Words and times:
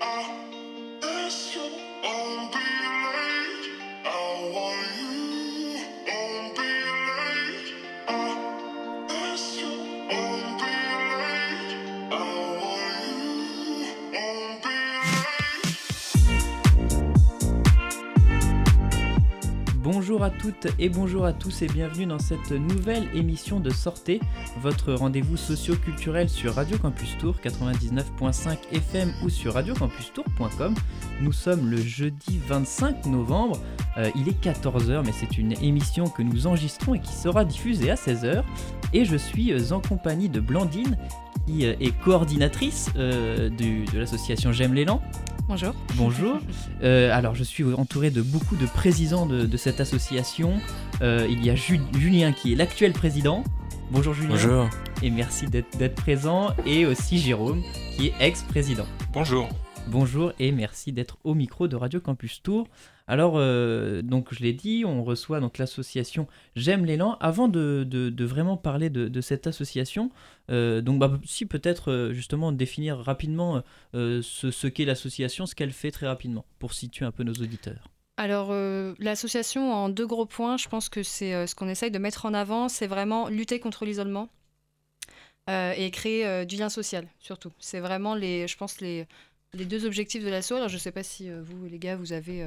Bonjour 0.00 0.39
toutes 20.40 20.68
et 20.78 20.88
bonjour 20.88 21.26
à 21.26 21.34
tous 21.34 21.60
et 21.60 21.66
bienvenue 21.66 22.06
dans 22.06 22.18
cette 22.18 22.50
nouvelle 22.50 23.06
émission 23.14 23.60
de 23.60 23.68
Sortez, 23.68 24.20
votre 24.62 24.94
rendez-vous 24.94 25.36
socio-culturel 25.36 26.30
sur 26.30 26.54
Radio 26.54 26.78
Campus 26.78 27.18
Tour 27.18 27.36
99.5 27.44 28.56
FM 28.72 29.12
ou 29.22 29.28
sur 29.28 29.52
radiocampustour.com. 29.52 30.74
Nous 31.20 31.32
sommes 31.32 31.68
le 31.68 31.76
jeudi 31.76 32.40
25 32.48 33.04
novembre, 33.06 33.60
euh, 33.98 34.08
il 34.16 34.28
est 34.28 34.42
14h 34.42 35.04
mais 35.04 35.12
c'est 35.12 35.36
une 35.36 35.52
émission 35.62 36.04
que 36.06 36.22
nous 36.22 36.46
enregistrons 36.46 36.94
et 36.94 37.00
qui 37.00 37.12
sera 37.12 37.44
diffusée 37.44 37.90
à 37.90 37.96
16h 37.96 38.42
et 38.94 39.04
je 39.04 39.16
suis 39.16 39.52
euh, 39.52 39.72
en 39.72 39.80
compagnie 39.80 40.30
de 40.30 40.40
Blandine 40.40 40.96
qui 41.46 41.66
euh, 41.66 41.74
est 41.80 41.92
coordinatrice 42.00 42.90
de 42.94 43.98
l'association 43.98 44.52
J'aime 44.52 44.72
l'élan. 44.72 45.02
Bonjour. 45.50 45.74
Bonjour. 45.96 46.38
Euh, 46.84 47.10
alors, 47.12 47.34
je 47.34 47.42
suis 47.42 47.64
entouré 47.74 48.10
de 48.10 48.22
beaucoup 48.22 48.54
de 48.54 48.66
présidents 48.66 49.26
de, 49.26 49.56
cette 49.56 49.80
association. 49.80 50.60
Euh, 51.02 51.26
il 51.28 51.44
y 51.44 51.50
a 51.50 51.56
Julien 51.56 52.30
qui 52.30 52.52
est 52.52 52.54
l'actuel 52.54 52.92
président. 52.92 53.42
Bonjour 53.90 54.14
Julien. 54.14 54.28
Bonjour. 54.28 54.70
Et 55.02 55.10
merci 55.10 55.46
d'être 55.46 55.96
présent. 55.96 56.54
Et 56.66 56.86
aussi 56.86 57.18
Jérôme 57.18 57.64
qui 57.96 58.06
est 58.06 58.14
ex-président. 58.20 58.86
Bonjour. 59.12 59.48
Bonjour 59.88 60.32
et 60.38 60.52
merci 60.52 60.92
d'être 60.92 61.18
au 61.24 61.34
micro 61.34 61.66
de 61.66 61.74
Radio 61.74 61.98
Campus 61.98 62.42
Tour. 62.44 62.68
Alors, 63.10 63.32
euh, 63.38 64.02
donc 64.02 64.32
je 64.32 64.38
l'ai 64.38 64.52
dit, 64.52 64.84
on 64.86 65.02
reçoit 65.02 65.40
donc 65.40 65.58
l'association 65.58 66.28
J'aime 66.54 66.84
l'élan. 66.84 67.16
Avant 67.18 67.48
de, 67.48 68.14
vraiment 68.20 68.56
parler 68.56 68.88
de, 68.88 69.20
cette 69.20 69.48
association, 69.48 70.12
euh, 70.48 70.80
donc 70.80 71.00
bah, 71.00 71.18
si 71.24 71.44
peut-être 71.44 71.90
euh, 71.90 72.12
justement 72.12 72.52
définir 72.52 72.98
rapidement 72.98 73.64
ce, 73.94 74.66
qu'est 74.68 74.84
l'association, 74.84 75.46
ce 75.46 75.56
qu'elle 75.56 75.72
fait 75.72 75.90
très 75.90 76.06
rapidement, 76.06 76.44
pour 76.60 76.72
situer 76.72 77.04
un 77.04 77.10
peu 77.10 77.24
nos 77.24 77.32
auditeurs. 77.32 77.90
Alors, 78.16 78.54
l'association, 79.00 79.72
en 79.72 79.88
deux 79.88 80.06
gros 80.06 80.26
points, 80.26 80.56
je 80.56 80.68
pense 80.68 80.88
que 80.88 81.02
c'est 81.02 81.48
ce 81.48 81.56
qu'on 81.56 81.68
essaye 81.68 81.90
de 81.90 81.98
mettre 81.98 82.26
en 82.26 82.34
avant, 82.34 82.68
c'est 82.68 82.86
vraiment 82.86 83.28
lutter 83.28 83.58
contre 83.58 83.84
l'isolement 83.84 84.28
et 85.48 85.90
créer 85.90 86.46
du 86.46 86.54
lien 86.54 86.68
social, 86.68 87.08
surtout. 87.18 87.50
C'est 87.58 87.80
vraiment, 87.80 88.14
les, 88.14 88.46
je 88.46 88.56
les, 88.80 89.64
deux 89.64 89.84
objectifs 89.84 90.22
de 90.22 90.28
l'assaut. 90.28 90.54
Alors, 90.54 90.68
je 90.68 90.74
ne 90.74 90.80
sais 90.80 90.92
pas 90.92 91.02
si 91.02 91.28
vous, 91.28 91.66
les 91.66 91.80
gars, 91.80 91.96
vous 91.96 92.12
avez. 92.12 92.46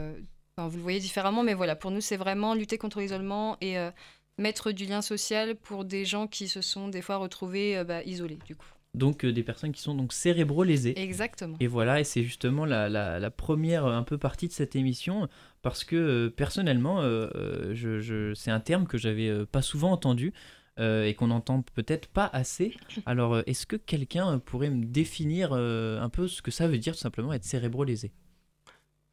Euh, 0.60 0.68
vous 0.68 0.78
le 0.78 0.84
voyez 0.84 1.00
différemment, 1.00 1.44
mais 1.44 1.54
voilà, 1.54 1.76
pour 1.76 1.92
nous, 1.92 2.02
c'est 2.02 2.18
vraiment 2.18 2.54
lutter 2.54 2.78
contre 2.78 3.00
l'isolement 3.00 3.58
et 3.62 3.78
euh, 3.78 3.92
mettre 4.38 4.72
du 4.72 4.86
lien 4.86 5.02
social 5.02 5.56
pour 5.56 5.86
des 5.86 6.06
gens 6.06 6.28
qui 6.28 6.48
se 6.48 6.62
sont 6.62 6.88
des 6.88 7.02
fois 7.02 7.18
retrouvés 7.18 7.84
bah, 7.84 8.04
isolés, 8.04 8.40
du 8.46 8.56
coup. 8.56 8.68
Donc 8.94 9.26
des 9.26 9.42
personnes 9.42 9.72
qui 9.72 9.82
sont 9.82 9.96
donc 9.96 10.14
cérébro-lésées. 10.14 10.94
Exactement. 11.00 11.58
Et 11.60 11.66
voilà, 11.66 12.00
et 12.00 12.04
c'est 12.04 12.24
justement 12.24 12.64
la, 12.64 12.90
la, 12.90 13.32
première 13.32 13.88
un 13.88 14.04
peu 14.04 14.20
partie 14.20 14.48
de 14.48 14.54
cette 14.54 14.76
émission, 14.76 15.28
parce 15.64 15.84
que 15.84 16.28
personnellement, 16.28 17.02
je, 17.02 18.34
c'est 18.36 18.52
un 18.52 18.60
terme 18.60 18.86
que 18.86 19.00
j'avais 19.00 19.48
pas 19.48 19.64
souvent 19.64 19.92
entendu. 19.92 20.32
Euh, 20.80 21.06
et 21.06 21.14
qu'on 21.14 21.28
n'entend 21.28 21.62
peut-être 21.62 22.08
pas 22.08 22.28
assez. 22.34 22.76
Alors, 23.06 23.36
euh, 23.36 23.44
est-ce 23.46 23.68
que 23.68 23.76
quelqu'un 23.76 24.40
pourrait 24.40 24.72
me 24.72 24.86
définir 24.86 25.50
euh, 25.52 26.02
un 26.02 26.10
peu 26.10 26.28
ce 26.28 26.42
que 26.42 26.50
ça 26.50 26.68
veut 26.68 26.80
dire 26.80 26.96
tout 26.96 27.00
simplement 27.00 27.32
être 27.32 27.44
cérébro-lésé? 27.44 28.12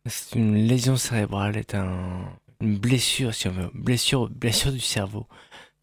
C'est 0.07 0.39
une 0.39 0.55
lésion 0.55 0.97
cérébrale, 0.97 1.57
est 1.57 1.75
un, 1.75 2.39
une 2.61 2.79
blessure, 2.79 3.35
si 3.35 3.49
blessure, 3.75 4.31
du 4.31 4.81
cerveau 4.81 5.27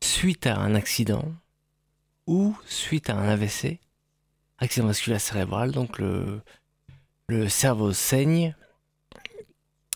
suite 0.04 0.48
à 0.48 0.58
un 0.58 0.76
accident 0.76 1.34
ou 2.26 2.56
suite 2.66 3.10
à 3.10 3.16
un 3.16 3.30
AVC, 3.30 3.80
accident 4.58 4.88
vasculaire 4.88 5.22
cérébral. 5.22 5.72
Donc 5.72 6.00
le, 6.00 6.42
le 7.28 7.48
cerveau 7.48 7.94
saigne, 7.94 8.56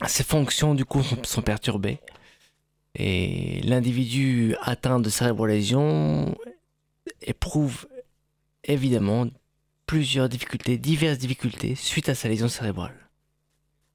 ses 0.08 0.24
fonctions 0.24 0.76
du 0.76 0.86
coup 0.86 1.04
sont 1.24 1.42
perturbées 1.42 2.00
et 2.96 3.62
l'individu 3.62 4.56
atteint 4.62 5.00
de 5.00 5.10
cérébro-lésion 5.10 6.36
éprouve 7.22 7.88
évidemment 8.64 9.28
plusieurs 9.86 10.30
difficultés, 10.30 10.78
diverses 10.78 11.18
difficultés 11.18 11.76
suite 11.76 12.10
à 12.10 12.16
sa 12.16 12.30
lésion 12.30 12.48
cérébrale. 12.48 13.11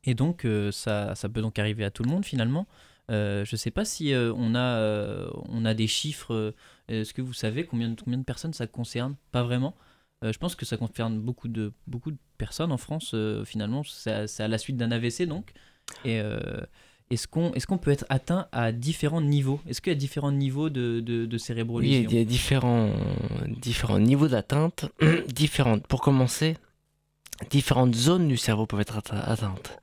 Et 0.06 0.14
donc 0.14 0.44
euh, 0.44 0.70
ça, 0.72 1.14
ça, 1.14 1.28
peut 1.28 1.42
donc 1.42 1.58
arriver 1.58 1.84
à 1.84 1.90
tout 1.90 2.02
le 2.02 2.10
monde 2.10 2.24
finalement. 2.24 2.66
Euh, 3.10 3.44
je 3.44 3.54
ne 3.54 3.58
sais 3.58 3.70
pas 3.70 3.84
si 3.84 4.12
euh, 4.14 4.32
on, 4.36 4.54
a, 4.54 5.28
on 5.48 5.64
a 5.64 5.74
des 5.74 5.88
chiffres. 5.88 6.54
Est-ce 6.88 7.12
que 7.12 7.22
vous 7.22 7.34
savez 7.34 7.64
combien, 7.64 7.94
combien 7.94 8.18
de 8.18 8.24
personnes 8.24 8.52
ça 8.52 8.66
concerne? 8.66 9.16
Pas 9.32 9.42
vraiment. 9.42 9.74
je 10.22 10.38
pense 10.38 10.54
que 10.54 10.64
ça 10.64 10.76
concerne 10.76 11.18
beaucoup 11.18 11.48
de, 11.48 11.72
beaucoup 11.86 12.12
de 12.12 12.18
personnes 12.38 12.72
en 12.72 12.78
France. 12.78 13.14
finalement, 13.44 13.82
c'est 13.84 14.40
à, 14.40 14.48
la 14.48 14.58
suite 14.58 14.76
d'un 14.76 14.92
AVC 14.92 15.22
donc. 15.26 15.52
Et 16.04 16.20
est-ce 17.10 17.28
qu'on 17.28 17.52
est 17.52 17.76
peut 17.80 17.90
être 17.90 18.06
atteint 18.08 18.46
à 18.52 18.72
différents 18.72 19.20
niveaux? 19.20 19.60
Est-ce 19.66 19.80
qu'il 19.80 19.92
y 19.92 19.96
a 19.96 19.98
différents 19.98 20.32
niveaux 20.32 20.70
de, 20.70 21.00
de, 21.00 21.26
de 21.26 21.82
il 21.82 22.12
y 22.12 22.18
a 22.18 22.24
différents, 22.24 22.90
différents 23.48 23.98
niveaux 24.00 24.28
d'atteinte. 24.28 24.86
Pour 25.88 26.00
commencer, 26.00 26.56
différentes 27.50 27.94
zones 27.94 28.28
du 28.28 28.36
cerveau 28.36 28.66
peuvent 28.66 28.80
être 28.80 28.98
atteintes. 29.12 29.78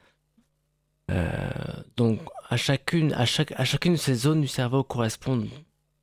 Euh, 1.11 1.49
donc, 1.97 2.19
à 2.49 2.57
chacune, 2.57 3.09
de 3.09 3.95
ces 3.95 4.15
zones 4.15 4.41
du 4.41 4.47
cerveau 4.47 4.83
correspondent 4.83 5.49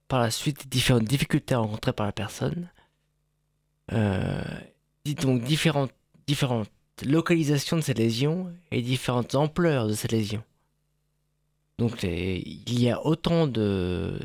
par 0.09 0.21
la 0.21 0.31
suite 0.31 0.69
différentes 0.69 1.05
difficultés 1.05 1.55
rencontrées 1.55 1.93
par 1.93 2.07
la 2.07 2.13
personne. 2.13 2.69
Euh, 3.93 4.43
donc, 5.05 5.43
différentes, 5.43 5.93
localisations 7.05 7.77
de 7.77 7.83
ces 7.83 7.95
lésions 7.95 8.53
et 8.71 8.83
différentes 8.83 9.35
ampleurs 9.35 9.89
de 9.89 9.95
ces 9.95 10.09
lésions. 10.09 10.45
Donc 11.79 12.03
il 12.03 12.79
y 12.79 12.91
a 12.91 13.05
autant 13.07 13.47
de, 13.47 14.21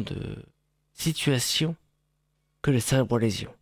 de 0.00 0.44
situations 0.92 1.76
que 2.60 2.70
les 2.70 2.80
cérébrolésions. 2.80 3.54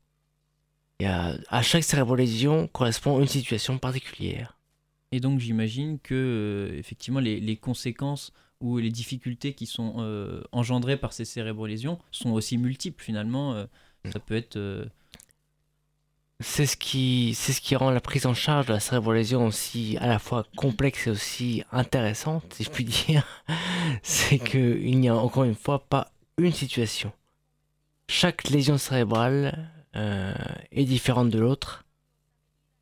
À 1.00 1.62
chaque 1.62 1.84
cérébrolésion 1.84 2.66
correspond 2.66 3.20
une 3.20 3.28
situation 3.28 3.78
particulière. 3.78 4.55
Et 5.12 5.20
donc 5.20 5.38
j'imagine 5.38 5.98
que 5.98 6.14
euh, 6.14 6.78
effectivement 6.78 7.20
les, 7.20 7.40
les, 7.40 7.56
conséquences 7.56 8.32
ou 8.60 8.78
les 8.78 8.90
difficultés 8.90 9.52
qui 9.52 9.66
sont 9.66 9.96
euh, 9.98 10.42
engendrées 10.52 10.96
par 10.96 11.12
ces 11.12 11.24
cérébrolésions 11.24 11.98
sont 12.10 12.32
aussi 12.32 12.58
multiples 12.58 13.02
finalement. 13.02 13.54
Euh, 13.54 13.66
mm. 14.04 14.10
ça 14.12 14.18
peut 14.18 14.36
être 14.36 14.88
c'est 16.40 16.66
ce 16.66 16.76
qui 16.76 17.34
c'est 17.34 17.52
ce 17.52 17.60
qui 17.60 17.76
rend 17.76 17.90
la 17.90 18.00
prise 18.00 18.26
en 18.26 18.34
charge 18.34 18.66
de 18.66 18.74
la 18.74 18.80
cérébrolésion 18.80 19.46
aussi 19.46 19.96
à 20.00 20.06
la 20.06 20.18
fois 20.18 20.44
complexe 20.56 21.06
et 21.06 21.10
aussi 21.10 21.62
intéressante 21.72 22.52
si 22.52 22.64
je 22.64 22.70
puis 22.70 22.84
dire 22.84 23.26
c'est 24.02 24.38
que 24.38 24.78
il 24.78 24.98
n'y 25.00 25.08
a 25.08 25.16
encore 25.16 25.44
une 25.44 25.54
fois 25.54 25.78
pas 25.78 26.10
une 26.36 26.52
situation 26.52 27.10
chaque 28.08 28.48
lésion 28.48 28.76
cérébrale 28.76 29.70
euh, 29.96 30.34
est 30.72 30.84
différente 30.84 31.30
de 31.30 31.38
l'autre 31.38 31.84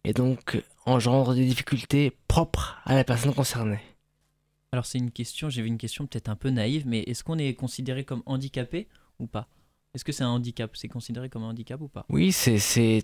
et 0.02 0.12
donc 0.12 0.60
engendre 0.86 1.34
des 1.34 1.44
difficultés 1.44 2.12
propres 2.28 2.78
à 2.84 2.94
la 2.94 3.04
personne 3.04 3.34
concernée. 3.34 3.80
Alors 4.72 4.86
c'est 4.86 4.98
une 4.98 5.12
question 5.12 5.48
j'ai 5.50 5.62
vu 5.62 5.68
une 5.68 5.78
question 5.78 6.06
peut-être 6.06 6.28
un 6.28 6.36
peu 6.36 6.50
naïve 6.50 6.86
mais 6.86 7.00
est-ce 7.02 7.22
qu'on 7.22 7.38
est 7.38 7.54
considéré 7.54 8.04
comme 8.04 8.22
handicapé 8.26 8.88
ou 9.18 9.26
pas? 9.26 9.48
Est-ce 9.94 10.04
que 10.04 10.12
c'est 10.12 10.24
un 10.24 10.30
handicap? 10.30 10.76
C'est 10.76 10.88
considéré 10.88 11.28
comme 11.28 11.44
un 11.44 11.50
handicap 11.50 11.80
ou 11.80 11.88
pas? 11.88 12.04
Oui, 12.08 12.32
c'est 12.32 12.58
c'est 12.58 13.02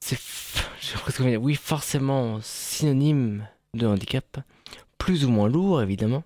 oui 1.40 1.54
forcément 1.54 2.40
synonyme 2.40 3.46
de 3.74 3.86
handicap, 3.86 4.40
plus 4.96 5.24
ou 5.24 5.30
moins 5.30 5.48
lourd 5.48 5.82
évidemment, 5.82 6.24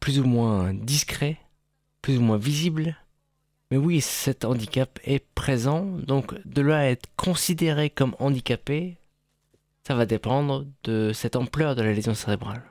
plus 0.00 0.20
ou 0.20 0.24
moins 0.24 0.74
discret, 0.74 1.38
plus 2.02 2.18
ou 2.18 2.22
moins 2.22 2.36
visible. 2.36 2.96
Mais 3.70 3.76
oui, 3.76 4.00
cet 4.00 4.44
handicap 4.44 4.98
est 5.04 5.24
présent, 5.34 5.84
donc 5.84 6.34
de 6.44 6.60
là 6.60 6.78
à 6.78 6.84
être 6.84 7.08
considéré 7.16 7.88
comme 7.88 8.16
handicapé, 8.18 8.98
ça 9.86 9.94
va 9.94 10.06
dépendre 10.06 10.66
de 10.84 11.12
cette 11.12 11.36
ampleur 11.36 11.76
de 11.76 11.82
la 11.82 11.92
lésion 11.92 12.14
cérébrale. 12.14 12.62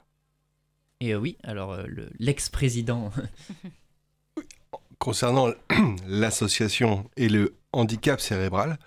Et 1.00 1.14
euh, 1.14 1.18
oui, 1.18 1.38
alors 1.44 1.74
euh, 1.74 1.86
l'ex-président 2.20 3.12
concernant 5.00 5.50
l'association 6.08 7.10
et 7.16 7.30
le 7.30 7.56
handicap 7.72 8.20
cérébral, 8.20 8.78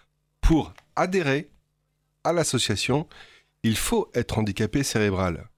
pour 0.40 0.74
adhérer 0.96 1.50
à 2.24 2.32
l'association, 2.32 3.08
il 3.62 3.76
faut 3.76 4.10
être 4.14 4.38
handicapé 4.38 4.82
cérébral. 4.82 5.48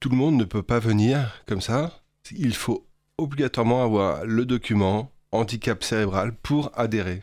Tout 0.00 0.10
le 0.10 0.16
monde 0.16 0.36
ne 0.36 0.44
peut 0.44 0.62
pas 0.62 0.78
venir 0.78 1.42
comme 1.46 1.60
ça. 1.60 2.02
Il 2.30 2.54
faut 2.54 2.87
obligatoirement 3.18 3.82
avoir 3.82 4.24
le 4.24 4.46
document 4.46 5.10
handicap 5.32 5.82
cérébral 5.84 6.34
pour 6.34 6.70
adhérer. 6.74 7.22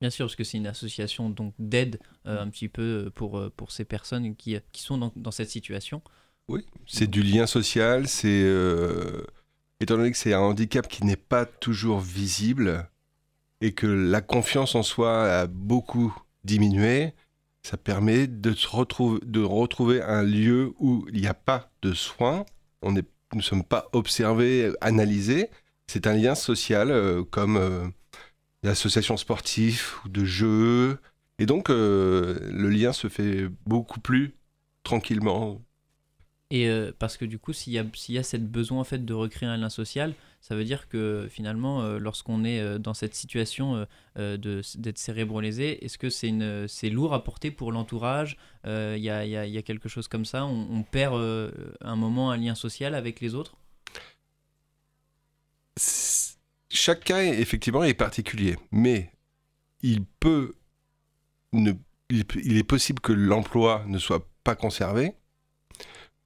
Bien 0.00 0.10
sûr, 0.10 0.26
parce 0.26 0.36
que 0.36 0.44
c'est 0.44 0.58
une 0.58 0.66
association 0.66 1.30
donc 1.30 1.54
d'aide 1.58 2.00
euh, 2.26 2.40
un 2.40 2.48
petit 2.48 2.68
peu 2.68 3.10
pour, 3.14 3.38
euh, 3.38 3.52
pour 3.56 3.70
ces 3.70 3.84
personnes 3.84 4.34
qui, 4.34 4.56
qui 4.72 4.82
sont 4.82 4.98
dans, 4.98 5.12
dans 5.14 5.30
cette 5.30 5.50
situation. 5.50 6.02
Oui, 6.48 6.66
c'est 6.86 7.08
du 7.08 7.22
lien 7.22 7.46
social, 7.46 8.08
c'est... 8.08 8.42
euh, 8.44 9.22
étant 9.80 9.96
donné 9.96 10.10
que 10.10 10.16
c'est 10.16 10.32
un 10.32 10.40
handicap 10.40 10.88
qui 10.88 11.04
n'est 11.04 11.16
pas 11.16 11.44
toujours 11.46 12.00
visible 12.00 12.88
et 13.60 13.72
que 13.72 13.86
la 13.86 14.20
confiance 14.20 14.74
en 14.74 14.82
soi 14.82 15.40
a 15.40 15.46
beaucoup 15.46 16.14
diminué, 16.44 17.14
ça 17.62 17.76
permet 17.76 18.26
de, 18.26 18.54
se 18.54 18.66
retrouver, 18.66 19.20
de 19.24 19.40
retrouver 19.40 20.02
un 20.02 20.22
lieu 20.22 20.74
où 20.78 21.06
il 21.12 21.20
n'y 21.20 21.28
a 21.28 21.34
pas 21.34 21.70
de 21.82 21.92
soins, 21.94 22.44
on 22.82 22.96
est, 22.96 23.02
nous 23.02 23.06
ne 23.38 23.42
sommes 23.42 23.64
pas 23.64 23.88
observés, 23.92 24.72
analysés, 24.80 25.50
c'est 25.86 26.06
un 26.06 26.14
lien 26.14 26.34
social 26.34 26.90
euh, 26.90 27.22
comme 27.24 27.56
euh, 27.56 27.86
l'association 28.62 29.16
sportive 29.16 29.94
ou 30.04 30.08
de 30.08 30.24
jeux, 30.24 30.98
et 31.38 31.46
donc 31.46 31.70
euh, 31.70 32.38
le 32.50 32.70
lien 32.70 32.92
se 32.92 33.08
fait 33.08 33.48
beaucoup 33.66 34.00
plus 34.00 34.34
tranquillement. 34.84 35.60
Et 36.50 36.70
parce 36.98 37.16
que 37.16 37.24
du 37.24 37.38
coup, 37.38 37.54
s'il 37.54 37.72
y, 37.72 37.78
a, 37.78 37.84
y 38.08 38.18
a 38.18 38.22
cette 38.22 38.46
besoin 38.50 38.80
en 38.80 38.84
fait 38.84 39.04
de 39.04 39.14
recréer 39.14 39.48
un 39.48 39.56
lien 39.56 39.70
social, 39.70 40.14
ça 40.42 40.56
veut 40.56 40.64
dire 40.64 40.88
que 40.88 41.28
finalement, 41.30 41.82
euh, 41.82 41.98
lorsqu'on 42.00 42.44
est 42.44 42.58
euh, 42.58 42.78
dans 42.78 42.94
cette 42.94 43.14
situation 43.14 43.86
euh, 44.18 44.36
d'être 44.36 44.98
cérébrolésé, 44.98 45.84
est-ce 45.84 45.98
que 45.98 46.10
c'est, 46.10 46.28
une, 46.28 46.66
c'est 46.66 46.90
lourd 46.90 47.14
à 47.14 47.22
porter 47.22 47.52
pour 47.52 47.70
l'entourage 47.70 48.36
Il 48.64 48.98
y, 48.98 49.08
a, 49.08 49.24
y 49.24 49.50
y 49.50 49.58
a 49.58 49.62
quelque 49.62 49.88
chose 49.88 50.08
comme 50.08 50.24
ça 50.24 50.44
On, 50.44 50.82
perd 50.82 51.14
un 51.80 51.96
moment 51.96 52.32
un 52.32 52.36
lien 52.36 52.56
social 52.56 52.96
avec 52.96 53.20
les 53.20 53.36
autres? 53.36 53.56
Chaque 56.68 57.04
cas, 57.04 57.22
effectivement, 57.22 57.84
est 57.84 57.94
particulier, 57.94 58.56
mais 58.72 59.12
il 59.80 60.04
peut 60.04 60.56
ne, 61.52 61.72
il 62.10 62.56
est 62.56 62.64
possible 62.64 63.00
que 63.00 63.12
l'emploi 63.12 63.84
ne 63.86 63.98
soit 63.98 64.28
pas 64.42 64.56
conservé, 64.56 65.12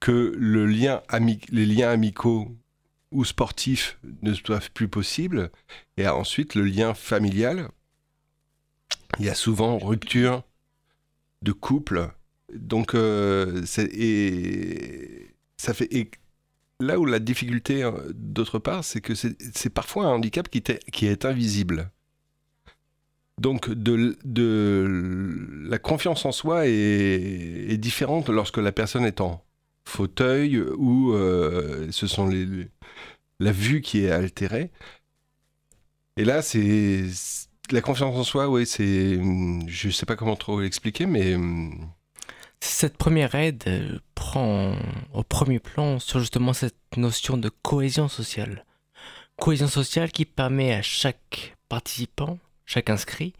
que 0.01 0.33
le 0.37 0.67
lien 0.67 1.03
ami- 1.09 1.41
les 1.51 1.67
liens 1.67 1.91
amicaux 1.91 2.57
ou 3.13 3.25
sportifs 3.25 3.99
ne 4.23 4.35
soient 4.35 4.61
plus 4.75 4.89
possibles, 4.89 5.51
et 5.97 6.07
ensuite 6.07 6.55
le 6.55 6.65
lien 6.65 6.95
familial. 6.95 7.69
Il 9.19 9.25
y 9.25 9.29
a 9.29 9.35
souvent 9.35 9.79
rupture 9.79 10.43
de 11.43 11.53
couple, 11.53 12.11
donc 12.53 12.95
euh, 12.95 13.65
et 13.79 15.29
ça 15.57 15.75
fait 15.75 15.93
et 15.95 16.11
là 16.81 16.99
où 16.99 17.07
la 17.07 17.19
difficulté, 17.19 17.83
euh, 17.83 17.93
d'autre 18.15 18.59
part, 18.59 18.85
c'est 18.85 19.01
que 19.01 19.15
c'est 19.15 19.71
parfois 19.71 20.07
un 20.07 20.11
handicap 20.11 20.49
qui, 20.49 20.63
qui 20.63 21.07
est 21.07 21.25
invisible. 21.25 21.91
Donc, 23.39 23.71
de, 23.71 24.17
de 24.25 25.67
la 25.69 25.79
confiance 25.79 26.25
en 26.25 26.33
soi 26.33 26.67
est, 26.67 26.73
est 26.73 27.77
différente 27.77 28.31
lorsque 28.31 28.57
la 28.57 28.73
personne 28.73 29.05
est 29.05 29.21
en 29.21 29.43
fauteuil 29.87 30.59
ou 30.61 31.13
euh, 31.15 31.91
ce 31.93 32.07
sont 32.07 32.29
les, 32.29 32.69
la 33.41 33.53
vue 33.53 33.81
qui 33.83 34.05
est 34.05 34.11
altérée. 34.11 34.73
Et 36.17 36.25
là, 36.25 36.43
c'est 36.43 37.05
la 37.71 37.81
confiance 37.81 38.17
en 38.17 38.25
soi, 38.25 38.49
oui, 38.49 38.67
c'est. 38.67 39.17
hum, 39.17 39.65
Je 39.69 39.91
sais 39.91 40.07
pas 40.07 40.17
comment 40.17 40.37
trop 40.37 40.61
l'expliquer, 40.61 41.07
mais. 41.07 41.35
hum, 41.35 41.91
Cette 42.61 42.97
première 42.99 43.35
aide 43.35 43.65
euh, 43.67 43.99
prend 44.15 44.77
au 45.15 45.23
premier 45.23 45.59
plan 45.59 45.99
sur 45.99 46.21
justement 46.21 46.53
cette 46.53 46.77
notion 46.97 47.37
de 47.39 47.49
cohésion 47.63 48.09
sociale. 48.09 48.65
Cohésion 49.39 49.69
sociale 49.69 50.13
qui 50.13 50.25
permet 50.27 50.75
à 50.75 50.83
chaque 50.83 51.57
participant, 51.69 52.39
chaque 52.67 52.91
inscrit, 52.91 53.35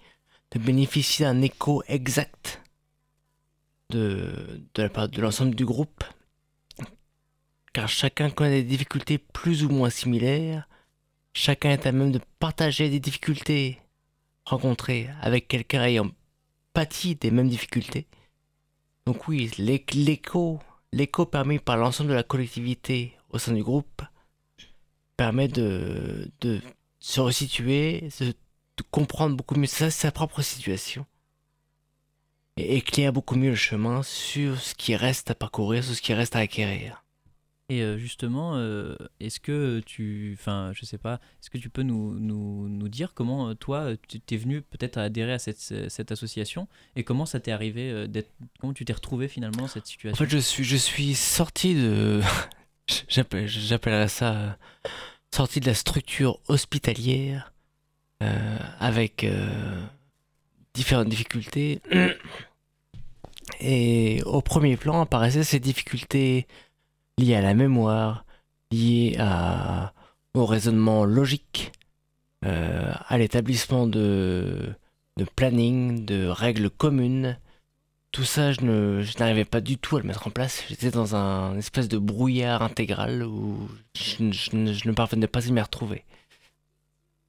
de 0.53 0.59
bénéficier 0.61 1.27
d'un 1.27 1.43
écho 1.43 1.83
exact 1.89 2.63
de, 3.91 4.61
de 4.75 4.83
la 4.83 4.89
part 4.89 5.09
de 5.09 5.21
l'ensemble 5.21 5.55
du 5.55 5.65
groupe. 5.65 6.05
Car 7.77 7.91
chacun 7.91 8.31
connaît 8.31 8.63
des 8.63 8.69
difficultés 8.71 9.19
plus 9.19 9.63
ou 9.63 9.69
moins 9.69 9.91
similaires, 9.91 10.67
chacun 11.35 11.73
est 11.73 11.85
à 11.85 11.93
même 11.93 12.11
de 12.11 12.21
partager 12.39 12.89
des 12.89 13.01
difficultés 13.01 13.79
rencontrées 14.47 15.11
avec 15.21 15.47
quelqu'un 15.47 15.85
ayant 15.85 16.11
pâti 16.73 17.17
des 17.17 17.31
mêmes 17.31 17.51
difficultés. 17.51 18.07
Donc 19.05 19.29
oui, 19.29 19.51
l'é- 19.59 19.85
l'écho, 19.93 20.59
l'écho 20.91 21.27
permis 21.27 21.59
par 21.59 21.77
l'ensemble 21.77 22.09
de 22.09 22.15
la 22.15 22.23
collectivité 22.23 23.13
au 23.29 23.37
sein 23.37 23.53
du 23.53 23.63
groupe 23.63 24.01
permet 25.19 25.49
de, 25.49 26.31
se 26.99 27.21
resituer, 27.21 28.09
de, 28.21 28.29
de 28.29 28.85
comprendre 28.91 29.37
beaucoup 29.37 29.57
mieux 29.57 29.67
sa, 29.67 29.91
sa 29.91 30.11
propre 30.11 30.41
situation 30.41 31.05
et 32.57 32.79
éclaire 32.79 33.13
beaucoup 33.13 33.37
mieux 33.37 33.51
le 33.51 33.55
chemin 33.55 34.03
sur 34.03 34.59
ce 34.59 34.75
qui 34.75 34.97
reste 34.97 35.31
à 35.31 35.35
parcourir, 35.35 35.85
sur 35.85 35.95
ce 35.95 36.01
qui 36.01 36.15
reste 36.15 36.37
à 36.37 36.39
acquérir. 36.39 37.03
Et 37.69 37.83
euh, 37.83 37.99
justement, 37.99 38.53
euh, 38.55 38.95
est-ce 39.19 39.41
que 39.41 39.81
tu, 39.85 40.37
enfin, 40.39 40.71
je 40.73 40.85
sais 40.87 40.99
pas, 40.99 41.15
est-ce 41.43 41.51
que 41.51 41.59
tu 41.59 41.69
peux 41.69 41.83
nous, 41.83 42.17
nous, 42.17 42.69
nous 42.69 42.89
dire 42.89 43.13
comment 43.13 43.49
euh, 43.49 43.55
toi, 43.55 43.89
tu 44.07 44.21
t'es 44.21 44.37
venu 44.37 44.63
peut-être 44.63 44.99
à 44.99 45.03
adhérer 45.03 45.33
à 45.33 45.41
cette, 45.41 45.59
cette 45.91 46.13
association 46.13 46.69
et 46.95 47.03
comment 47.03 47.27
ça 47.27 47.41
t'est 47.41 47.51
arrivé 47.51 48.07
d'être, 48.07 48.31
comment 48.61 48.73
tu 48.73 48.85
t'es 48.85 48.93
retrouvé 48.93 49.27
finalement 49.27 49.63
dans 49.63 49.67
cette 49.67 49.83
En 49.83 49.87
situation? 49.87 50.25
fait, 50.25 50.31
je 50.31 50.39
suis, 50.39 50.63
je 50.63 50.77
suis 50.77 51.15
sorti 51.17 51.75
de. 51.75 52.21
j'appelle- 53.09 53.49
J'appellerais 53.49 54.07
ça. 54.09 54.59
sorti 55.35 55.59
de 55.59 55.67
la 55.67 55.75
structure 55.75 56.39
hospitalière 56.47 57.53
euh, 58.23 58.59
avec 58.79 59.25
euh, 59.25 59.83
différentes 60.73 61.09
difficultés. 61.09 61.81
Et 63.61 64.23
au 64.25 64.41
premier 64.41 64.77
plan 64.77 65.01
apparaissaient 65.01 65.43
ces 65.45 65.61
difficultés 65.61 66.47
liées 67.19 67.35
à 67.35 67.41
la 67.41 67.55
mémoire, 67.55 68.25
liées 68.71 69.17
à, 69.19 69.93
au 70.35 70.47
raisonnement 70.47 71.05
logique, 71.05 71.73
euh, 72.45 72.93
à 73.09 73.19
l'établissement 73.19 73.87
de, 73.87 74.75
de 75.17 75.25
planning, 75.25 76.05
de 76.05 76.27
règles 76.27 76.71
communes. 76.71 77.39
Tout 78.13 78.25
ça, 78.25 78.53
je 78.53 78.61
n'arrivais 79.19 79.45
pas 79.45 79.61
du 79.61 79.79
tout 79.79 79.97
à 79.97 80.01
le 80.01 80.07
mettre 80.07 80.27
en 80.27 80.31
place. 80.31 80.65
J'étais 80.69 80.91
dans 80.91 81.17
un 81.17 81.57
espèce 81.59 81.89
de 81.89 81.99
brouillard 81.99 82.63
intégral 82.63 83.25
où 83.25 83.69
je, 83.95 84.31
je 84.33 84.57
ne 84.57 84.93
parvenais 84.93 85.27
pas 85.27 85.47
à 85.47 85.51
m'y 85.51 85.61
retrouver. 85.61 86.05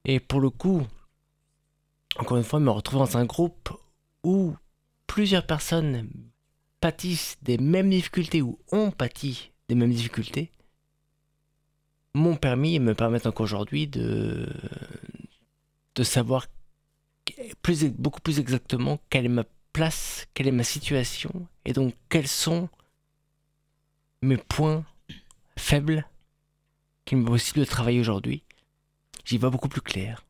Et 0.04 0.20
pour 0.20 0.40
le 0.40 0.50
coup, 0.50 0.86
encore 2.16 2.38
une 2.38 2.44
fois, 2.44 2.60
me 2.60 2.70
retrouver 2.70 3.04
dans 3.04 3.18
un 3.18 3.26
groupe 3.26 3.70
où 4.24 4.54
plusieurs 5.06 5.46
personnes 5.46 6.08
pâtissent 6.80 7.36
des 7.42 7.58
mêmes 7.58 7.90
difficultés 7.90 8.40
ou 8.40 8.58
ont 8.72 8.90
pâti 8.90 9.52
des 9.68 9.74
mêmes 9.74 9.92
difficultés 9.92 10.50
m'ont 12.14 12.36
permis 12.36 12.74
et 12.74 12.78
me 12.78 12.94
permettent 12.94 13.26
encore 13.26 13.44
aujourd'hui 13.44 13.86
de, 13.86 14.48
de 15.94 16.02
savoir 16.02 16.46
plus, 17.62 17.84
beaucoup 17.84 18.20
plus 18.20 18.38
exactement 18.40 18.98
quelle 19.10 19.26
est 19.26 19.28
ma 19.30 19.44
place, 19.72 20.26
quelle 20.34 20.48
est 20.48 20.52
ma 20.52 20.64
situation, 20.64 21.46
et 21.64 21.72
donc 21.72 21.94
quels 22.08 22.26
sont 22.26 22.68
mes 24.22 24.38
points 24.38 24.84
faibles 25.56 26.08
qu'il 27.04 27.18
me 27.18 27.26
possible 27.26 27.60
de 27.60 27.64
travailler 27.64 28.00
aujourd'hui. 28.00 28.42
J'y 29.24 29.38
vois 29.38 29.50
beaucoup 29.50 29.68
plus 29.68 29.82
clair. 29.82 30.24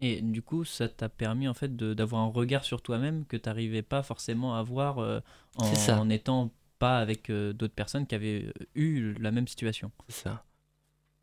Et 0.00 0.20
du 0.20 0.42
coup, 0.42 0.64
ça 0.64 0.88
t'a 0.88 1.08
permis 1.08 1.48
en 1.48 1.54
fait 1.54 1.74
de- 1.74 1.94
d'avoir 1.94 2.22
un 2.22 2.28
regard 2.30 2.64
sur 2.64 2.82
toi-même 2.82 3.24
que 3.26 3.36
tu 3.36 3.48
n'arrivais 3.48 3.82
pas 3.82 4.02
forcément 4.02 4.54
à 4.54 4.60
avoir 4.60 4.98
euh, 4.98 5.20
en, 5.56 5.66
en 5.98 6.08
étant 6.10 6.50
pas 6.78 6.98
avec 6.98 7.30
euh, 7.30 7.52
d'autres 7.52 7.74
personnes 7.74 8.06
qui 8.06 8.14
avaient 8.14 8.44
euh, 8.44 8.66
eu 8.74 9.14
la 9.14 9.30
même 9.30 9.48
situation. 9.48 9.90
C'est 10.08 10.24
ça. 10.24 10.44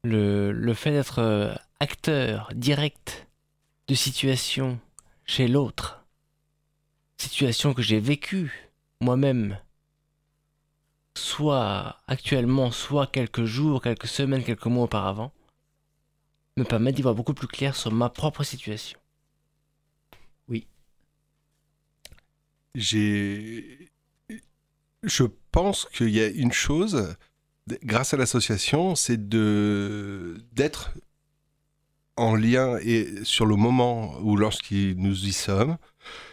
Le, 0.04 0.52
le 0.52 0.74
fait 0.74 0.92
d'être 0.92 1.20
euh, 1.20 1.54
acteur 1.80 2.52
direct 2.54 3.28
de 3.88 3.96
situation 3.96 4.80
chez 5.26 5.48
l'autre, 5.48 6.06
situation 7.18 7.74
que 7.74 7.82
j'ai 7.82 8.00
vécue 8.00 8.72
moi-même, 9.00 9.58
soit 11.16 11.98
actuellement, 12.08 12.72
soit 12.72 13.08
quelques 13.08 13.46
jours, 13.46 13.82
quelques 13.82 14.08
semaines, 14.08 14.44
quelques 14.44 14.66
mois 14.66 14.86
auparavant, 14.86 15.32
me 16.58 16.64
permet 16.64 16.92
d'y 16.92 17.02
voir 17.02 17.16
beaucoup 17.16 17.34
plus 17.34 17.48
clair 17.48 17.76
sur 17.76 17.92
ma 17.92 18.10
propre 18.10 18.44
situation. 18.44 19.00
j'ai. 22.76 23.93
Je 25.04 25.26
pense 25.52 25.86
qu'il 25.94 26.10
y 26.10 26.22
a 26.22 26.28
une 26.28 26.54
chose, 26.54 27.16
grâce 27.84 28.14
à 28.14 28.18
l'association, 28.18 28.96
c'est 28.96 29.30
de 29.30 30.38
d'être 30.54 30.92
en 32.16 32.36
lien 32.36 32.78
et 32.82 33.10
sur 33.24 33.46
le 33.46 33.56
moment 33.56 34.18
où 34.22 34.38
lorsqu'il 34.38 34.96
nous 34.98 35.26
y 35.26 35.34
sommes, 35.34 35.78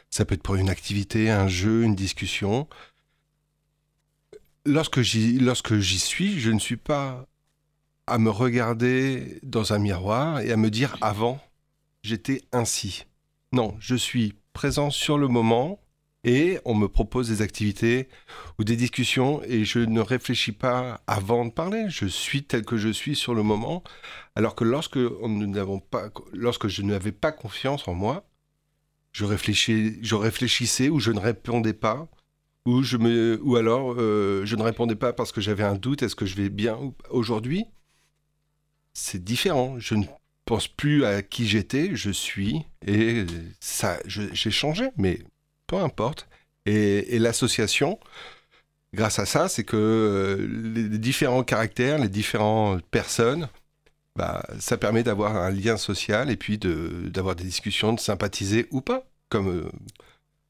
ça 0.09 0.25
peut 0.25 0.35
être 0.35 0.43
pour 0.43 0.57
une 0.57 0.69
activité, 0.69 1.31
un 1.31 1.49
jeu, 1.49 1.83
une 1.83 1.95
discussion. 1.95 2.69
Lorsque 4.67 5.00
j'y 5.00 5.39
lorsque 5.39 5.79
j'y 5.79 5.99
suis, 5.99 6.39
je 6.39 6.50
ne 6.50 6.59
suis 6.59 6.77
pas 6.77 7.27
à 8.07 8.19
me 8.19 8.31
regarder 8.31 9.41
dans 9.43 9.73
un 9.73 9.79
miroir 9.79 10.41
et 10.41 10.53
à 10.53 10.57
me 10.57 10.71
dire 10.71 10.97
avant 11.00 11.41
j'étais 12.03 12.43
ainsi. 12.53 13.05
Non, 13.53 13.77
je 13.81 13.97
suis 13.97 14.35
présent 14.53 14.91
sur 14.91 15.19
le 15.19 15.29
moment 15.29 15.81
et 16.25 16.59
on 16.65 16.75
me 16.75 16.87
propose 16.87 17.29
des 17.29 17.43
activités 17.43 18.09
ou 18.59 18.65
des 18.65 18.77
discussions 18.77 19.43
et 19.45 19.65
je 19.65 19.79
ne 19.79 20.00
réfléchis 20.00 20.53
pas 20.53 21.00
avant 21.07 21.47
de 21.47 21.50
parler. 21.50 21.87
Je 21.89 22.07
suis 22.07 22.45
tel 22.45 22.65
que 22.65 22.77
je 22.77 22.91
suis 22.91 23.17
sur 23.17 23.35
le 23.35 23.43
moment. 23.43 23.83
Alors 24.37 24.55
que 24.55 24.65
lorsque, 24.65 24.97
nous 24.97 25.81
pas, 25.81 26.11
lorsque 26.33 26.69
je 26.69 26.83
n'avais 26.83 27.12
pas 27.12 27.33
confiance 27.33 27.89
en 27.89 27.95
moi, 27.95 28.29
je, 29.12 29.25
réfléchis, 29.25 29.99
je 30.03 30.15
réfléchissais 30.15 30.89
ou 30.91 31.00
je 31.00 31.12
ne 31.12 31.21
répondais 31.21 31.73
pas. 31.73 32.09
Ou, 32.67 32.83
je 32.83 32.99
me, 32.99 33.41
ou 33.43 33.57
alors 33.57 33.95
euh, 33.97 34.45
je 34.45 34.55
ne 34.55 34.62
répondais 34.62 34.95
pas 34.95 35.15
parce 35.15 35.33
que 35.33 35.41
j'avais 35.41 35.65
un 35.65 35.77
doute, 35.77 36.03
est-ce 36.03 36.15
que 36.15 36.27
je 36.27 36.37
vais 36.37 36.50
bien 36.50 36.79
aujourd'hui 37.09 37.65
C'est 38.93 39.25
différent. 39.25 39.79
Je 39.79 39.95
ne 39.95 40.05
pense 40.45 40.69
plus 40.69 41.05
à 41.05 41.23
qui 41.23 41.47
j'étais, 41.47 41.97
je 41.97 42.11
suis, 42.11 42.67
et 42.87 43.25
ça, 43.61 43.99
j'ai 44.05 44.50
changé, 44.50 44.91
mais 44.97 45.21
peu 45.71 45.77
importe. 45.77 46.29
Et, 46.67 47.19
l'association, 47.21 48.00
grâce 48.93 49.21
à 49.21 49.27
ça, 49.27 49.49
c'est 49.49 49.62
que 49.62 49.77
euh, 49.77 50.91
les 50.91 50.99
différents 50.99 51.45
caractères, 51.45 51.99
les 51.99 52.09
différentes 52.09 52.83
personnes, 52.87 53.49
bah, 54.17 54.45
ça 54.59 54.77
permet 54.77 55.05
d'avoir 55.05 55.37
un 55.37 55.50
lien 55.50 55.77
social 55.77 56.29
et 56.29 56.37
puis 56.37 56.59
d'avoir 56.59 57.37
des 57.37 57.45
discussions, 57.45 57.93
de 57.93 58.00
sympathiser 58.00 58.67
ou 58.73 58.81
pas, 58.81 59.07
comme, 59.29 59.49
euh, 59.49 59.71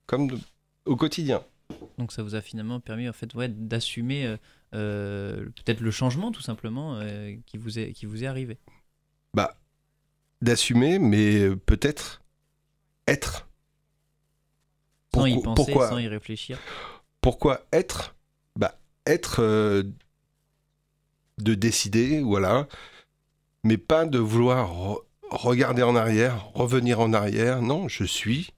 comme 0.07 0.41
au 0.87 0.97
quotidien. 0.97 1.43
Donc 1.99 2.13
ça 2.13 2.23
vous 2.23 2.35
a 2.35 2.41
finalement 2.41 2.81
permis 2.81 3.09
en 3.09 3.13
fait 3.13 3.33
ouais, 3.35 3.49
d'assumer 3.49 4.37
euh, 4.75 5.45
peut-être 5.45 5.81
le 5.81 5.91
changement 5.91 6.33
tout 6.33 6.41
simplement 6.41 6.99
qui, 7.47 7.59
vous 7.59 7.79
est, 7.79 7.93
qui 7.93 8.07
vous 8.07 8.25
est 8.25 8.27
arrivé. 8.27 8.59
Bah, 9.35 9.55
d'assumer, 10.41 10.99
mais 10.99 11.55
peut-être 11.67 12.23
être. 13.07 13.50
Sans 15.15 15.27
y 15.27 15.41
penser, 15.43 15.55
pourquoi, 15.55 15.89
sans 15.89 15.99
y 15.99 16.09
réfléchir. 16.09 16.59
Pourquoi 17.21 17.67
être 17.73 18.15
Bah, 18.57 18.79
être 19.07 19.43
euh, 19.43 19.83
de 21.39 21.55
décider, 21.55 22.23
voilà, 22.23 22.69
mais 23.65 23.77
pas 23.77 24.07
de 24.07 24.19
vouloir 24.19 25.01
regarder 25.31 25.83
en 25.83 25.97
arrière, 25.97 26.51
revenir 26.55 27.01
en 27.01 27.13
arrière. 27.13 27.63
Non, 27.63 27.89
je 27.89 28.05
suis 28.05 28.53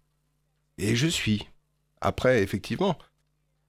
et 0.78 0.96
je 0.96 1.06
suis. 1.06 1.48
Après, 2.00 2.42
effectivement, 2.42 2.98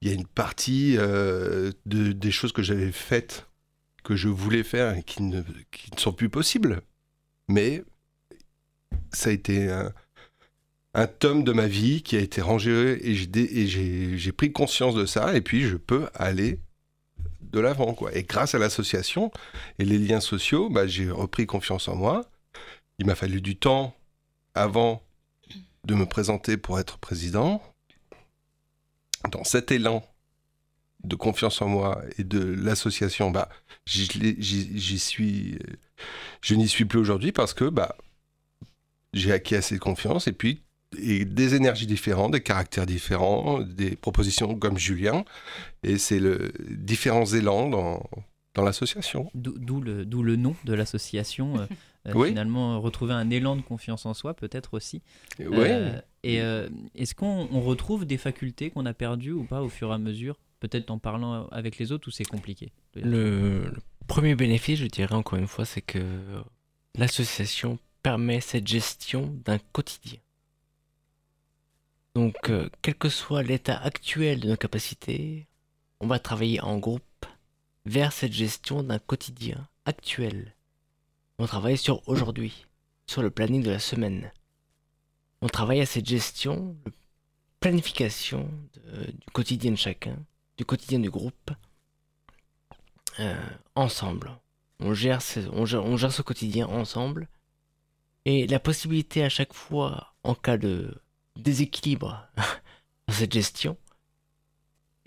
il 0.02 0.10
y 0.10 0.12
a 0.12 0.16
une 0.16 0.28
partie 0.28 0.96
euh, 0.98 1.72
de, 1.86 2.12
des 2.12 2.32
choses 2.32 2.52
que 2.52 2.64
j'avais 2.64 2.92
faites, 2.92 3.48
que 4.04 4.16
je 4.16 4.28
voulais 4.28 4.64
faire 4.64 4.98
et 4.98 5.04
qui 5.04 5.24
ne, 5.24 5.42
qui 5.72 5.92
ne 5.94 6.00
sont 6.00 6.14
plus 6.14 6.30
possibles. 6.30 6.82
Mais 7.48 7.84
ça 9.12 9.30
a 9.30 9.34
été 9.34 9.70
un, 9.70 9.94
tome 11.08 11.44
de 11.44 11.52
ma 11.52 11.68
vie 11.68 12.04
qui 12.04 12.16
a 12.16 12.20
été 12.20 12.42
rangé 12.42 13.00
et 13.04 13.16
j'ai 13.16 14.32
pris 14.32 14.52
conscience 14.52 14.96
de 14.96 15.06
ça 15.06 15.36
et 15.36 15.42
puis 15.42 15.64
je 15.64 15.76
peux 15.76 16.08
aller 16.14 16.60
de 17.42 17.60
l'avant. 17.60 17.96
Et 18.14 18.24
grâce 18.24 18.56
à 18.56 18.60
l'association 18.60 19.32
et 19.80 19.86
les 19.86 19.98
liens 19.98 20.20
sociaux, 20.20 20.70
bah, 20.70 20.86
j'ai 20.88 21.10
repris 21.10 21.46
confiance 21.46 21.88
en 21.88 21.96
moi. 21.96 22.26
Il 23.00 23.06
m'a 23.06 23.16
fallu 23.16 23.42
du 23.42 23.56
temps 23.56 23.96
avant 24.54 25.02
de 25.86 25.96
me 25.96 26.06
présenter 26.06 26.58
pour 26.58 26.80
être 26.80 26.98
président. 26.98 27.62
Dans 29.32 29.44
cet 29.44 29.72
élan 29.72 30.06
de 31.04 31.16
confiance 31.16 31.62
en 31.62 31.68
moi 31.68 32.02
et 32.18 32.24
de 32.24 32.40
l'association, 32.40 33.32
bah, 33.32 33.50
j'y 33.86 35.00
suis, 35.00 35.58
je 36.42 36.56
n'y 36.56 36.68
suis 36.68 36.86
plus 36.86 37.00
aujourd'hui 37.00 37.32
parce 37.32 37.54
que 37.54 37.66
bah, 37.66 37.96
j'ai 39.14 39.32
acquis 39.32 39.56
assez 39.56 39.76
de 39.76 39.80
confiance 39.80 40.28
et 40.28 40.34
puis 40.34 40.62
et 41.00 41.26
des 41.26 41.56
énergies 41.56 41.88
différentes, 41.88 42.32
des 42.32 42.42
caractères 42.42 42.86
différents, 42.86 43.62
des 43.62 43.96
propositions 43.96 44.56
comme 44.56 44.78
Julien. 44.78 45.24
Et 45.84 45.98
c'est 45.98 46.20
le 46.20 46.52
différents 46.70 47.26
élans 47.26 47.70
dans, 47.70 48.04
dans 48.54 48.64
l'association. 48.64 49.32
D'où 49.34 49.82
le, 49.82 50.04
le 50.04 50.36
nom 50.36 50.56
de 50.66 50.74
l'association. 50.74 51.60
Euh, 51.60 51.66
euh, 52.08 52.26
finalement, 52.26 52.80
retrouver 52.82 53.14
un 53.14 53.30
élan 53.30 53.56
de 53.56 53.62
confiance 53.62 54.06
en 54.06 54.14
soi, 54.14 54.34
peut-être 54.34 54.74
aussi. 54.74 55.02
Oui. 55.40 55.48
Euh, 55.52 56.00
et 56.24 56.38
est-ce 56.96 57.16
qu'on 57.16 57.46
retrouve 57.62 58.06
des 58.06 58.18
facultés 58.18 58.70
qu'on 58.70 58.86
a 58.86 58.94
perdues 58.94 59.32
ou 59.32 59.44
pas 59.44 59.62
au 59.62 59.70
fur 59.70 59.92
et 59.92 59.94
à 59.94 59.98
mesure 59.98 60.38
Peut-être 60.60 60.92
en 60.92 60.98
parlant 60.98 61.48
avec 61.48 61.78
les 61.78 61.92
autres 61.92 62.08
ou 62.08 62.12
c'est 62.12 62.24
compliqué 62.24 62.72
le, 62.96 63.66
le 63.66 63.74
premier 64.08 64.34
bénéfice, 64.34 64.80
je 64.80 64.86
dirais 64.86 65.14
encore 65.14 65.38
une 65.38 65.48
fois, 65.48 65.66
c'est 65.66 65.82
que 65.82 66.00
l'association 66.98 67.80
permet 68.02 68.40
cette 68.40 68.68
gestion 68.68 69.34
d'un 69.44 69.58
quotidien. 69.72 70.20
Donc, 72.16 72.50
euh, 72.50 72.70
quel 72.82 72.96
que 72.96 73.10
soit 73.10 73.42
l'état 73.42 73.78
actuel 73.78 74.40
de 74.40 74.50
nos 74.50 74.58
capacités, 74.58 75.48
on 76.00 76.08
va 76.08 76.20
travailler 76.20 76.62
en 76.62 76.78
groupe 76.78 77.26
vers 77.86 78.14
cette 78.14 78.34
gestion 78.34 78.84
d'un 78.84 79.00
quotidien 79.00 79.68
actuel. 79.86 80.56
On 81.40 81.48
travaille 81.48 81.78
sur 81.78 82.08
aujourd'hui, 82.08 82.68
sur 83.08 83.24
le 83.24 83.32
planning 83.32 83.64
de 83.64 83.72
la 83.72 83.80
semaine. 83.80 84.32
On 85.42 85.48
travaille 85.48 85.82
à 85.82 85.88
cette 85.88 86.08
gestion, 86.08 86.78
planification 87.60 88.50
du 88.86 89.26
quotidien 89.34 89.72
de 89.72 89.78
chacun, 89.78 90.18
du 90.58 90.66
quotidien 90.66 91.00
du 91.00 91.10
groupe, 91.10 91.52
euh, 93.20 93.36
ensemble. 93.76 94.38
On 94.80 94.94
gère 94.94 95.22
ce 95.22 96.22
quotidien 96.22 96.68
ensemble 96.68 97.28
et 98.26 98.46
la 98.48 98.60
possibilité 98.60 99.24
à 99.24 99.30
chaque 99.30 99.54
fois, 99.54 100.14
en 100.24 100.36
cas 100.36 100.58
de 100.58 101.02
déséquilibre 101.36 102.28
dans 103.08 103.14
cette 103.14 103.34
gestion, 103.34 103.78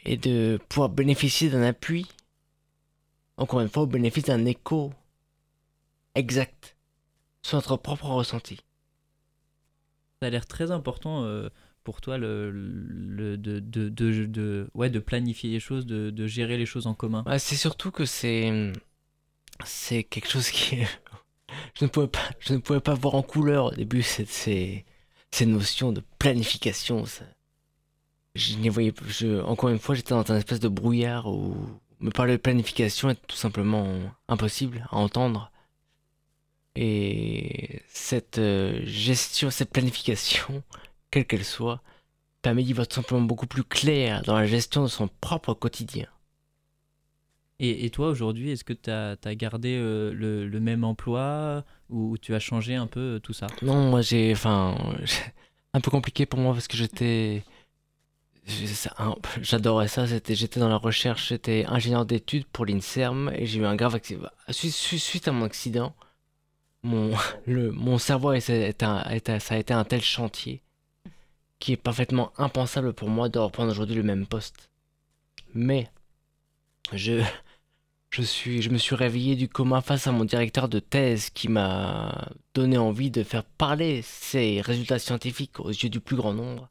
est 0.04 0.16
de 0.16 0.58
pouvoir 0.68 0.88
bénéficier 0.88 1.50
d'un 1.50 1.62
appui, 1.62 2.06
encore 3.36 3.60
une 3.60 3.68
fois, 3.68 3.82
au 3.82 3.86
bénéfice 3.86 4.24
d'un 4.24 4.44
écho 4.44 4.92
exact 6.14 6.76
sur 7.42 7.56
notre 7.56 7.76
propre 7.76 8.06
ressenti. 8.06 8.60
Ça 10.20 10.28
a 10.28 10.30
l'air 10.30 10.46
très 10.46 10.70
important 10.70 11.24
euh, 11.24 11.48
pour 11.84 12.00
toi 12.00 12.18
le, 12.18 12.50
le 12.50 13.36
de, 13.36 13.60
de, 13.60 13.88
de, 13.88 14.68
ouais, 14.74 14.90
de 14.90 14.98
planifier 14.98 15.50
les 15.50 15.60
choses, 15.60 15.86
de, 15.86 16.26
gérer 16.26 16.56
les 16.56 16.66
choses 16.66 16.86
en 16.86 16.94
commun. 16.94 17.24
c'est 17.38 17.56
surtout 17.56 17.90
que 17.90 18.04
c'est 18.04 18.72
c'est 19.64 20.02
quelque 20.02 20.28
chose 20.28 20.50
qui 20.50 20.78
je 21.78 21.84
ne 21.84 21.88
pouvais 21.88 22.08
pas, 22.08 22.28
je 22.40 22.54
ne 22.54 22.58
pouvais 22.58 22.80
pas 22.80 22.94
voir 22.94 23.14
en 23.14 23.22
couleur 23.22 23.66
au 23.66 23.70
début 23.70 24.02
ces, 24.02 24.84
ces, 25.30 25.46
notions 25.46 25.92
de 25.92 26.02
planification. 26.18 27.04
Je 28.34 28.56
n'y 28.56 28.68
voyais, 28.68 28.92
je, 29.08 29.40
encore 29.42 29.70
une 29.70 29.78
fois, 29.78 29.94
j'étais 29.94 30.14
dans 30.14 30.30
un 30.30 30.36
espèce 30.36 30.60
de 30.60 30.68
brouillard 30.68 31.26
où 31.26 31.56
me 32.00 32.10
parler 32.10 32.32
de 32.32 32.42
planification 32.42 33.10
est 33.10 33.26
tout 33.26 33.36
simplement 33.36 33.86
impossible 34.28 34.86
à 34.90 34.96
entendre. 34.96 35.50
Et 36.74 37.80
cette 37.88 38.38
euh, 38.38 38.82
gestion, 38.84 39.50
cette 39.50 39.70
planification, 39.70 40.62
quelle 41.10 41.26
qu'elle 41.26 41.44
soit, 41.44 41.82
permet 42.42 42.62
d'y 42.62 42.74
voir 42.74 42.86
tout 42.86 42.96
simplement 42.96 43.22
beaucoup 43.22 43.46
plus 43.46 43.64
clair 43.64 44.22
dans 44.22 44.36
la 44.36 44.46
gestion 44.46 44.82
de 44.82 44.88
son 44.88 45.08
propre 45.08 45.54
quotidien. 45.54 46.06
Et, 47.58 47.88
toi, 47.88 48.08
aujourd'hui, 48.08 48.50
est-ce 48.50 48.64
que 48.64 48.74
tu 48.74 48.90
as, 48.90 49.34
gardé 49.34 49.76
euh, 49.76 50.12
le, 50.12 50.60
même 50.60 50.84
emploi 50.84 51.64
ou 51.88 52.18
tu 52.18 52.34
as 52.34 52.38
changé 52.38 52.74
un 52.74 52.86
peu 52.86 53.16
euh, 53.16 53.18
tout 53.18 53.32
ça? 53.32 53.46
Non, 53.62 53.88
moi 53.88 54.02
j'ai. 54.02 54.32
Enfin. 54.32 54.76
un 55.72 55.80
peu 55.80 55.90
compliqué 55.90 56.26
pour 56.26 56.38
moi 56.38 56.52
parce 56.52 56.68
que 56.68 56.76
j'étais. 56.76 57.44
J'adorais 59.40 59.88
ça, 59.88 60.06
j'étais 60.06 60.60
dans 60.60 60.68
la 60.68 60.76
recherche, 60.76 61.28
j'étais 61.30 61.64
ingénieur 61.66 62.06
d'études 62.06 62.46
pour 62.46 62.64
l'INSERM 62.64 63.32
et 63.34 63.44
j'ai 63.44 63.58
eu 63.58 63.66
un 63.66 63.74
grave 63.74 63.96
accident. 63.96 64.28
Suite 64.50 65.26
à 65.26 65.32
mon 65.32 65.44
accident, 65.44 65.96
mon, 66.84 67.10
le, 67.46 67.72
mon 67.72 67.98
cerveau 67.98 68.28
a 68.28 68.36
été, 68.38 68.72
ça 68.78 69.54
a 69.54 69.58
été 69.58 69.72
un 69.74 69.84
tel 69.84 70.00
chantier 70.00 70.62
qui 71.58 71.72
est 71.72 71.76
parfaitement 71.76 72.32
impensable 72.38 72.92
pour 72.92 73.08
moi 73.08 73.28
de 73.28 73.38
reprendre 73.38 73.72
aujourd'hui 73.72 73.96
le 73.96 74.02
même 74.04 74.26
poste. 74.26 74.70
Mais 75.54 75.90
je, 76.92 77.22
je, 78.10 78.70
me 78.70 78.78
suis 78.78 78.94
réveillé 78.94 79.36
du 79.36 79.48
coma 79.48 79.80
face 79.80 80.06
à 80.06 80.12
mon 80.12 80.24
directeur 80.24 80.68
de 80.68 80.78
thèse 80.78 81.30
qui 81.30 81.48
m'a 81.48 82.28
donné 82.54 82.78
envie 82.78 83.10
de 83.10 83.22
faire 83.22 83.44
parler 83.44 84.02
ces 84.02 84.60
résultats 84.60 84.98
scientifiques 84.98 85.60
aux 85.60 85.70
yeux 85.70 85.90
du 85.90 86.00
plus 86.00 86.16
grand 86.16 86.32
nombre. 86.32 86.70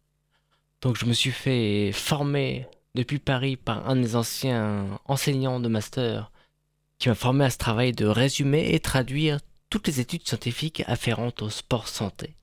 Donc 0.81 0.97
je 0.97 1.05
me 1.05 1.13
suis 1.13 1.31
fait 1.31 1.91
former 1.93 2.67
depuis 2.95 3.19
Paris 3.19 3.57
par 3.57 3.87
un 3.89 3.95
des 3.95 4.15
anciens 4.15 4.99
enseignants 5.05 5.59
de 5.59 5.67
master 5.67 6.31
qui 6.97 7.09
m'a 7.09 7.15
formé 7.15 7.45
à 7.45 7.49
ce 7.49 7.57
travail 7.57 7.91
de 7.91 8.05
résumer 8.05 8.73
et 8.73 8.79
traduire 8.79 9.39
toutes 9.69 9.87
les 9.87 9.99
études 9.99 10.27
scientifiques 10.27 10.83
afférentes 10.87 11.41
au 11.41 11.49
sport 11.49 11.87
santé 11.87 12.35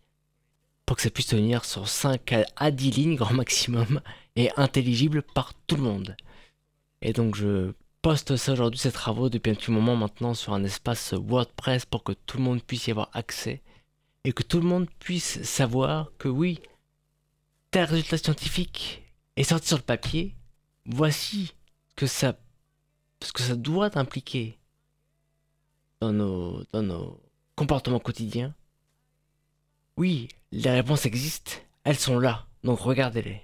pour 0.87 0.97
que 0.97 1.03
ça 1.03 1.11
puisse 1.11 1.29
tenir 1.29 1.65
sur 1.65 1.89
5 1.89 2.35
à 2.57 2.71
10 2.71 2.91
lignes 2.91 3.17
grand 3.17 3.33
maximum 3.33 4.01
et 4.37 4.51
intelligible 4.57 5.23
par 5.23 5.55
tout 5.67 5.77
le 5.77 5.83
monde. 5.83 6.17
Et 7.01 7.13
donc 7.13 7.35
je 7.35 7.73
poste 8.03 8.35
ça 8.37 8.53
aujourd'hui, 8.53 8.81
ces 8.81 8.91
travaux, 8.91 9.29
depuis 9.31 9.53
un 9.53 9.55
petit 9.55 9.71
moment 9.71 9.95
maintenant 9.95 10.35
sur 10.35 10.53
un 10.53 10.65
espace 10.65 11.15
WordPress 11.15 11.87
pour 11.87 12.03
que 12.03 12.13
tout 12.13 12.37
le 12.37 12.43
monde 12.43 12.63
puisse 12.63 12.89
y 12.89 12.91
avoir 12.91 13.11
accès 13.13 13.63
et 14.25 14.33
que 14.33 14.43
tout 14.43 14.59
le 14.59 14.67
monde 14.67 14.89
puisse 14.99 15.43
savoir 15.45 16.11
que 16.19 16.29
oui, 16.29 16.61
tel 17.71 17.85
résultat 17.85 18.19
scientifique 18.19 19.03
est 19.37 19.45
sorti 19.45 19.69
sur 19.69 19.77
le 19.77 19.85
papier, 19.85 20.35
voici 20.85 21.55
que 21.95 22.07
ça, 22.07 22.37
ce 23.23 23.33
que 23.33 23.43
ça 23.43 23.55
doit 23.55 23.97
impliquer 23.97 24.59
dans 26.01 26.13
nos, 26.13 26.65
dans 26.73 26.83
nos 26.83 27.21
comportements 27.55 28.01
quotidiens. 28.01 28.53
Oui, 29.97 30.27
les 30.51 30.71
réponses 30.71 31.07
existent, 31.07 31.53
elles 31.85 31.99
sont 31.99 32.19
là, 32.19 32.47
donc 32.65 32.81
regardez-les. 32.81 33.43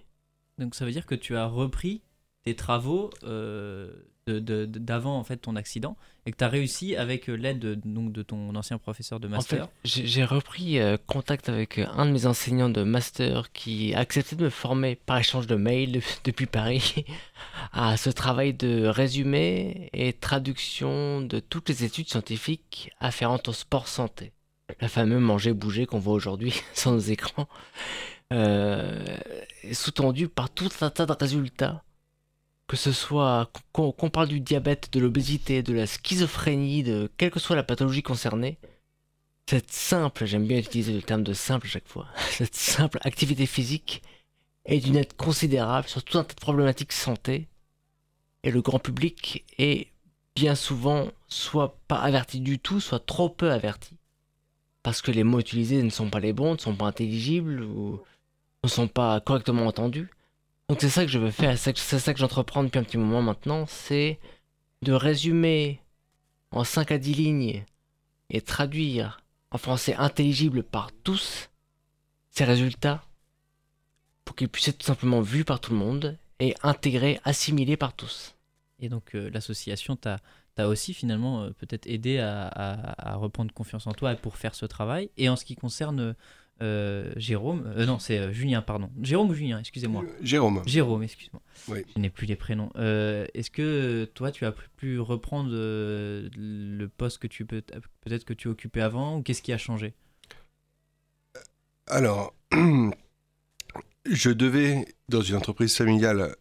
Donc 0.59 0.75
ça 0.75 0.85
veut 0.85 0.91
dire 0.91 1.07
que 1.07 1.15
tu 1.15 1.37
as 1.37 1.47
repris 1.47 2.03
tes 2.49 2.57
travaux 2.57 3.11
euh, 3.25 3.91
d'avant 4.27 5.19
en 5.19 5.25
fait 5.25 5.39
ton 5.39 5.57
accident 5.57 5.97
et 6.27 6.33
que 6.33 6.37
tu 6.37 6.45
as 6.45 6.49
réussi 6.49 6.97
avec 6.97 7.29
l'aide 7.29 7.59
de, 7.61 7.75
donc, 7.75 8.13
de 8.13 8.23
ton 8.23 8.55
ancien 8.55 8.77
professeur 8.77 9.21
de 9.21 9.27
En 9.29 9.31
master. 9.31 9.69
fait, 9.85 10.07
j'ai 10.07 10.25
repris 10.25 10.79
euh, 10.79 10.99
contact 11.07 11.49
avec 11.49 11.79
euh, 11.79 11.87
un 11.97 12.05
de 12.05 12.11
mes 12.11 12.27
enseignants 12.27 12.69
de 12.69 12.83
master 12.83 13.51
qui 13.53 13.95
a 13.95 14.01
accepté 14.01 14.37
de 14.37 14.45
me 14.45 14.51
former 14.51 14.97
par 14.97 15.17
échange 15.19 15.47
de 15.47 15.55
mails 15.57 15.93
de- 15.93 16.03
depuis 16.25 16.45
Paris 16.47 17.05
à 17.73 17.97
ce 17.97 18.11
travail 18.11 18.53
de 18.53 18.85
résumé 18.87 19.89
et 19.95 20.13
traduction 20.13 21.23
de 21.23 21.41
toutes 21.41 21.69
les 21.71 21.85
études 21.85 22.09
scientifiques 22.11 22.91
afférentes 23.01 23.49
au 23.49 23.53
sport 23.55 23.89
santé. 23.89 24.33
La 24.83 24.89
fameuse 24.89 25.23
manger-bouger 25.23 25.87
qu'on 25.87 25.99
voit 26.01 26.13
aujourd'hui 26.13 26.53
sur 26.75 26.91
nos 26.93 26.99
écrans, 26.99 27.49
euh, 28.35 29.03
sous-tendu 29.73 30.29
par 30.29 30.51
tout 30.51 30.69
un 30.83 30.91
tas 30.91 31.07
de 31.07 31.13
résultats 31.19 31.83
que 32.69 32.77
ce 32.77 32.93
soit 32.93 33.51
qu'on 33.73 34.11
parle 34.11 34.29
du 34.29 34.41
diabète, 34.41 34.93
de 34.93 35.01
l'obésité, 35.01 35.63
de 35.63 35.73
la 35.73 35.87
schizophrénie, 35.87 36.83
de 36.83 37.11
quelle 37.17 37.31
que 37.31 37.41
soit 37.41 37.57
la 37.57 37.63
pathologie 37.63 38.03
concernée, 38.03 38.59
cette 39.49 39.73
simple, 39.73 40.27
j'aime 40.27 40.47
bien 40.47 40.59
utiliser 40.59 40.93
le 40.93 41.01
terme 41.01 41.23
de 41.23 41.33
simple 41.33 41.67
à 41.67 41.71
chaque 41.71 41.89
fois, 41.89 42.07
cette 42.31 42.55
simple 42.55 42.99
activité 43.03 43.47
physique 43.47 44.03
est 44.67 44.81
d'une 44.81 44.97
aide 44.97 45.17
considérable 45.17 45.89
sur 45.89 46.05
tout 46.05 46.19
un 46.19 46.25
tas 46.25 46.35
de 46.35 46.41
problématiques 46.41 46.93
santé, 46.93 47.49
et 48.43 48.51
le 48.51 48.61
grand 48.61 48.79
public 48.79 49.47
est 49.57 49.89
bien 50.37 50.55
souvent 50.55 51.09
soit 51.27 51.79
pas 51.89 51.99
averti 52.01 52.41
du 52.41 52.59
tout, 52.59 52.81
soit 52.81 53.05
trop 53.05 53.31
peu 53.31 53.51
averti, 53.51 53.97
parce 54.83 55.01
que 55.01 55.11
les 55.11 55.25
mots 55.25 55.41
utilisés 55.41 55.83
ne 55.83 55.91
sont 55.91 56.11
pas 56.11 56.21
les 56.21 56.35
bons, 56.35 56.53
ne 56.53 56.59
sont 56.59 56.77
pas 56.77 56.87
intelligibles, 56.87 57.63
ou 57.63 57.99
ne 58.63 58.69
sont 58.69 58.89
pas 58.89 59.21
correctement 59.21 59.67
entendus. 59.67 60.11
Donc 60.69 60.79
c'est 60.81 60.91
ça 60.91 61.05
que 61.05 61.11
je 61.11 61.19
veux 61.19 61.31
faire, 61.31 61.57
c'est 61.59 61.77
ça 61.77 62.13
que 62.13 62.21
j'entreprends 62.21 62.63
depuis 62.63 62.79
un 62.79 62.85
petit 62.85 62.99
moment 62.99 63.23
maintenant, 63.23 63.65
c'est 63.67 64.19
de 64.83 64.93
résumer 64.93 65.81
en 66.51 66.63
5 66.65 66.93
à 66.93 66.99
10 66.99 67.15
lignes 67.15 67.65
et 68.31 68.41
traduire 68.43 69.21
en 69.51 69.57
français 69.59 69.95
intelligible 69.95 70.63
par 70.63 70.91
tous 71.05 71.49
ces 72.31 72.45
résultats 72.45 73.03
pour 74.27 74.37
qu'ils 74.37 74.51
puissent 74.51 74.69
être 74.69 74.79
tout 74.79 74.87
simplement 74.87 75.23
vus 75.23 75.45
par 75.45 75.59
tout 75.61 75.73
le 75.73 75.79
monde 75.79 76.19
et 76.39 76.55
intégrés, 76.63 77.19
assimilés 77.25 77.79
par 77.79 77.95
tous. 77.97 78.37
Et 78.79 78.91
donc 78.91 79.15
euh, 79.15 79.31
l'association 79.31 79.97
t'a 79.97 80.19
aussi 80.69 80.93
finalement 80.93 81.45
euh, 81.45 81.51
peut-être 81.51 81.87
aidé 81.87 82.19
à, 82.19 82.47
à- 82.47 83.13
à 83.13 83.17
reprendre 83.17 83.53
confiance 83.55 83.87
en 83.87 83.93
toi 83.93 84.15
pour 84.17 84.37
faire 84.37 84.55
ce 84.55 84.67
travail. 84.67 85.11
Et 85.17 85.31
en 85.31 85.37
ce 85.37 85.45
qui 85.47 85.57
concerne 85.57 86.15
euh, 86.61 87.13
Jérôme, 87.17 87.73
euh, 87.77 87.87
non 87.87 87.99
c'est 87.99 88.19
euh, 88.19 88.33
Julien, 88.33 88.63
pardon. 88.63 88.91
Jérôme 89.03 89.31
ou 89.31 89.35
Julien, 89.35 89.59
excusez-moi. 89.59 90.05
Jérôme. 90.23 90.63
Jérôme, 90.67 91.03
excuse-moi. 91.03 91.41
Oui. 91.69 91.85
Je 91.95 92.01
n'ai 92.01 92.11
plus 92.11 92.27
les 92.27 92.37
prénoms. 92.37 92.71
Est-ce 92.75 93.51
que 93.51 94.05
toi, 94.15 94.31
tu 94.33 94.45
as 94.45 94.53
pu- 94.77 94.99
reprendre 94.99 95.51
le 95.53 96.87
poste 96.89 97.19
que 97.19 97.27
tu 97.27 97.45
peux 97.45 97.63
peut-être 98.01 98.25
que 98.25 98.35
tu 98.35 98.49
occupais 98.49 98.81
avant 98.81 99.19
ou 99.19 99.23
qu'est-ce 99.23 99.43
qui 99.43 99.53
a 99.53 99.59
changé? 99.59 99.95
Alors, 101.87 102.35
je 104.05 104.31
devais, 104.31 104.87
dans 105.09 105.23
une 105.23 105.37
entreprise 105.37 105.75
familiale, 105.77 106.37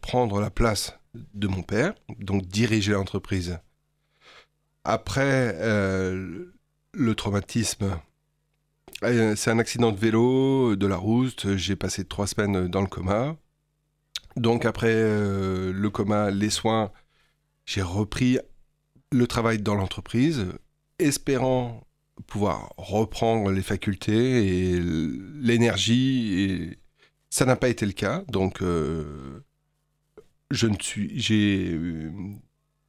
prendre 0.00 0.40
la 0.40 0.50
place 0.50 0.98
de 1.34 1.48
mon 1.48 1.62
père, 1.62 1.94
donc 2.18 2.46
diriger 2.46 2.92
l'entreprise. 2.92 3.58
Après 4.84 5.52
le 6.92 7.14
traumatisme, 7.14 8.00
c'est 9.02 9.50
un 9.50 9.58
accident 9.58 9.92
de 9.92 9.98
vélo, 9.98 10.76
de 10.76 10.86
la 10.86 10.96
rouste, 10.96 11.56
j'ai 11.56 11.76
passé 11.76 12.04
trois 12.04 12.26
semaines 12.26 12.68
dans 12.68 12.82
le 12.82 12.86
coma. 12.86 13.36
Donc 14.36 14.64
après 14.64 14.92
euh, 14.92 15.72
le 15.72 15.90
coma, 15.90 16.30
les 16.30 16.50
soins, 16.50 16.92
j'ai 17.66 17.82
repris 17.82 18.38
le 19.12 19.26
travail 19.26 19.58
dans 19.58 19.74
l'entreprise, 19.74 20.46
espérant 20.98 21.84
pouvoir 22.26 22.72
reprendre 22.76 23.50
les 23.50 23.62
facultés 23.62 24.74
et 24.74 24.80
l'énergie. 25.40 26.76
Ça 27.30 27.44
n'a 27.44 27.56
pas 27.56 27.68
été 27.68 27.86
le 27.86 27.92
cas. 27.92 28.24
Donc, 28.28 28.62
euh, 28.62 29.40
je 30.50 30.66
ne 30.66 30.76
suis. 30.80 31.24
Euh, 31.30 32.10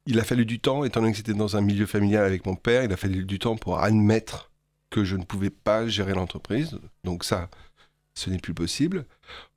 il 0.06 0.18
a 0.18 0.24
fallu 0.24 0.44
du 0.44 0.60
temps, 0.60 0.84
étant 0.84 1.00
donné 1.00 1.12
que 1.12 1.18
c'était 1.18 1.34
dans 1.34 1.56
un 1.56 1.60
milieu 1.60 1.86
familial 1.86 2.24
avec 2.24 2.44
mon 2.44 2.56
père, 2.56 2.82
il 2.84 2.92
a 2.92 2.96
fallu 2.96 3.24
du 3.24 3.38
temps 3.38 3.56
pour 3.56 3.78
admettre 3.78 4.51
que 4.92 5.02
je 5.04 5.16
ne 5.16 5.24
pouvais 5.24 5.50
pas 5.50 5.88
gérer 5.88 6.14
l'entreprise. 6.14 6.78
Donc 7.02 7.24
ça, 7.24 7.50
ce 8.14 8.30
n'est 8.30 8.38
plus 8.38 8.54
possible. 8.54 9.06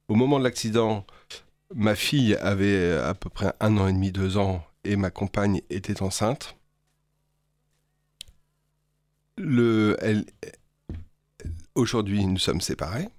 Au 0.07 0.15
moment 0.15 0.39
de 0.39 0.43
l'accident, 0.43 1.05
ma 1.75 1.95
fille 1.95 2.35
avait 2.37 2.93
à 2.93 3.13
peu 3.13 3.29
près 3.29 3.53
un 3.59 3.77
an 3.77 3.87
et 3.87 3.93
demi, 3.93 4.11
deux 4.11 4.37
ans, 4.37 4.65
et 4.83 4.95
ma 4.95 5.11
compagne 5.11 5.61
était 5.69 6.01
enceinte 6.01 6.55
le, 9.37 9.97
elle, 10.01 10.25
aujourd'hui, 11.75 12.25
nous 12.25 12.37
sommes 12.37 12.61
séparés. 12.61 13.09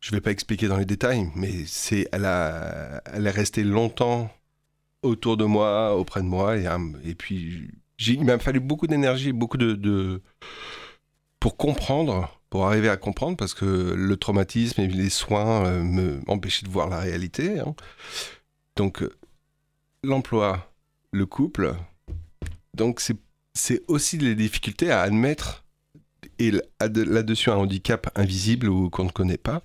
Je 0.00 0.10
ne 0.10 0.16
vais 0.16 0.20
pas 0.20 0.32
expliquer 0.32 0.68
dans 0.68 0.78
les 0.78 0.84
détails, 0.84 1.30
mais 1.36 1.64
c'est, 1.66 2.08
elle, 2.12 2.24
a, 2.24 3.02
elle 3.06 3.26
est 3.26 3.30
restée 3.30 3.62
longtemps 3.62 4.30
autour 5.02 5.36
de 5.36 5.44
moi, 5.44 5.96
auprès 5.96 6.20
de 6.22 6.26
moi, 6.26 6.56
et, 6.56 6.66
et 7.04 7.14
puis 7.14 7.70
il 8.08 8.24
m'a 8.24 8.38
fallu 8.38 8.60
beaucoup 8.60 8.86
d'énergie, 8.86 9.32
beaucoup 9.32 9.56
de, 9.58 9.72
de- 9.74 10.20
pour 11.40 11.56
comprendre, 11.56 12.28
pour 12.50 12.66
arriver 12.66 12.88
à 12.88 12.96
comprendre, 12.96 13.36
parce 13.36 13.54
que 13.54 13.64
le 13.96 14.16
traumatisme 14.16 14.80
et 14.80 14.88
les 14.88 15.10
soins 15.10 15.64
euh, 15.66 15.82
me 15.82 16.20
m'empêchaient 16.26 16.66
de 16.66 16.70
voir 16.70 16.88
la 16.88 17.00
réalité. 17.00 17.58
hein. 17.60 17.74
Donc, 18.76 19.02
euh, 19.02 19.10
l'emploi, 20.04 20.72
le 21.12 21.26
couple, 21.26 21.74
donc 22.74 23.00
c'est 23.00 23.16
c'est 23.54 23.82
aussi 23.88 24.16
les 24.16 24.34
difficultés 24.34 24.90
à 24.90 25.02
admettre 25.02 25.64
et 26.38 26.52
là-dessus 26.80 27.50
un 27.50 27.56
handicap 27.56 28.10
invisible 28.14 28.68
ou 28.68 28.88
qu'on 28.88 29.04
ne 29.04 29.10
connaît 29.10 29.36
pas. 29.36 29.62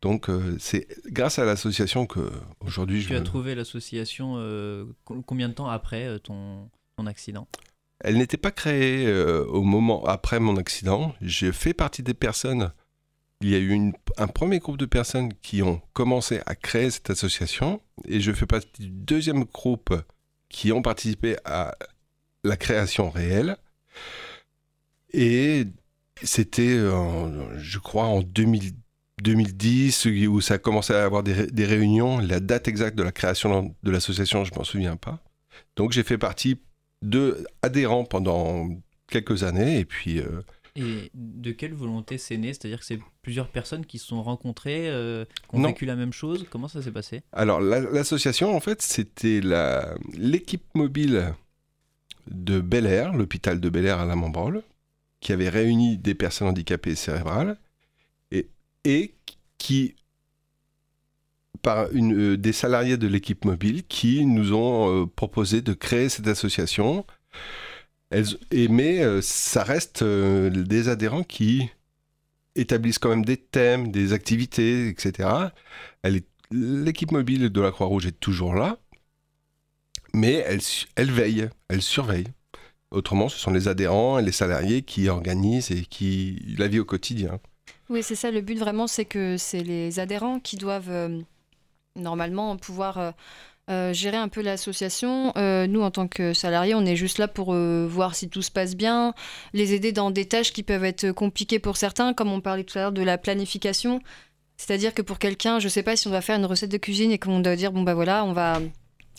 Donc 0.00 0.30
euh, 0.30 0.56
c'est 0.60 0.86
grâce 1.06 1.38
à 1.40 1.44
l'association 1.44 2.06
que 2.06 2.20
aujourd'hui 2.60 3.00
je 3.02 3.08
Tu 3.08 3.16
as 3.16 3.18
me- 3.20 3.24
trouvé 3.24 3.54
l'association 3.56 4.34
euh, 4.36 4.84
co- 5.04 5.22
combien 5.22 5.48
de 5.48 5.54
temps 5.54 5.68
après 5.68 6.20
ton, 6.20 6.70
accident 7.06 7.48
Elle 8.00 8.18
n'était 8.18 8.36
pas 8.36 8.50
créée 8.50 9.06
euh, 9.06 9.44
au 9.46 9.62
moment 9.62 10.04
après 10.04 10.40
mon 10.40 10.56
accident. 10.56 11.14
Je 11.20 11.50
fais 11.52 11.74
partie 11.74 12.02
des 12.02 12.14
personnes. 12.14 12.72
Il 13.40 13.48
y 13.50 13.54
a 13.54 13.58
eu 13.58 13.92
un 14.18 14.26
premier 14.26 14.58
groupe 14.58 14.76
de 14.76 14.86
personnes 14.86 15.32
qui 15.42 15.62
ont 15.62 15.80
commencé 15.92 16.40
à 16.46 16.54
créer 16.54 16.90
cette 16.90 17.10
association 17.10 17.80
et 18.06 18.20
je 18.20 18.32
fais 18.32 18.46
partie 18.46 18.68
du 18.78 18.90
deuxième 18.90 19.44
groupe 19.44 19.94
qui 20.50 20.72
ont 20.72 20.82
participé 20.82 21.36
à 21.46 21.74
la 22.44 22.56
création 22.58 23.08
réelle. 23.08 23.56
Et 25.12 25.64
c'était, 26.22 26.76
je 26.76 27.78
crois, 27.78 28.04
en 28.04 28.20
2000 28.20 28.74
2010 29.20 30.06
où 30.28 30.40
ça 30.40 30.54
a 30.54 30.58
commencé 30.58 30.92
à 30.92 31.04
avoir 31.04 31.22
des, 31.22 31.46
des 31.46 31.64
réunions. 31.64 32.18
La 32.18 32.40
date 32.40 32.68
exacte 32.68 32.96
de 32.96 33.02
la 33.02 33.12
création 33.12 33.74
de 33.82 33.90
l'association, 33.90 34.44
je 34.44 34.54
m'en 34.54 34.64
souviens 34.64 34.96
pas. 34.96 35.22
Donc 35.76 35.92
j'ai 35.92 36.02
fait 36.02 36.18
partie 36.18 36.60
de 37.02 37.44
adhérents 37.62 38.04
pendant 38.04 38.68
quelques 39.08 39.42
années 39.42 39.78
et 39.78 39.84
puis 39.84 40.18
euh, 40.20 40.42
Et 40.76 41.10
de 41.14 41.50
quelle 41.52 41.74
volonté 41.74 42.18
c'est 42.18 42.36
né? 42.36 42.48
C'est-à-dire 42.52 42.78
que 42.80 42.84
c'est 42.84 43.00
plusieurs 43.22 43.48
personnes 43.48 43.84
qui 43.86 43.98
se 43.98 44.06
sont 44.06 44.22
rencontrées, 44.22 44.88
euh, 44.88 45.24
qui 45.48 45.56
ont 45.56 45.60
Non. 45.60 45.68
vécu 45.68 45.84
la 45.86 45.96
même 45.96 46.12
chose? 46.12 46.46
Comment 46.50 46.68
ça 46.68 46.80
s'est 46.82 46.92
passé? 46.92 47.22
Alors 47.32 47.60
la- 47.60 47.80
l'association 47.80 48.54
en 48.54 48.60
fait 48.60 48.82
c'était 48.82 49.40
la 49.40 49.94
l'équipe 50.16 50.64
mobile 50.74 51.34
de 52.30 52.60
Bel 52.60 52.86
Air, 52.86 53.12
l'hôpital 53.14 53.60
de 53.60 53.68
Bel 53.70 53.86
Air 53.86 53.98
à 54.00 54.04
la 54.06 54.14
Membrole, 54.14 54.62
qui 55.20 55.32
avait 55.32 55.48
réuni 55.48 55.98
des 55.98 56.14
personnes 56.14 56.48
handicapées 56.48 56.94
cérébrales 56.94 57.56
et, 58.30 58.46
et 58.84 59.14
qui 59.58 59.96
par 61.62 61.90
une, 61.92 62.32
euh, 62.32 62.36
des 62.36 62.52
salariés 62.52 62.96
de 62.96 63.06
l'équipe 63.06 63.44
mobile 63.44 63.84
qui 63.86 64.24
nous 64.24 64.52
ont 64.52 65.02
euh, 65.02 65.06
proposé 65.06 65.62
de 65.62 65.72
créer 65.72 66.08
cette 66.08 66.26
association. 66.26 67.04
Elles, 68.10 68.26
et, 68.50 68.68
mais 68.68 69.02
euh, 69.02 69.20
ça 69.22 69.62
reste 69.62 70.02
des 70.02 70.88
adhérents 70.88 71.22
qui 71.22 71.70
établissent 72.56 72.98
quand 72.98 73.10
même 73.10 73.24
des 73.24 73.36
thèmes, 73.36 73.92
des 73.92 74.12
activités, 74.12 74.88
etc. 74.88 75.28
L'équipe 76.50 77.12
mobile 77.12 77.50
de 77.50 77.60
la 77.60 77.70
Croix-Rouge 77.70 78.06
est 78.06 78.18
toujours 78.18 78.54
là, 78.54 78.78
mais 80.12 80.44
elle, 80.46 80.60
elle 80.96 81.12
veille, 81.12 81.48
elle 81.68 81.82
surveille. 81.82 82.26
Autrement, 82.90 83.28
ce 83.28 83.38
sont 83.38 83.52
les 83.52 83.68
adhérents 83.68 84.18
et 84.18 84.22
les 84.22 84.32
salariés 84.32 84.82
qui 84.82 85.08
organisent 85.08 85.70
et 85.70 85.82
qui 85.82 86.56
la 86.58 86.66
vie 86.66 86.80
au 86.80 86.84
quotidien. 86.84 87.38
Oui, 87.88 88.02
c'est 88.02 88.16
ça. 88.16 88.32
Le 88.32 88.40
but 88.40 88.58
vraiment, 88.58 88.88
c'est 88.88 89.04
que 89.04 89.36
c'est 89.36 89.62
les 89.62 90.00
adhérents 90.00 90.40
qui 90.40 90.56
doivent 90.56 90.90
normalement 91.96 92.56
pouvoir 92.56 93.14
euh, 93.70 93.92
gérer 93.92 94.16
un 94.16 94.26
peu 94.28 94.42
l'association. 94.42 95.32
Euh, 95.36 95.68
nous, 95.68 95.80
en 95.80 95.92
tant 95.92 96.08
que 96.08 96.34
salariés, 96.34 96.74
on 96.74 96.84
est 96.84 96.96
juste 96.96 97.18
là 97.18 97.28
pour 97.28 97.54
euh, 97.54 97.86
voir 97.88 98.16
si 98.16 98.28
tout 98.28 98.42
se 98.42 98.50
passe 98.50 98.74
bien, 98.74 99.14
les 99.52 99.74
aider 99.74 99.92
dans 99.92 100.10
des 100.10 100.24
tâches 100.24 100.52
qui 100.52 100.64
peuvent 100.64 100.84
être 100.84 101.12
compliquées 101.12 101.60
pour 101.60 101.76
certains, 101.76 102.12
comme 102.12 102.32
on 102.32 102.40
parlait 102.40 102.64
tout 102.64 102.76
à 102.78 102.82
l'heure 102.82 102.92
de 102.92 103.02
la 103.02 103.16
planification. 103.16 104.00
C'est-à-dire 104.56 104.92
que 104.92 105.02
pour 105.02 105.20
quelqu'un, 105.20 105.60
je 105.60 105.66
ne 105.66 105.70
sais 105.70 105.84
pas 105.84 105.94
si 105.94 106.08
on 106.08 106.10
doit 106.10 106.20
faire 106.20 106.36
une 106.36 106.46
recette 106.46 106.70
de 106.70 106.78
cuisine 106.78 107.12
et 107.12 107.18
qu'on 107.18 107.38
doit 107.38 107.54
dire, 107.54 107.70
bon 107.70 107.82
bah 107.82 107.94
voilà, 107.94 108.24
on 108.24 108.32
va 108.32 108.60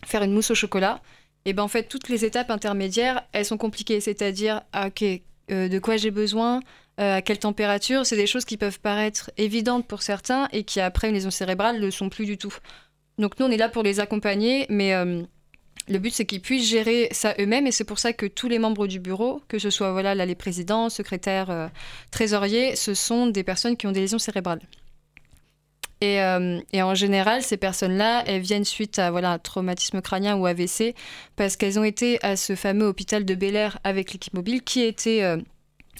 faire 0.05 0.21
une 0.21 0.33
mousse 0.33 0.51
au 0.51 0.55
chocolat. 0.55 1.01
Et 1.45 1.53
ben 1.53 1.63
en 1.63 1.69
fait, 1.69 1.83
toutes 1.83 2.09
les 2.09 2.25
étapes 2.25 2.51
intermédiaires, 2.51 3.23
elles 3.31 3.45
sont 3.45 3.57
compliquées. 3.57 4.01
C'est-à-dire, 4.01 4.63
ah, 4.73 4.87
ok, 4.87 5.03
de 5.47 5.79
quoi 5.79 5.95
j'ai 5.95 6.11
besoin, 6.11 6.59
à 7.01 7.21
quelle 7.21 7.39
température, 7.39 8.05
c'est 8.05 8.15
des 8.15 8.27
choses 8.27 8.45
qui 8.45 8.57
peuvent 8.57 8.79
paraître 8.79 9.31
évidentes 9.37 9.87
pour 9.87 10.01
certains 10.01 10.47
et 10.51 10.63
qui 10.63 10.79
après 10.79 11.07
une 11.07 11.15
lésion 11.15 11.31
cérébrale 11.31 11.77
ne 11.77 11.85
le 11.85 11.91
sont 11.91 12.09
plus 12.09 12.25
du 12.25 12.37
tout. 12.37 12.53
Donc 13.17 13.39
nous, 13.39 13.45
on 13.45 13.51
est 13.51 13.57
là 13.57 13.69
pour 13.69 13.83
les 13.83 13.99
accompagner, 13.99 14.65
mais 14.69 14.93
euh, 14.93 15.21
le 15.87 15.99
but, 15.99 16.13
c'est 16.13 16.25
qu'ils 16.25 16.41
puissent 16.41 16.67
gérer 16.67 17.07
ça 17.11 17.33
eux-mêmes. 17.39 17.67
Et 17.67 17.71
c'est 17.71 17.83
pour 17.83 17.99
ça 17.99 18.13
que 18.13 18.25
tous 18.25 18.47
les 18.47 18.59
membres 18.59 18.87
du 18.87 18.99
bureau, 18.99 19.41
que 19.47 19.59
ce 19.59 19.69
soit 19.69 19.91
voilà, 19.91 20.15
là, 20.15 20.25
les 20.25 20.35
présidents, 20.35 20.89
secrétaires, 20.89 21.49
euh, 21.49 21.67
trésoriers, 22.11 22.75
ce 22.75 22.93
sont 22.93 23.27
des 23.27 23.43
personnes 23.43 23.77
qui 23.77 23.87
ont 23.87 23.91
des 23.91 24.01
lésions 24.01 24.19
cérébrales. 24.19 24.61
Et, 26.01 26.19
euh, 26.21 26.59
et, 26.73 26.81
en 26.81 26.95
général, 26.95 27.43
ces 27.43 27.57
personnes-là, 27.57 28.23
elles 28.25 28.41
viennent 28.41 28.65
suite 28.65 28.97
à 28.97 29.11
voilà, 29.11 29.33
un 29.33 29.39
traumatisme 29.39 30.01
crânien 30.01 30.35
ou 30.35 30.47
AVC, 30.47 30.95
parce 31.35 31.55
qu'elles 31.55 31.77
ont 31.77 31.83
été 31.83 32.17
à 32.23 32.35
ce 32.35 32.55
fameux 32.55 32.87
hôpital 32.87 33.23
de 33.23 33.35
Bel 33.35 33.55
Air 33.55 33.77
avec 33.83 34.11
l'équipe 34.11 34.33
mobile, 34.33 34.63
qui 34.63 34.81
était 34.81 35.21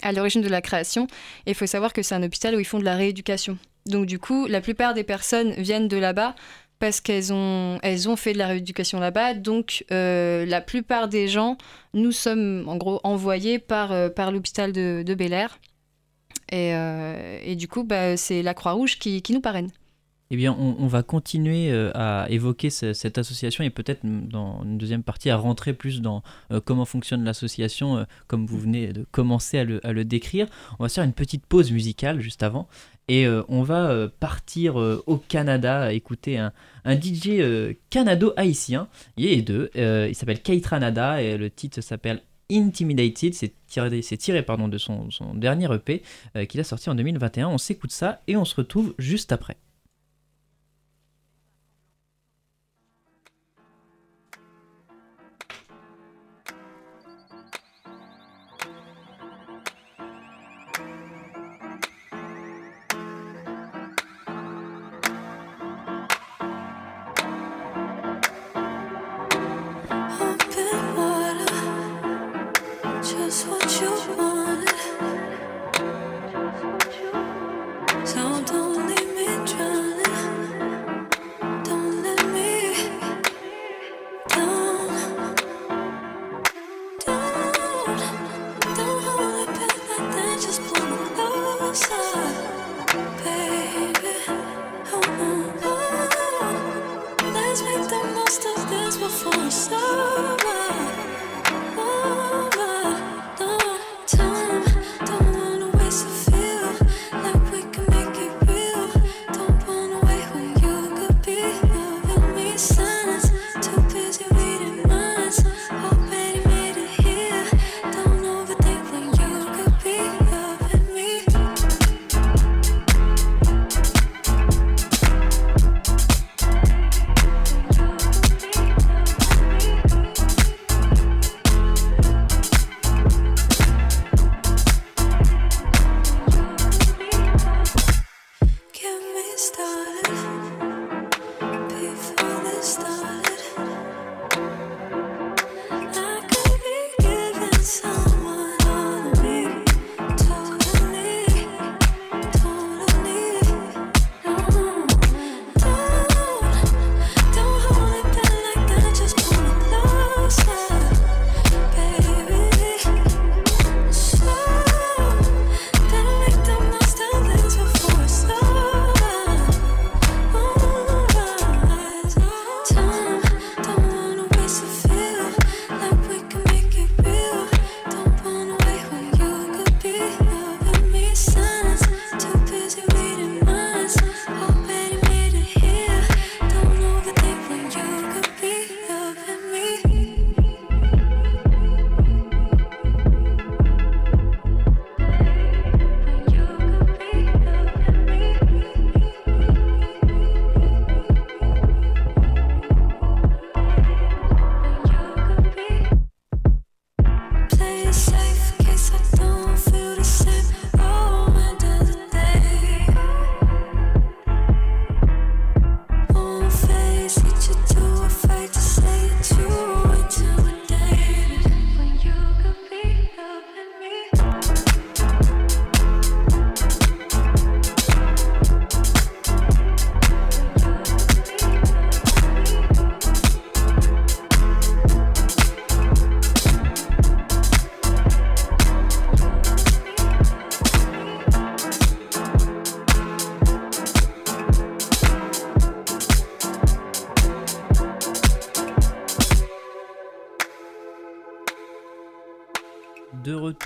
à 0.01 0.11
l'origine 0.11 0.41
de 0.41 0.49
la 0.49 0.61
création. 0.61 1.07
Et 1.45 1.51
il 1.51 1.55
faut 1.55 1.67
savoir 1.67 1.93
que 1.93 2.01
c'est 2.01 2.15
un 2.15 2.23
hôpital 2.23 2.55
où 2.55 2.59
ils 2.59 2.65
font 2.65 2.79
de 2.79 2.85
la 2.85 2.95
rééducation. 2.95 3.57
Donc 3.85 4.05
du 4.05 4.19
coup, 4.19 4.47
la 4.47 4.61
plupart 4.61 4.93
des 4.93 5.03
personnes 5.03 5.53
viennent 5.53 5.87
de 5.87 5.97
là-bas 5.97 6.35
parce 6.81 6.99
qu'elles 6.99 7.31
ont, 7.31 7.77
elles 7.83 8.09
ont 8.09 8.15
fait 8.15 8.33
de 8.33 8.39
la 8.39 8.47
rééducation 8.47 8.99
là-bas. 8.99 9.35
Donc, 9.35 9.85
euh, 9.91 10.45
la 10.47 10.61
plupart 10.61 11.07
des 11.07 11.27
gens, 11.27 11.57
nous 11.93 12.11
sommes 12.11 12.63
en 12.67 12.75
gros 12.75 12.99
envoyés 13.03 13.59
par, 13.59 13.91
euh, 13.91 14.09
par 14.09 14.31
l'hôpital 14.31 14.73
de, 14.73 15.13
Bel 15.13 15.31
Air. 15.31 15.59
Et, 16.51 16.73
euh, 16.73 17.39
et, 17.45 17.55
du 17.55 17.67
coup, 17.67 17.83
bah, 17.83 18.17
c'est 18.17 18.41
la 18.41 18.55
Croix-Rouge 18.55 18.97
qui, 18.97 19.21
qui, 19.21 19.31
nous 19.31 19.41
parraine. 19.41 19.69
Eh 20.33 20.37
bien, 20.37 20.55
on, 20.57 20.87
va 20.87 21.03
continuer 21.03 21.71
à 21.93 22.25
évoquer 22.29 22.69
cette 22.69 23.17
association 23.17 23.65
et 23.65 23.69
peut-être 23.69 23.99
dans 24.03 24.63
une 24.63 24.77
deuxième 24.77 25.03
partie 25.03 25.29
à 25.29 25.35
rentrer 25.35 25.73
plus 25.73 26.01
dans 26.01 26.23
comment 26.63 26.85
fonctionne 26.85 27.25
l'association, 27.25 28.05
comme 28.27 28.45
vous 28.45 28.57
venez 28.57 28.93
de 28.93 29.05
commencer 29.11 29.57
à 29.57 29.65
le, 29.65 29.85
à 29.85 29.93
décrire. 30.05 30.47
On 30.79 30.83
va 30.83 30.89
faire 30.89 31.03
une 31.03 31.11
petite 31.11 31.45
pause 31.45 31.71
musicale 31.73 32.21
juste 32.21 32.43
avant 32.43 32.69
et 33.11 33.25
euh, 33.25 33.43
on 33.49 33.61
va 33.61 33.89
euh, 33.89 34.07
partir 34.21 34.79
euh, 34.79 35.03
au 35.05 35.17
Canada 35.17 35.91
écouter 35.91 36.37
un, 36.37 36.53
DJ 36.85 37.41
canado-haïtien. 37.89 38.87
Il 39.17 39.25
est 39.25 39.41
deux. 39.41 39.69
il 39.75 40.15
s'appelle 40.15 40.41
Keitranada 40.41 41.21
et 41.21 41.37
le 41.37 41.49
titre 41.49 41.81
s'appelle 41.81 42.21
Intimidated. 42.49 43.33
C'est 43.33 44.17
tiré, 44.17 44.43
pardon, 44.43 44.67
de 44.67 44.77
son 44.77 45.09
dernier 45.35 45.67
EP 45.73 46.01
qu'il 46.47 46.59
a 46.59 46.63
sorti 46.63 46.89
en 46.89 46.95
2021. 46.95 47.49
On 47.49 47.57
s'écoute 47.57 47.91
ça 47.91 48.21
et 48.27 48.35
on 48.35 48.45
se 48.45 48.55
retrouve 48.55 48.95
juste 48.97 49.31
après. 49.31 49.57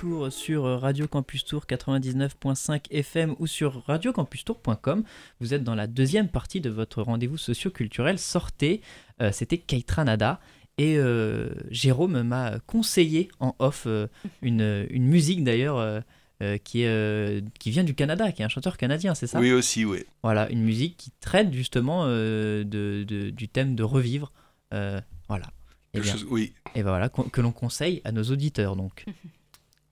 Retour 0.05 0.31
sur 0.31 0.63
Radio 0.81 1.07
Campus 1.07 1.45
Tour 1.45 1.65
99.5 1.67 2.91
FM 2.91 3.35
ou 3.39 3.47
sur 3.47 3.83
radiocampustour.com. 3.87 5.03
Vous 5.39 5.53
êtes 5.53 5.63
dans 5.63 5.73
la 5.73 5.87
deuxième 5.87 6.27
partie 6.27 6.61
de 6.61 6.69
votre 6.69 7.01
rendez-vous 7.01 7.37
socio-culturel. 7.37 8.19
Sortez, 8.19 8.81
euh, 9.21 9.31
c'était 9.31 9.57
Kaitranada. 9.57 10.39
Et 10.77 10.97
euh, 10.97 11.49
Jérôme 11.71 12.21
m'a 12.21 12.59
conseillé 12.67 13.29
en 13.39 13.55
off 13.59 13.85
euh, 13.87 14.07
une, 14.41 14.85
une, 14.89 15.05
musique 15.05 15.43
d'ailleurs 15.43 16.03
qui, 16.63 16.85
qui 17.59 17.71
vient 17.71 17.83
du 17.83 17.95
Canada, 17.95 18.31
qui 18.31 18.41
est 18.41 18.45
un 18.45 18.49
chanteur 18.49 18.77
canadien, 18.77 19.15
c'est 19.15 19.27
ça? 19.27 19.39
Oui, 19.39 19.51
aussi, 19.51 19.85
oui. 19.85 20.03
Voilà, 20.21 20.49
une 20.51 20.63
musique 20.63 20.97
qui 20.97 21.11
traite 21.19 21.51
justement 21.53 22.05
de, 22.05 22.63
de, 22.63 23.29
du 23.31 23.47
thème 23.47 23.75
de 23.75 23.83
revivre. 23.83 24.31
voilà. 24.71 25.47
Et, 25.93 26.01
bien, 26.01 26.15
oui. 26.29 26.53
et 26.75 26.83
ben 26.83 26.89
voilà, 26.89 27.07
que 27.07 27.39
l'on 27.39 27.53
conseille 27.53 28.01
à 28.03 28.11
nos 28.11 28.23
auditeurs 28.23 28.75
donc. 28.75 29.05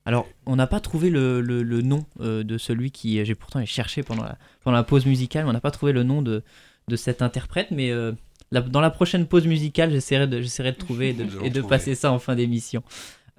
Alors, 0.06 0.28
on 0.46 0.56
n'a 0.56 0.68
pas 0.68 0.80
trouvé 0.80 1.10
le, 1.10 1.42
le, 1.42 1.82
nom 1.82 2.06
euh, 2.20 2.44
de 2.44 2.58
celui 2.58 2.92
qui. 2.92 3.24
J'ai 3.24 3.36
pourtant 3.36 3.66
cherché 3.66 4.04
pendant 4.04 4.24
la, 4.24 4.38
pendant 4.64 4.76
la 4.76 4.84
pause 4.84 5.06
musicale, 5.06 5.46
mais 5.46 5.52
on 5.52 5.54
n'a 5.54 5.62
pas 5.62 5.72
trouvé 5.72 5.94
le 5.94 6.04
nom 6.04 6.22
de, 6.22 6.44
de 6.90 6.96
cet 6.96 7.22
interprète. 7.22 7.72
Mais 7.72 7.92
euh, 7.92 8.12
dans 8.52 8.82
la 8.82 8.90
prochaine 8.90 9.28
pause 9.28 9.48
musicale, 9.48 9.92
j'essaierai 9.92 10.28
de, 10.28 10.40
de 10.40 10.72
trouver 10.72 11.10
et 11.10 11.14
de, 11.14 11.28
et 11.44 11.50
de 11.50 11.62
passer 11.62 11.96
ça 11.96 12.12
en 12.12 12.20
fin 12.20 12.36
d'émission. 12.36 12.84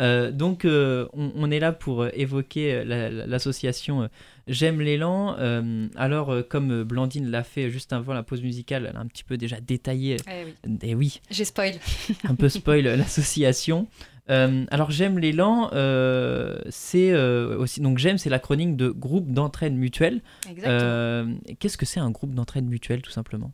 Euh, 0.00 0.32
donc, 0.32 0.66
on, 0.66 1.50
est 1.52 1.60
là 1.60 1.72
pour 1.72 2.06
évoquer 2.14 2.82
l'association 2.84 4.08
J'aime 4.48 4.80
l'élan. 4.80 5.36
alors, 5.96 6.34
comme 6.48 6.82
Blandine 6.82 7.30
l'a 7.30 7.44
fait 7.44 7.70
juste 7.70 7.92
avant 7.92 8.14
la 8.14 8.22
pause 8.22 8.42
musicale, 8.42 8.86
elle 8.88 8.96
a 8.96 9.00
un 9.00 9.06
petit 9.06 9.22
peu 9.22 9.36
déjà 9.36 9.60
détaillé. 9.60 10.16
Eh 10.26 10.44
oui. 10.44 10.78
Et 10.82 10.94
oui. 10.94 11.20
J'ai 11.30 11.44
spoil. 11.44 11.74
un 12.24 12.34
peu 12.34 12.48
spoil 12.48 12.84
l'association. 12.84 13.86
Euh, 14.30 14.64
alors 14.70 14.90
j'aime 14.90 15.18
l'élan, 15.18 15.70
euh, 15.72 16.58
c'est 16.70 17.10
euh, 17.12 17.58
aussi 17.58 17.80
donc 17.80 17.98
j'aime 17.98 18.16
c'est 18.16 18.30
la 18.30 18.38
chronique 18.38 18.74
de 18.76 18.88
groupe 18.88 19.30
d'entraide 19.30 19.74
mutuelle. 19.74 20.22
Qu'est-ce 20.44 21.76
que 21.76 21.86
c'est 21.86 22.00
un 22.00 22.10
groupe 22.10 22.34
d'entraide 22.34 22.66
mutuelle 22.66 23.02
tout 23.02 23.10
simplement? 23.10 23.52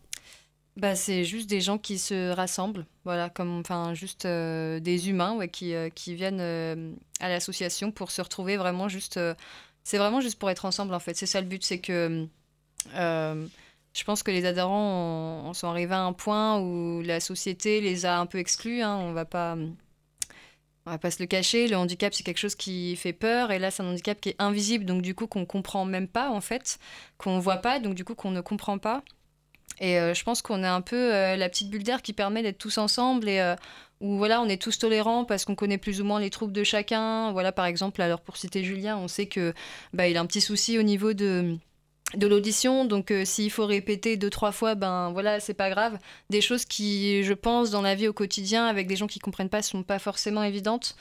Bah, 0.77 0.95
c'est 0.95 1.25
juste 1.25 1.51
des 1.51 1.61
gens 1.61 1.79
qui 1.79 1.99
se 1.99 2.31
rassemblent, 2.31 2.87
voilà, 3.05 3.29
comme 3.29 3.59
enfin 3.59 3.93
juste 3.95 4.27
des 4.27 5.11
humains 5.11 5.35
ouais, 5.35 5.49
qui, 5.49 5.75
qui 5.95 6.15
viennent 6.15 6.41
à 6.41 7.29
l'association 7.29 7.91
pour 7.91 8.13
se 8.13 8.23
retrouver 8.23 8.57
vraiment 8.57 8.89
juste. 8.89 9.19
c'est 9.83 9.99
vraiment 9.99 10.21
juste 10.21 10.39
pour 10.39 10.51
être 10.51 10.65
ensemble 10.65 10.95
en 10.95 11.01
fait. 11.01 11.15
C'est 11.15 11.27
ça 11.27 11.41
le 11.41 11.49
but, 11.49 11.65
c'est 11.65 11.81
que 11.81 12.29
je 13.93 14.05
pense 14.05 14.23
que 14.23 14.31
les 14.31 14.47
adhérents 14.47 15.49
en, 15.49 15.53
sont 15.53 15.67
arrivés 15.67 15.95
à 15.95 16.03
un 16.03 16.13
point 16.13 16.61
où 16.61 17.03
la 17.03 17.19
société 17.19 17.81
les 17.81 18.07
a 18.07 18.21
un 18.21 18.27
peu 18.27 18.39
exclus. 18.39 18.83
Hein, 18.83 18.97
on 18.97 19.13
va 19.13 19.25
pas 19.25 19.57
on 20.91 20.95
va 20.95 20.99
pas 20.99 21.13
se 21.13 21.23
le 21.23 21.27
cacher, 21.27 21.69
le 21.69 21.77
handicap 21.77 22.13
c'est 22.13 22.25
quelque 22.25 22.39
chose 22.39 22.57
qui 22.57 22.97
fait 22.97 23.13
peur 23.13 23.53
et 23.53 23.61
là 23.61 23.71
c'est 23.71 23.83
un 23.85 23.87
handicap 23.87 24.21
qui 24.21 24.31
est 24.31 24.37
invisible 24.41 24.85
donc 24.85 25.03
du 25.03 25.15
coup 25.15 25.29
qu'on 25.29 25.47
comprend 25.47 25.85
même 25.85 26.09
pas 26.09 26.31
en 26.31 26.41
fait, 26.41 26.81
qu'on 27.17 27.39
voit 27.39 27.59
pas 27.59 27.79
donc 27.79 27.95
du 27.95 28.05
coup 28.05 28.17
qu'on 28.17 28.33
ne 28.33 28.41
comprend 28.41 28.79
pas. 28.79 29.05
Et 29.79 29.99
euh, 30.01 30.15
je 30.15 30.25
pense 30.25 30.43
qu'on 30.43 30.65
est 30.65 30.69
un 30.69 30.81
peu 30.81 31.15
euh, 31.15 31.37
la 31.37 31.49
petite 31.49 31.71
bulle 31.71 31.85
d'air 31.85 32.03
qui 32.03 32.13
permet 32.13 32.43
d'être 32.43 32.59
tous 32.59 32.77
ensemble 32.77 33.29
et 33.29 33.39
euh, 33.39 33.55
où 34.01 34.17
voilà, 34.17 34.43
on 34.43 34.47
est 34.47 34.61
tous 34.61 34.79
tolérants 34.79 35.25
parce 35.25 35.45
qu'on 35.45 35.55
connaît 35.55 35.79
plus 35.79 36.01
ou 36.01 36.05
moins 36.05 36.19
les 36.19 36.29
troubles 36.29 36.53
de 36.53 36.65
chacun. 36.65 37.31
Voilà 37.33 37.53
par 37.53 37.67
exemple, 37.67 38.03
alors 38.03 38.21
pour 38.21 38.37
citer 38.37 38.65
Julien, 38.65 38.99
on 38.99 39.07
sait 39.07 39.27
que 39.27 39.55
bah, 39.95 40.09
il 40.09 40.17
a 40.17 40.21
un 40.21 40.27
petit 40.27 40.41
souci 40.41 40.77
au 40.77 40.83
niveau 40.83 41.13
de 41.13 41.57
de 42.15 42.27
l'audition. 42.27 42.85
Donc, 42.85 43.11
euh, 43.11 43.25
s'il 43.25 43.51
faut 43.51 43.67
répéter 43.67 44.17
deux, 44.17 44.31
trois 44.31 44.53
fois, 44.53 44.75
ben 44.75 45.11
voilà, 45.13 45.41
c'est 45.41 45.55
pas 45.55 45.71
grave. 45.71 45.99
Des 46.31 46.41
choses 46.41 46.65
qui, 46.65 47.23
je 47.23 47.33
pense, 47.33 47.71
dans 47.71 47.83
la 47.83 47.95
vie 47.95 48.09
au 48.09 48.13
quotidien, 48.13 48.67
avec 48.67 48.87
des 48.87 48.97
gens 48.97 49.07
qui 49.07 49.19
comprennent 49.19 49.49
pas, 49.49 49.63
sont 49.63 49.83
pas 49.83 49.99
forcément 49.99 50.43
évidentes. 50.43 50.97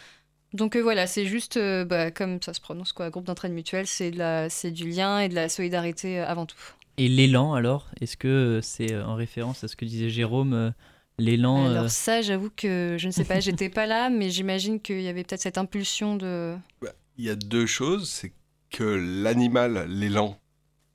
Donc 0.53 0.75
euh, 0.75 0.81
voilà, 0.81 1.05
c'est 1.05 1.25
juste, 1.25 1.57
euh, 1.57 1.85
bah, 1.85 2.11
comme 2.11 2.41
ça 2.41 2.53
se 2.53 2.61
prononce, 2.61 2.91
quoi, 2.91 3.09
groupe 3.09 3.25
d'entraide 3.25 3.53
mutuelle, 3.53 3.85
c'est, 3.85 4.11
c'est 4.49 4.71
du 4.71 4.89
lien 4.89 5.19
et 5.19 5.29
de 5.29 5.35
la 5.35 5.47
solidarité 5.47 6.19
avant 6.19 6.45
tout. 6.45 6.57
Et 6.97 7.07
l'élan, 7.07 7.53
alors 7.53 7.87
Est-ce 8.01 8.17
que 8.17 8.59
c'est 8.61 8.97
en 8.97 9.15
référence 9.15 9.63
à 9.63 9.67
ce 9.67 9.75
que 9.75 9.85
disait 9.85 10.09
Jérôme 10.09 10.73
L'élan. 11.19 11.67
Alors, 11.67 11.89
ça, 11.89 12.21
j'avoue 12.21 12.49
que 12.55 12.95
je 12.97 13.07
ne 13.07 13.11
sais 13.11 13.25
pas, 13.25 13.39
j'étais 13.41 13.69
pas 13.69 13.85
là, 13.85 14.09
mais 14.09 14.29
j'imagine 14.29 14.79
qu'il 14.79 15.01
y 15.01 15.07
avait 15.09 15.23
peut-être 15.23 15.41
cette 15.41 15.57
impulsion 15.57 16.15
de. 16.15 16.55
Bah, 16.81 16.93
il 17.17 17.25
y 17.25 17.29
a 17.29 17.35
deux 17.35 17.65
choses. 17.65 18.09
C'est 18.09 18.31
que 18.71 18.83
l'animal, 18.83 19.85
l'élan, 19.89 20.39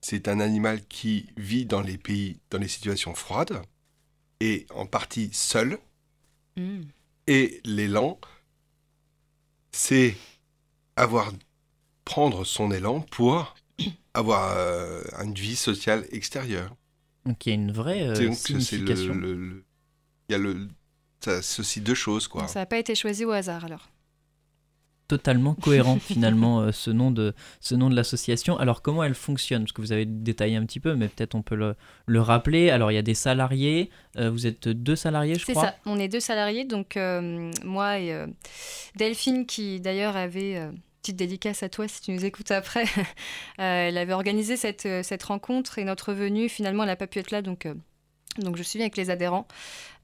c'est 0.05 0.29
un 0.29 0.39
animal 0.39 0.85
qui 0.87 1.31
vit 1.39 1.65
dans 1.65 1.81
les 1.81 1.97
pays, 1.97 2.39
dans 2.51 2.59
les 2.59 2.69
situations 2.69 3.15
froides, 3.15 3.63
et 4.39 4.67
en 4.69 4.85
partie 4.85 5.31
seul. 5.33 5.79
Hmm. 6.59 6.83
Et 7.27 7.63
l'élan, 7.65 8.21
c'est 9.73 10.15
avoir 10.97 11.33
prendre 12.05 12.45
son 12.45 12.71
élan 12.71 13.01
pour 13.01 13.55
avoir 14.15 14.53
euh, 14.59 15.03
une 15.23 15.33
vie 15.33 15.57
sociale 15.57 16.07
extérieure. 16.13 16.77
Donc 17.25 17.47
il 17.47 17.49
y 17.49 17.53
a 17.53 17.55
une 17.55 17.73
vraie 17.73 18.03
euh, 18.03 18.33
signification. 18.35 19.15
il 19.15 19.63
y 20.29 20.35
a 20.35 20.39
le, 20.39 20.69
ça 21.21 21.37
associe 21.39 21.83
deux 21.83 21.95
choses 21.95 22.29
quoi. 22.29 22.47
ça 22.47 22.61
n'a 22.61 22.67
pas 22.67 22.77
été 22.77 22.95
choisi 22.95 23.25
au 23.25 23.31
hasard 23.31 23.65
alors 23.65 23.89
totalement 25.09 25.55
cohérent 25.63 25.99
finalement 25.99 26.61
euh, 26.61 26.73
ce 26.73 26.91
nom 26.91 27.11
de 27.11 27.35
ce 27.61 27.75
nom 27.75 27.91
de 27.91 27.97
l'association. 27.97 28.59
Alors 28.59 28.83
comment 28.83 29.05
elle 29.05 29.15
fonctionne? 29.15 29.63
Parce 29.63 29.73
que 29.73 29.81
vous 29.81 29.93
avez 29.93 30.07
détaillé 30.07 30.57
un 30.57 30.65
petit 30.65 30.81
peu, 30.81 30.95
mais 30.95 31.09
peut-être 31.09 31.35
on 31.35 31.43
peut 31.43 31.55
le, 31.55 31.75
le, 32.07 32.21
rappeler. 32.21 32.71
Alors 32.71 32.91
il 32.91 32.95
y 32.95 32.99
a 32.99 33.03
des 33.03 33.15
salariés. 33.15 33.91
Euh, 34.19 34.31
vous 34.31 34.47
êtes 34.47 34.69
deux 34.69 34.97
salariés, 34.97 35.35
je 35.35 35.43
crois. 35.43 35.55
C'est 35.55 35.69
ça. 35.69 35.77
On 35.87 35.99
est 35.99 36.09
deux 36.09 36.21
salariés. 36.21 36.65
Donc 36.65 36.97
euh, 36.97 37.51
moi 37.65 37.99
et 37.99 38.15
Delphine, 38.97 39.47
qui 39.47 39.81
d'ailleurs 39.81 40.17
avait 40.17 40.71
petite 41.03 41.17
dédicace 41.17 41.63
à 41.63 41.69
toi 41.69 41.87
si 41.87 42.01
tu 42.01 42.13
nous 42.13 42.25
écoutes 42.25 42.51
après. 42.51 42.85
elle 43.59 43.99
avait 43.99 44.13
organisé 44.13 44.57
cette, 44.57 44.89
cette 45.03 45.23
rencontre 45.23 45.79
et 45.79 45.85
notre 45.85 46.13
venue. 46.13 46.49
Finalement, 46.49 46.85
elle 46.85 46.89
n'a 46.89 46.97
pas 46.97 47.07
pu 47.07 47.19
être 47.19 47.31
là, 47.31 47.43
donc 47.43 47.67
donc 48.39 48.57
je 48.57 48.63
suis 48.63 48.81
avec 48.81 48.97
les 48.97 49.11
adhérents. 49.11 49.47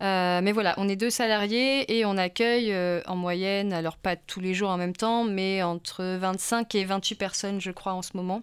Euh, 0.03 0.41
mais 0.43 0.53
voilà, 0.53 0.75
on 0.79 0.89
est 0.89 0.97
deux 0.97 1.11
salariés 1.11 1.99
et 1.99 2.05
on 2.07 2.17
accueille 2.17 2.73
euh, 2.73 3.03
en 3.07 3.17
moyenne, 3.17 3.73
alors 3.73 3.97
pas 3.97 4.17
tous 4.17 4.41
les 4.41 4.55
jours 4.55 4.71
en 4.71 4.79
même 4.79 4.97
temps, 4.97 5.25
mais 5.25 5.63
entre 5.63 6.05
25 6.05 6.75
et 6.75 6.85
28 6.85 7.15
personnes, 7.17 7.61
je 7.61 7.71
crois, 7.71 7.93
en 7.93 8.03
ce 8.03 8.17
moment. 8.17 8.43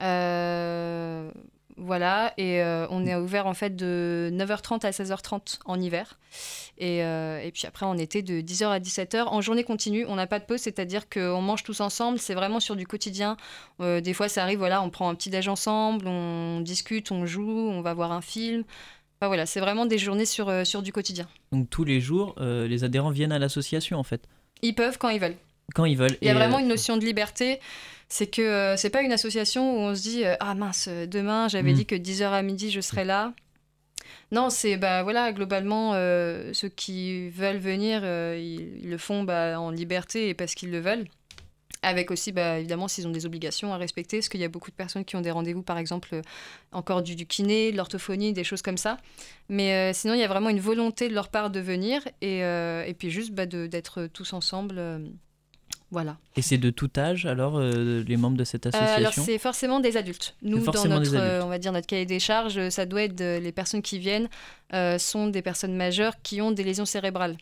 Euh, 0.00 1.30
voilà, 1.76 2.34
et 2.36 2.62
euh, 2.62 2.86
on 2.90 3.06
est 3.06 3.14
ouvert 3.14 3.46
en 3.46 3.54
fait 3.54 3.74
de 3.74 4.30
9h30 4.32 4.84
à 4.84 4.90
16h30 4.90 5.60
en 5.64 5.80
hiver. 5.80 6.18
Et, 6.78 7.02
euh, 7.02 7.40
et, 7.40 7.50
puis 7.50 7.66
après 7.66 7.86
en 7.86 7.96
été 7.96 8.22
de 8.22 8.40
10h 8.40 8.66
à 8.66 8.78
17h. 8.78 9.24
En 9.24 9.40
journée 9.40 9.64
continue, 9.64 10.04
on 10.06 10.16
n'a 10.16 10.26
pas 10.26 10.38
de 10.38 10.44
pause, 10.44 10.60
c'est-à-dire 10.60 11.08
qu'on 11.08 11.40
mange 11.40 11.62
tous 11.62 11.80
ensemble, 11.80 12.18
c'est 12.18 12.34
vraiment 12.34 12.60
sur 12.60 12.76
du 12.76 12.86
quotidien. 12.86 13.36
Euh, 13.80 14.00
des 14.00 14.12
fois 14.12 14.28
ça 14.28 14.42
arrive, 14.42 14.58
voilà, 14.58 14.82
on 14.82 14.90
prend 14.90 15.08
un 15.08 15.14
petit 15.14 15.30
déj 15.30 15.48
ensemble, 15.48 16.06
on 16.06 16.60
discute, 16.60 17.10
on 17.10 17.24
joue, 17.24 17.68
on 17.70 17.80
va 17.80 17.94
voir 17.94 18.12
un 18.12 18.22
film. 18.22 18.64
Enfin, 19.18 19.28
voilà, 19.28 19.46
c'est 19.46 19.60
vraiment 19.60 19.86
des 19.86 19.98
journées 19.98 20.26
sur, 20.26 20.66
sur 20.66 20.82
du 20.82 20.92
quotidien. 20.92 21.26
Donc 21.52 21.70
tous 21.70 21.84
les 21.84 22.00
jours, 22.00 22.34
les 22.38 22.84
adhérents 22.84 23.10
viennent 23.10 23.32
à 23.32 23.38
l'association 23.38 23.98
en 23.98 24.02
fait? 24.02 24.28
Ils 24.62 24.74
peuvent 24.74 24.98
quand 24.98 25.08
ils 25.08 25.20
veulent. 25.20 25.36
Quand 25.74 25.84
ils 25.84 25.96
veulent. 25.96 26.16
Il 26.20 26.26
y 26.26 26.30
a 26.30 26.34
vraiment 26.34 26.58
une 26.58 26.68
notion 26.68 26.96
de 26.96 27.04
liberté 27.04 27.60
c'est 28.12 28.26
que 28.26 28.42
euh, 28.42 28.76
c'est 28.76 28.90
pas 28.90 29.00
une 29.00 29.12
association 29.12 29.74
où 29.74 29.78
on 29.80 29.94
se 29.94 30.02
dit 30.02 30.26
euh, 30.26 30.34
ah 30.38 30.54
mince 30.54 30.86
demain 30.86 31.48
j'avais 31.48 31.72
mm. 31.72 31.76
dit 31.76 31.86
que 31.86 31.94
10h 31.94 32.24
à 32.24 32.42
midi 32.42 32.70
je 32.70 32.82
serais 32.82 33.06
là. 33.06 33.32
Non 34.32 34.50
c'est 34.50 34.76
bah 34.76 35.02
voilà 35.02 35.32
globalement 35.32 35.92
euh, 35.94 36.52
ceux 36.52 36.68
qui 36.68 37.30
veulent 37.30 37.56
venir 37.56 38.04
ils, 38.04 38.82
le 38.86 38.98
font 38.98 39.22
bah, 39.24 39.58
en 39.58 39.70
liberté 39.70 40.28
et 40.28 40.34
parce 40.34 40.54
qu'ils 40.54 40.70
le 40.70 40.80
veulent. 40.80 41.06
Avec 41.80 42.10
aussi 42.10 42.32
bah, 42.32 42.58
évidemment 42.58 42.86
s'ils 42.86 43.08
ont 43.08 43.12
des 43.12 43.24
obligations 43.24 43.72
à 43.72 43.78
respecter 43.78 44.18
parce 44.18 44.28
qu'il 44.28 44.40
y 44.40 44.44
a 44.44 44.48
beaucoup 44.48 44.70
de 44.70 44.76
personnes 44.76 45.06
qui 45.06 45.16
ont 45.16 45.22
des 45.22 45.30
rendez-vous 45.30 45.62
par 45.62 45.78
exemple 45.78 46.20
encore 46.70 47.02
du, 47.02 47.16
du 47.16 47.24
kiné 47.24 47.72
de 47.72 47.78
l'orthophonie 47.78 48.34
des 48.34 48.44
choses 48.44 48.60
comme 48.60 48.76
ça. 48.76 48.98
Mais 49.48 49.94
sinon 49.94 50.12
il 50.12 50.20
y 50.20 50.24
a 50.24 50.28
vraiment 50.28 50.50
une 50.50 50.60
volonté 50.60 51.08
de 51.08 51.14
leur 51.14 51.30
part 51.30 51.48
de 51.48 51.60
venir 51.60 52.06
et, 52.20 52.40
et 52.40 52.94
puis 52.98 53.10
juste 53.10 53.32
bah, 53.32 53.46
d'être 53.46 54.06
tous 54.08 54.34
ensemble 54.34 55.00
voilà. 55.92 56.16
Et 56.36 56.42
c'est 56.42 56.56
de 56.56 56.70
tout 56.70 56.90
âge 56.96 57.26
alors 57.26 57.58
euh, 57.58 58.02
les 58.08 58.16
membres 58.16 58.38
de 58.38 58.44
cette 58.44 58.64
association 58.64 58.96
Alors 58.96 59.12
c'est 59.12 59.36
forcément 59.36 59.78
des 59.78 59.98
adultes. 59.98 60.34
Nous 60.40 60.64
dans 60.64 60.86
notre 60.86 61.44
on 61.44 61.48
va 61.48 61.58
dire 61.58 61.70
notre 61.70 61.86
cahier 61.86 62.06
des 62.06 62.18
charges, 62.18 62.70
ça 62.70 62.86
doit 62.86 63.02
être 63.02 63.20
les 63.20 63.52
personnes 63.52 63.82
qui 63.82 63.98
viennent 63.98 64.30
euh, 64.72 64.96
sont 64.96 65.26
des 65.26 65.42
personnes 65.42 65.76
majeures 65.76 66.14
qui 66.22 66.40
ont 66.40 66.50
des 66.50 66.64
lésions 66.64 66.86
cérébrales. 66.86 67.36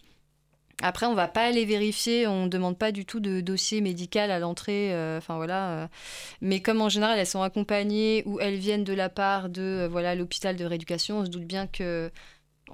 Après, 0.82 1.06
on 1.06 1.14
va 1.14 1.28
pas 1.28 1.44
aller 1.44 1.66
vérifier, 1.66 2.26
on 2.26 2.44
ne 2.44 2.48
demande 2.48 2.76
pas 2.76 2.90
du 2.90 3.04
tout 3.04 3.20
de 3.20 3.40
dossier 3.40 3.82
médical 3.82 4.30
à 4.30 4.38
l'entrée, 4.38 4.94
euh, 4.94 5.20
voilà. 5.28 5.88
mais 6.40 6.60
comme 6.60 6.80
en 6.80 6.88
général, 6.88 7.18
elles 7.18 7.26
sont 7.26 7.42
accompagnées 7.42 8.24
ou 8.24 8.40
elles 8.40 8.56
viennent 8.56 8.84
de 8.84 8.94
la 8.94 9.10
part 9.10 9.48
de 9.48 9.86
voilà 9.88 10.16
l'hôpital 10.16 10.56
de 10.56 10.64
rééducation, 10.64 11.18
on 11.20 11.24
se 11.24 11.30
doute 11.30 11.44
bien 11.44 11.68
que 11.68 12.10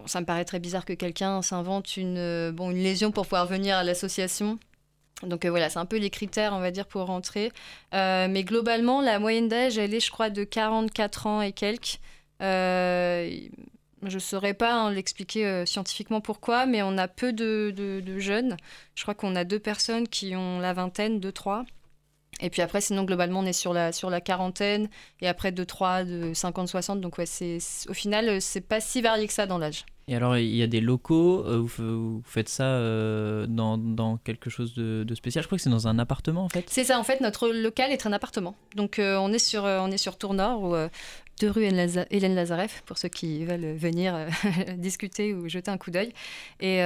ça 0.06 0.20
me 0.20 0.26
paraît 0.26 0.44
très 0.46 0.60
bizarre 0.60 0.86
que 0.86 0.94
quelqu'un 0.94 1.42
s'invente 1.42 1.98
une, 1.98 2.50
bon, 2.52 2.70
une 2.70 2.82
lésion 2.82 3.10
pour 3.10 3.24
pouvoir 3.24 3.46
venir 3.46 3.76
à 3.76 3.84
l'association. 3.84 4.58
Donc 5.22 5.44
euh, 5.44 5.50
voilà, 5.50 5.70
c'est 5.70 5.78
un 5.78 5.86
peu 5.86 5.96
les 5.96 6.10
critères, 6.10 6.52
on 6.52 6.60
va 6.60 6.70
dire, 6.70 6.86
pour 6.86 7.04
rentrer. 7.06 7.52
Euh, 7.94 8.28
mais 8.28 8.44
globalement, 8.44 9.00
la 9.00 9.18
moyenne 9.18 9.48
d'âge, 9.48 9.78
elle 9.78 9.94
est, 9.94 10.00
je 10.00 10.10
crois, 10.10 10.30
de 10.30 10.44
44 10.44 11.26
ans 11.26 11.40
et 11.42 11.52
quelques. 11.52 11.98
Euh, 12.42 13.30
Je 14.02 14.14
ne 14.14 14.20
saurais 14.20 14.54
pas 14.54 14.74
hein, 14.74 14.90
l'expliquer 14.90 15.64
scientifiquement 15.66 16.20
pourquoi, 16.20 16.66
mais 16.66 16.82
on 16.82 16.98
a 16.98 17.08
peu 17.08 17.32
de, 17.32 17.72
de 17.74 18.18
jeunes. 18.18 18.56
Je 18.94 19.02
crois 19.02 19.14
qu'on 19.14 19.34
a 19.36 19.44
deux 19.44 19.58
personnes 19.58 20.06
qui 20.06 20.36
ont 20.36 20.60
la 20.60 20.74
vingtaine, 20.74 21.18
deux, 21.18 21.32
trois. 21.32 21.64
Et 22.40 22.50
puis 22.50 22.60
après, 22.60 22.80
sinon, 22.82 23.04
globalement, 23.04 23.40
on 23.40 23.46
est 23.46 23.52
sur 23.54 23.72
la, 23.72 23.92
sur 23.92 24.10
la 24.10 24.20
quarantaine. 24.20 24.88
Et 25.22 25.28
après, 25.28 25.52
deux, 25.52 25.64
trois, 25.64 26.04
de 26.04 26.34
50, 26.34 26.68
60. 26.68 27.00
Donc, 27.00 27.16
ouais, 27.18 27.24
c'est, 27.26 27.58
au 27.88 27.94
final, 27.94 28.28
euh, 28.28 28.38
c'est 28.40 28.60
pas 28.60 28.80
si 28.80 29.00
varié 29.00 29.26
que 29.26 29.32
ça 29.32 29.46
dans 29.46 29.56
l'âge. 29.56 29.86
Et 30.08 30.14
alors, 30.14 30.36
il 30.36 30.54
y 30.54 30.62
a 30.62 30.66
des 30.66 30.80
locaux, 30.82 31.44
euh, 31.46 31.56
vous, 31.64 32.16
vous 32.18 32.22
faites 32.26 32.48
ça 32.48 32.64
euh, 32.64 33.46
dans, 33.48 33.76
dans 33.78 34.18
quelque 34.18 34.50
chose 34.50 34.74
de, 34.74 35.02
de 35.04 35.14
spécial? 35.14 35.42
Je 35.42 35.48
crois 35.48 35.56
que 35.56 35.62
c'est 35.62 35.70
dans 35.70 35.88
un 35.88 35.98
appartement 35.98 36.44
en 36.44 36.48
fait. 36.48 36.64
C'est 36.68 36.84
ça, 36.84 36.98
en 36.98 37.02
fait, 37.04 37.20
notre 37.20 37.48
local 37.48 37.90
est 37.90 38.06
un 38.06 38.12
appartement. 38.12 38.54
Donc, 38.76 38.98
euh, 38.98 39.16
on, 39.16 39.32
est 39.32 39.38
sur, 39.38 39.64
on 39.64 39.90
est 39.90 39.96
sur 39.98 40.16
Tour-Nord, 40.18 40.62
ou 40.62 40.74
euh, 40.74 40.88
deux 41.40 41.50
rue 41.50 41.64
Hélène 41.64 41.86
Laza- 41.88 42.06
Hélène 42.10 42.34
Lazareff, 42.34 42.82
pour 42.86 42.98
ceux 42.98 43.08
qui 43.08 43.44
veulent 43.46 43.74
venir 43.76 44.14
discuter 44.76 45.34
ou 45.34 45.48
jeter 45.48 45.70
un 45.70 45.78
coup 45.78 45.90
d'œil. 45.90 46.12
Et, 46.60 46.82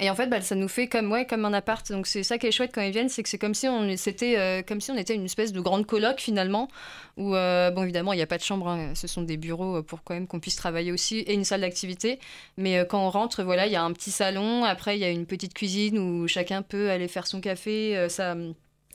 et 0.00 0.10
en 0.10 0.14
fait, 0.14 0.26
bah, 0.26 0.40
ça 0.40 0.54
nous 0.54 0.68
fait 0.68 0.88
comme, 0.88 1.10
ouais, 1.10 1.26
comme 1.26 1.44
un 1.44 1.52
appart. 1.54 1.90
Donc, 1.90 2.06
c'est 2.06 2.22
ça 2.22 2.36
qui 2.38 2.46
est 2.46 2.50
chouette 2.52 2.70
quand 2.74 2.82
ils 2.82 2.90
viennent, 2.92 3.08
c'est 3.08 3.22
que 3.22 3.28
c'est 3.28 3.38
comme, 3.38 3.54
si 3.54 3.66
on- 3.66 3.82
euh, 3.88 4.62
comme 4.62 4.80
si 4.80 4.90
on 4.90 4.96
était 4.96 5.14
une 5.14 5.24
espèce 5.24 5.52
de 5.52 5.60
grande 5.60 5.86
coloc, 5.86 6.20
finalement, 6.20 6.68
où, 7.16 7.34
euh, 7.34 7.70
bon, 7.70 7.82
évidemment, 7.84 8.12
il 8.12 8.16
n'y 8.16 8.22
a 8.22 8.26
pas 8.26 8.36
de 8.36 8.42
chambre, 8.42 8.68
hein, 8.68 8.92
ce 8.94 9.06
sont 9.06 9.22
des 9.22 9.36
bureaux 9.36 9.76
euh, 9.78 9.82
pour 9.82 10.02
quand 10.02 10.12
même 10.14 10.26
qu'on 10.26 10.40
puisse 10.40 10.56
travailler 10.56 10.92
aussi, 10.92 11.18
et 11.20 11.32
une 11.32 11.44
salle 11.44 11.62
d'activité. 11.62 12.18
Mais 12.58 12.84
quand 12.88 13.06
on 13.06 13.10
rentre, 13.10 13.42
voilà, 13.42 13.66
il 13.66 13.72
y 13.72 13.76
a 13.76 13.82
un 13.82 13.92
petit 13.92 14.10
salon, 14.10 14.64
après, 14.64 14.98
il 14.98 15.00
y 15.00 15.04
a 15.04 15.10
une 15.10 15.24
petite 15.24 15.54
cuisine 15.54 15.98
où 15.98 16.28
chacun 16.28 16.60
peut 16.62 16.90
aller 16.90 17.08
faire 17.08 17.26
son 17.26 17.40
café, 17.40 18.06
sa, 18.10 18.36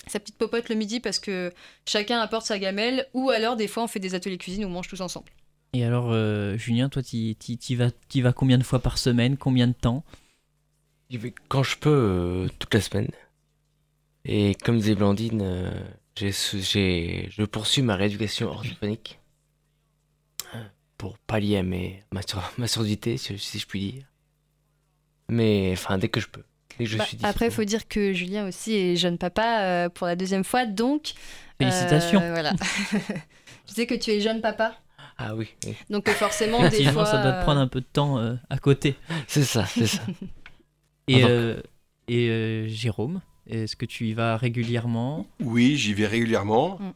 sa 0.08 0.20
petite 0.20 0.38
popote 0.38 0.70
le 0.70 0.76
midi, 0.76 1.00
parce 1.00 1.20
que 1.20 1.52
chacun 1.86 2.20
apporte 2.20 2.46
sa 2.46 2.60
gamelle, 2.60 3.08
ou 3.14 3.30
alors, 3.32 3.56
des 3.56 3.68
fois, 3.68 3.84
on 3.84 3.88
fait 3.88 4.00
des 4.00 4.14
ateliers 4.14 4.38
cuisine 4.38 4.66
où 4.66 4.68
on 4.68 4.72
mange 4.72 4.88
tous 4.88 5.02
ensemble. 5.02 5.32
Et 5.74 5.86
alors, 5.86 6.14
Julien, 6.58 6.90
toi, 6.90 7.02
t'y- 7.02 7.36
t'y 7.38 7.76
vas, 7.76 7.92
t'y 8.10 8.22
vas 8.22 8.34
combien 8.34 8.58
de 8.58 8.64
fois 8.64 8.80
par 8.80 8.98
semaine? 8.98 9.38
Combien 9.38 9.68
de 9.68 9.74
temps? 9.74 10.04
J'y 11.12 11.18
vais 11.18 11.34
quand 11.50 11.62
je 11.62 11.78
peux, 11.78 11.90
euh, 11.90 12.48
toute 12.58 12.74
la 12.74 12.80
semaine. 12.80 13.10
Et 14.24 14.56
comme 14.56 14.78
disait 14.78 14.96
Blandine, 14.96 15.42
euh, 15.44 15.72
j'ai, 16.16 17.30
je 17.30 17.44
poursuis 17.44 17.82
ma 17.82 17.96
rééducation 17.98 18.48
orthophonique 18.50 19.20
euh, 20.56 20.60
pour 20.98 21.18
pallier 21.20 21.58
à 21.58 21.64
mes, 21.64 22.02
ma, 22.14 22.22
sur- 22.22 22.42
ma 22.58 22.68
surdité, 22.68 23.18
si, 23.18 23.38
si 23.38 23.60
je 23.60 23.68
puis 23.68 23.92
dire. 23.92 24.06
Mais 25.28 25.72
enfin, 25.74 25.98
dès 25.98 26.08
que 26.08 26.22
je 26.22 26.28
peux. 26.30 26.44
Dès 26.78 26.86
que 26.86 26.92
je 26.92 26.98
Bah, 26.98 27.06
suis 27.06 27.18
après, 27.24 27.48
il 27.48 27.52
faut 27.52 27.66
dire 27.66 27.90
que 27.90 28.14
Julien 28.14 28.48
aussi 28.48 28.74
est 28.74 28.96
jeune 28.96 29.18
papa 29.18 29.64
euh, 29.64 29.90
pour 29.90 30.08
la 30.08 30.16
deuxième 30.16 30.46
fois, 30.46 30.66
donc... 30.66 31.12
euh, 31.62 31.66
Félicitations 31.66 32.20
voilà. 32.20 32.54
Je 33.68 33.74
sais 33.74 33.86
que 33.86 33.96
tu 33.96 34.12
es 34.12 34.22
jeune 34.22 34.40
papa, 34.42 34.78
Ah 35.18 35.36
oui, 35.36 35.50
oui. 35.66 35.76
donc 35.90 36.10
forcément, 36.10 36.60
des 36.62 36.68
Effectivement, 36.68 36.94
fois... 36.94 37.06
ça 37.06 37.22
doit 37.22 37.34
te 37.34 37.44
prendre 37.44 37.60
un 37.60 37.68
peu 37.68 37.82
de 37.82 37.86
temps 37.86 38.18
euh, 38.18 38.36
à 38.50 38.58
côté. 38.58 38.96
c'est 39.28 39.44
ça, 39.44 39.66
c'est 39.66 39.88
ça. 39.88 40.02
Et, 41.08 41.24
euh, 41.24 41.62
et 42.08 42.30
euh, 42.30 42.68
Jérôme, 42.68 43.22
est-ce 43.48 43.76
que 43.76 43.86
tu 43.86 44.08
y 44.08 44.14
vas 44.14 44.38
régulièrement? 44.38 45.28
Oui, 45.42 45.76
j'y 45.78 45.94
vais 45.94 46.08
régulièrement. 46.08 46.80
Mm. 46.80 46.92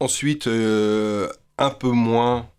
Ensuite, 0.00 0.46
euh, 0.46 1.28
un 1.58 1.70
peu 1.70 1.90
moins 1.90 2.50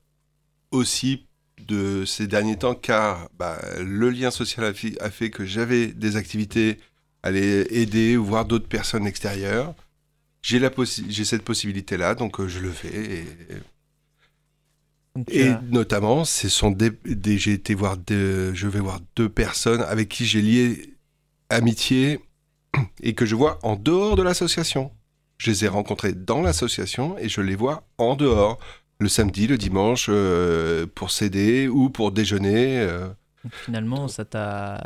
aussi 0.71 1.27
de 1.59 2.05
ces 2.05 2.27
derniers 2.27 2.57
temps, 2.57 2.75
car 2.75 3.29
bah, 3.37 3.59
le 3.79 4.09
lien 4.09 4.31
social 4.31 4.65
a, 4.65 4.73
fi- 4.73 4.97
a 5.01 5.11
fait 5.11 5.31
que 5.31 5.45
j'avais 5.45 5.87
des 5.87 6.17
activités 6.17 6.79
à 7.23 7.29
aller 7.29 7.67
aider 7.71 8.17
ou 8.17 8.25
voir 8.25 8.45
d'autres 8.45 8.67
personnes 8.69 9.07
extérieures. 9.07 9.75
J'ai 10.43 10.59
la 10.59 10.69
possi- 10.71 11.05
j'ai 11.09 11.25
cette 11.25 11.43
possibilité-là, 11.43 12.15
donc 12.15 12.39
euh, 12.39 12.47
je 12.47 12.59
le 12.59 12.71
fais. 12.71 12.89
Et, 13.19 13.25
et 15.29 15.49
as- 15.49 15.61
notamment, 15.71 16.25
ce 16.25 16.49
sont 16.49 16.71
des, 16.71 16.91
des- 17.05 17.37
j'ai 17.37 17.53
été 17.53 17.73
voir 17.75 17.97
deux, 17.97 18.53
je 18.53 18.67
vais 18.67 18.79
voir 18.79 18.99
deux 19.15 19.29
personnes 19.29 19.81
avec 19.81 20.09
qui 20.09 20.25
j'ai 20.25 20.41
lié 20.41 20.93
amitié 21.49 22.19
et 23.01 23.13
que 23.13 23.25
je 23.25 23.35
vois 23.35 23.59
en 23.63 23.75
dehors 23.75 24.15
de 24.15 24.23
l'association. 24.23 24.91
Je 25.37 25.51
les 25.51 25.65
ai 25.65 25.67
rencontrés 25.67 26.13
dans 26.13 26.41
l'association 26.41 27.17
et 27.19 27.29
je 27.29 27.41
les 27.41 27.55
vois 27.55 27.83
en 27.97 28.15
dehors, 28.15 28.57
le 28.99 29.07
samedi, 29.07 29.45
le 29.47 29.57
dimanche, 29.57 30.07
euh, 30.09 30.87
pour 30.95 31.11
s'aider 31.11 31.67
ou 31.67 31.89
pour 31.89 32.11
déjeuner. 32.11 32.79
euh. 32.79 33.07
finalement, 33.65 34.07
ça 34.07 34.25
t'a 34.25 34.81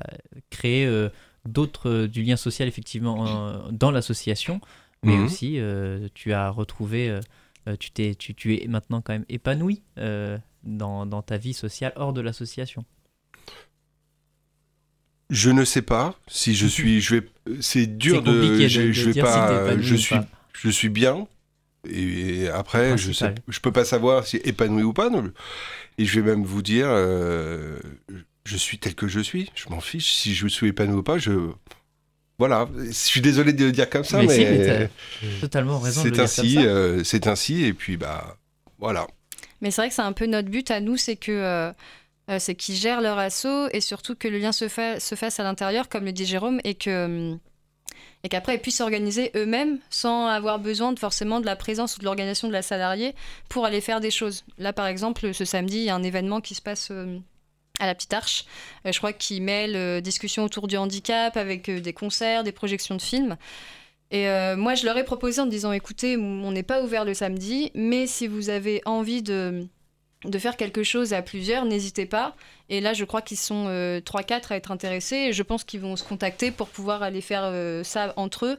créé 0.49 0.85
euh, 0.85 1.09
d'autres 1.47 2.05
du 2.05 2.21
lien 2.21 2.35
social 2.35 2.67
effectivement 2.67 3.71
dans 3.71 3.91
l'association, 3.91 4.59
mais 5.03 5.15
Mhm. 5.15 5.23
aussi 5.25 5.59
tu 6.13 6.33
as 6.33 6.49
retrouvé, 6.49 7.19
euh, 7.67 7.75
tu, 7.75 7.91
t'es, 7.91 8.15
tu, 8.15 8.33
tu 8.33 8.55
es 8.55 8.67
maintenant 8.67 9.01
quand 9.01 9.13
même 9.13 9.25
épanoui 9.29 9.83
euh, 9.97 10.37
dans, 10.63 11.05
dans 11.05 11.21
ta 11.21 11.37
vie 11.37 11.53
sociale 11.53 11.93
hors 11.95 12.13
de 12.13 12.21
l'association. 12.21 12.85
Je 15.29 15.49
ne 15.49 15.63
sais 15.63 15.81
pas 15.81 16.15
si 16.27 16.55
je 16.55 16.67
suis, 16.75 17.01
je 17.01 17.15
vais, 17.15 17.27
c'est 17.61 17.85
dur 17.87 18.23
C'est 18.25 18.31
de, 18.31 18.67
je, 18.67 18.81
de 18.81 18.91
je 18.91 19.05
vais 19.05 19.13
si 19.13 19.21
pas, 19.21 19.77
je 19.79 19.95
suis, 19.95 20.15
pas. 20.15 20.27
je 20.53 20.69
suis 20.69 20.89
bien. 20.89 21.27
Et 21.89 22.47
après, 22.49 22.97
je 22.97 23.11
je 23.47 23.59
peux 23.59 23.71
pas 23.71 23.85
savoir 23.85 24.27
si 24.27 24.37
épanoui 24.37 24.83
ou 24.83 24.93
pas. 24.93 25.09
non. 25.09 25.31
Et 25.97 26.05
je 26.05 26.19
vais 26.19 26.31
même 26.31 26.43
vous 26.43 26.61
dire, 26.61 26.85
euh, 26.89 27.79
je 28.45 28.57
suis 28.57 28.77
tel 28.77 28.93
que 28.95 29.07
je 29.07 29.19
suis. 29.19 29.49
Je 29.55 29.69
m'en 29.69 29.81
fiche 29.81 30.13
si 30.13 30.33
je 30.35 30.47
suis 30.47 30.67
épanoui 30.67 30.97
ou 30.99 31.03
pas. 31.03 31.17
Je, 31.17 31.51
voilà. 32.41 32.67
Je 32.75 32.91
suis 32.91 33.21
désolé 33.21 33.53
de 33.53 33.65
le 33.65 33.71
dire 33.71 33.87
comme 33.87 34.03
ça, 34.03 34.17
Mais 34.17 34.25
mais, 34.25 34.35
si, 34.35 34.41
mais 34.45 34.65
t'as 34.65 34.87
totalement 35.41 35.77
raison 35.79 36.01
c'est 36.01 36.19
ainsi. 36.19 36.57
euh, 36.57 37.03
c'est 37.03 37.27
ainsi. 37.27 37.63
Et 37.65 37.73
puis 37.73 37.97
bah, 37.97 38.35
voilà. 38.79 39.05
Mais 39.61 39.69
c'est 39.69 39.81
vrai 39.81 39.89
que 39.89 39.95
c'est 39.95 40.01
un 40.01 40.11
peu 40.13 40.25
notre 40.25 40.49
but 40.49 40.71
à 40.71 40.79
nous, 40.79 40.97
c'est 40.97 41.17
que 41.17 41.31
euh, 41.31 41.71
euh, 42.31 42.39
c'est 42.39 42.55
qu'ils 42.55 42.73
gèrent 42.75 43.01
leur 43.01 43.19
assaut 43.19 43.67
et 43.71 43.79
surtout 43.81 44.15
que 44.15 44.27
le 44.27 44.39
lien 44.39 44.51
se, 44.51 44.67
fa- 44.67 44.99
se 44.99 45.13
fasse 45.13 45.39
à 45.39 45.43
l'intérieur, 45.43 45.87
comme 45.87 46.05
le 46.05 46.11
dit 46.11 46.25
Jérôme, 46.25 46.59
et 46.63 46.73
que 46.73 47.35
et 48.23 48.29
qu'après 48.29 48.55
ils 48.55 48.59
puissent 48.59 48.77
s'organiser 48.77 49.31
eux-mêmes 49.35 49.77
sans 49.89 50.25
avoir 50.27 50.57
besoin 50.59 50.93
de 50.93 50.99
forcément 50.99 51.39
de 51.41 51.45
la 51.45 51.55
présence 51.55 51.95
ou 51.95 51.99
de 51.99 52.05
l'organisation 52.05 52.47
de 52.47 52.53
la 52.53 52.61
salariée 52.63 53.13
pour 53.49 53.65
aller 53.65 53.81
faire 53.81 53.99
des 53.99 54.11
choses. 54.11 54.43
Là, 54.57 54.73
par 54.73 54.87
exemple, 54.87 55.33
ce 55.33 55.45
samedi, 55.45 55.77
il 55.77 55.83
y 55.85 55.89
a 55.89 55.95
un 55.95 56.03
événement 56.03 56.41
qui 56.41 56.55
se 56.55 56.61
passe. 56.61 56.89
euh, 56.91 57.17
à 57.81 57.85
la 57.87 57.95
petite 57.95 58.13
arche, 58.13 58.45
Euh, 58.85 58.91
je 58.93 58.97
crois 58.99 59.11
qu'il 59.13 59.41
mêle 59.43 59.75
euh, 59.75 59.99
discussion 60.01 60.43
autour 60.45 60.67
du 60.67 60.77
handicap 60.77 61.35
avec 61.35 61.67
euh, 61.67 61.81
des 61.81 61.93
concerts, 61.93 62.43
des 62.45 62.51
projections 62.53 62.95
de 62.95 63.01
films. 63.01 63.35
Et 64.11 64.27
euh, 64.27 64.55
moi, 64.57 64.75
je 64.75 64.85
leur 64.85 64.97
ai 64.97 65.03
proposé 65.05 65.39
en 65.41 65.45
disant, 65.45 65.71
écoutez, 65.71 66.17
on 66.17 66.51
n'est 66.51 66.63
pas 66.63 66.83
ouvert 66.83 67.05
le 67.05 67.13
samedi, 67.13 67.71
mais 67.75 68.07
si 68.07 68.27
vous 68.27 68.49
avez 68.49 68.81
envie 68.85 69.21
de, 69.23 69.65
de 70.25 70.37
faire 70.39 70.57
quelque 70.57 70.83
chose 70.83 71.13
à 71.13 71.21
plusieurs, 71.21 71.63
n'hésitez 71.65 72.05
pas. 72.05 72.35
Et 72.69 72.81
là, 72.81 72.93
je 72.93 73.05
crois 73.05 73.21
qu'ils 73.21 73.37
sont 73.37 73.65
euh, 73.67 73.99
3-4 74.01 74.51
à 74.51 74.55
être 74.57 74.71
intéressés. 74.71 75.15
Et 75.29 75.33
je 75.33 75.43
pense 75.43 75.63
qu'ils 75.63 75.79
vont 75.79 75.95
se 75.95 76.03
contacter 76.03 76.51
pour 76.51 76.67
pouvoir 76.67 77.03
aller 77.03 77.21
faire 77.21 77.43
euh, 77.45 77.83
ça 77.83 78.13
entre 78.17 78.45
eux, 78.47 78.57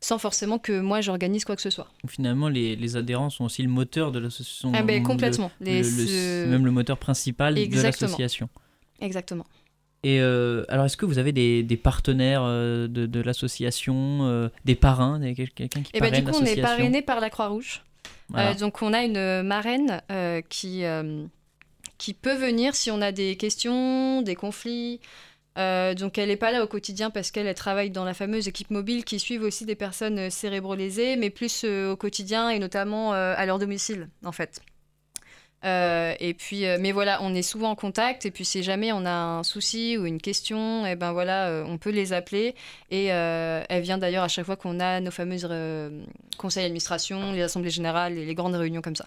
sans 0.00 0.16
forcément 0.18 0.58
que 0.58 0.80
moi, 0.80 1.02
j'organise 1.02 1.44
quoi 1.44 1.54
que 1.56 1.62
ce 1.62 1.70
soit. 1.70 1.88
Finalement, 2.08 2.48
les, 2.48 2.74
les 2.74 2.96
adhérents 2.96 3.28
sont 3.30 3.44
aussi 3.44 3.62
le 3.62 3.68
moteur 3.68 4.10
de 4.10 4.18
l'association. 4.18 4.72
Ah 4.74 4.82
ben, 4.82 5.02
complètement. 5.02 5.50
le- 5.60 5.66
Les- 5.66 5.78
le- 5.78 5.84
ce- 5.84 6.06
c'est 6.06 6.46
même 6.46 6.64
le 6.64 6.70
moteur 6.72 6.96
principal 6.98 7.54
de 7.54 7.60
Exactement. 7.60 8.08
l'association. 8.08 8.48
Exactement. 9.04 9.44
Et 10.02 10.20
euh, 10.20 10.64
alors, 10.68 10.84
est-ce 10.84 10.96
que 10.98 11.06
vous 11.06 11.18
avez 11.18 11.32
des, 11.32 11.62
des 11.62 11.76
partenaires 11.78 12.42
euh, 12.44 12.88
de, 12.88 13.06
de 13.06 13.20
l'association, 13.22 14.18
euh, 14.22 14.48
des 14.64 14.74
parrains, 14.74 15.18
des- 15.18 15.34
quelqu'un 15.34 15.66
qui 15.82 15.90
Et 15.94 16.00
ben, 16.00 16.08
parraine 16.10 16.24
du 16.24 16.30
coup, 16.30 16.38
on 16.40 16.44
est 16.44 16.60
parrainé 16.60 17.00
par 17.00 17.20
la 17.20 17.30
Croix-Rouge. 17.30 17.82
Voilà. 18.28 18.54
Donc 18.54 18.82
on 18.82 18.92
a 18.92 19.02
une 19.02 19.42
marraine 19.42 20.00
qui, 20.48 20.82
qui 21.98 22.14
peut 22.14 22.34
venir 22.34 22.74
si 22.74 22.90
on 22.90 23.00
a 23.02 23.12
des 23.12 23.36
questions, 23.36 24.22
des 24.22 24.34
conflits. 24.34 25.00
Donc 25.56 26.18
elle 26.18 26.28
n'est 26.28 26.36
pas 26.36 26.50
là 26.52 26.64
au 26.64 26.66
quotidien 26.66 27.10
parce 27.10 27.30
qu'elle 27.30 27.46
elle 27.46 27.54
travaille 27.54 27.90
dans 27.90 28.04
la 28.04 28.14
fameuse 28.14 28.48
équipe 28.48 28.70
mobile 28.70 29.04
qui 29.04 29.18
suivent 29.18 29.42
aussi 29.42 29.66
des 29.66 29.74
personnes 29.74 30.30
cérébrolésées, 30.30 31.16
mais 31.16 31.30
plus 31.30 31.64
au 31.64 31.96
quotidien 31.96 32.48
et 32.50 32.58
notamment 32.58 33.12
à 33.12 33.44
leur 33.46 33.58
domicile 33.58 34.08
en 34.24 34.32
fait. 34.32 34.60
Euh, 35.64 36.14
et 36.20 36.34
puis, 36.34 36.66
euh, 36.66 36.76
mais 36.80 36.92
voilà, 36.92 37.18
on 37.22 37.34
est 37.34 37.42
souvent 37.42 37.70
en 37.70 37.74
contact. 37.74 38.26
Et 38.26 38.30
puis, 38.30 38.44
si 38.44 38.62
jamais 38.62 38.92
on 38.92 39.04
a 39.06 39.10
un 39.10 39.42
souci 39.42 39.96
ou 39.96 40.06
une 40.06 40.20
question, 40.20 40.86
et 40.86 40.96
ben 40.96 41.12
voilà, 41.12 41.48
euh, 41.48 41.64
on 41.66 41.78
peut 41.78 41.90
les 41.90 42.12
appeler. 42.12 42.54
Et 42.90 43.06
elle 43.06 43.82
vient 43.82 43.98
d'ailleurs 43.98 44.24
à 44.24 44.28
chaque 44.28 44.46
fois 44.46 44.56
qu'on 44.56 44.80
a 44.80 45.00
nos 45.00 45.10
fameuses 45.10 45.48
conseils 46.38 46.64
d'administration, 46.64 47.32
les 47.32 47.42
assemblées 47.42 47.70
générales 47.70 48.18
et 48.18 48.24
les 48.24 48.34
grandes 48.34 48.54
réunions 48.54 48.82
comme 48.82 48.96
ça. 48.96 49.06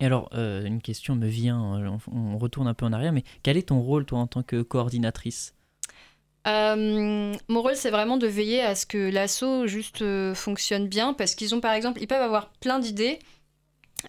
Et 0.00 0.06
alors, 0.06 0.30
une 0.34 0.80
question 0.80 1.16
me 1.16 1.26
vient, 1.26 1.60
on, 1.60 1.98
on 2.12 2.38
retourne 2.38 2.68
un 2.68 2.74
peu 2.74 2.86
en 2.86 2.92
arrière, 2.92 3.12
mais 3.12 3.24
quel 3.42 3.56
est 3.56 3.68
ton 3.68 3.80
rôle, 3.80 4.04
toi, 4.04 4.20
en 4.20 4.26
tant 4.26 4.42
que 4.42 4.62
coordinatrice? 4.62 5.54
Euh, 6.46 7.34
mon 7.48 7.62
rôle, 7.62 7.76
c'est 7.76 7.90
vraiment 7.90 8.16
de 8.16 8.26
veiller 8.26 8.62
à 8.62 8.74
ce 8.74 8.86
que 8.86 9.10
l'assaut 9.10 9.66
juste 9.66 10.02
euh, 10.02 10.34
fonctionne 10.34 10.88
bien, 10.88 11.12
parce 11.12 11.34
qu'ils 11.34 11.54
ont 11.54 11.60
par 11.60 11.72
exemple, 11.72 12.00
ils 12.00 12.06
peuvent 12.06 12.22
avoir 12.22 12.50
plein 12.60 12.78
d'idées, 12.78 13.18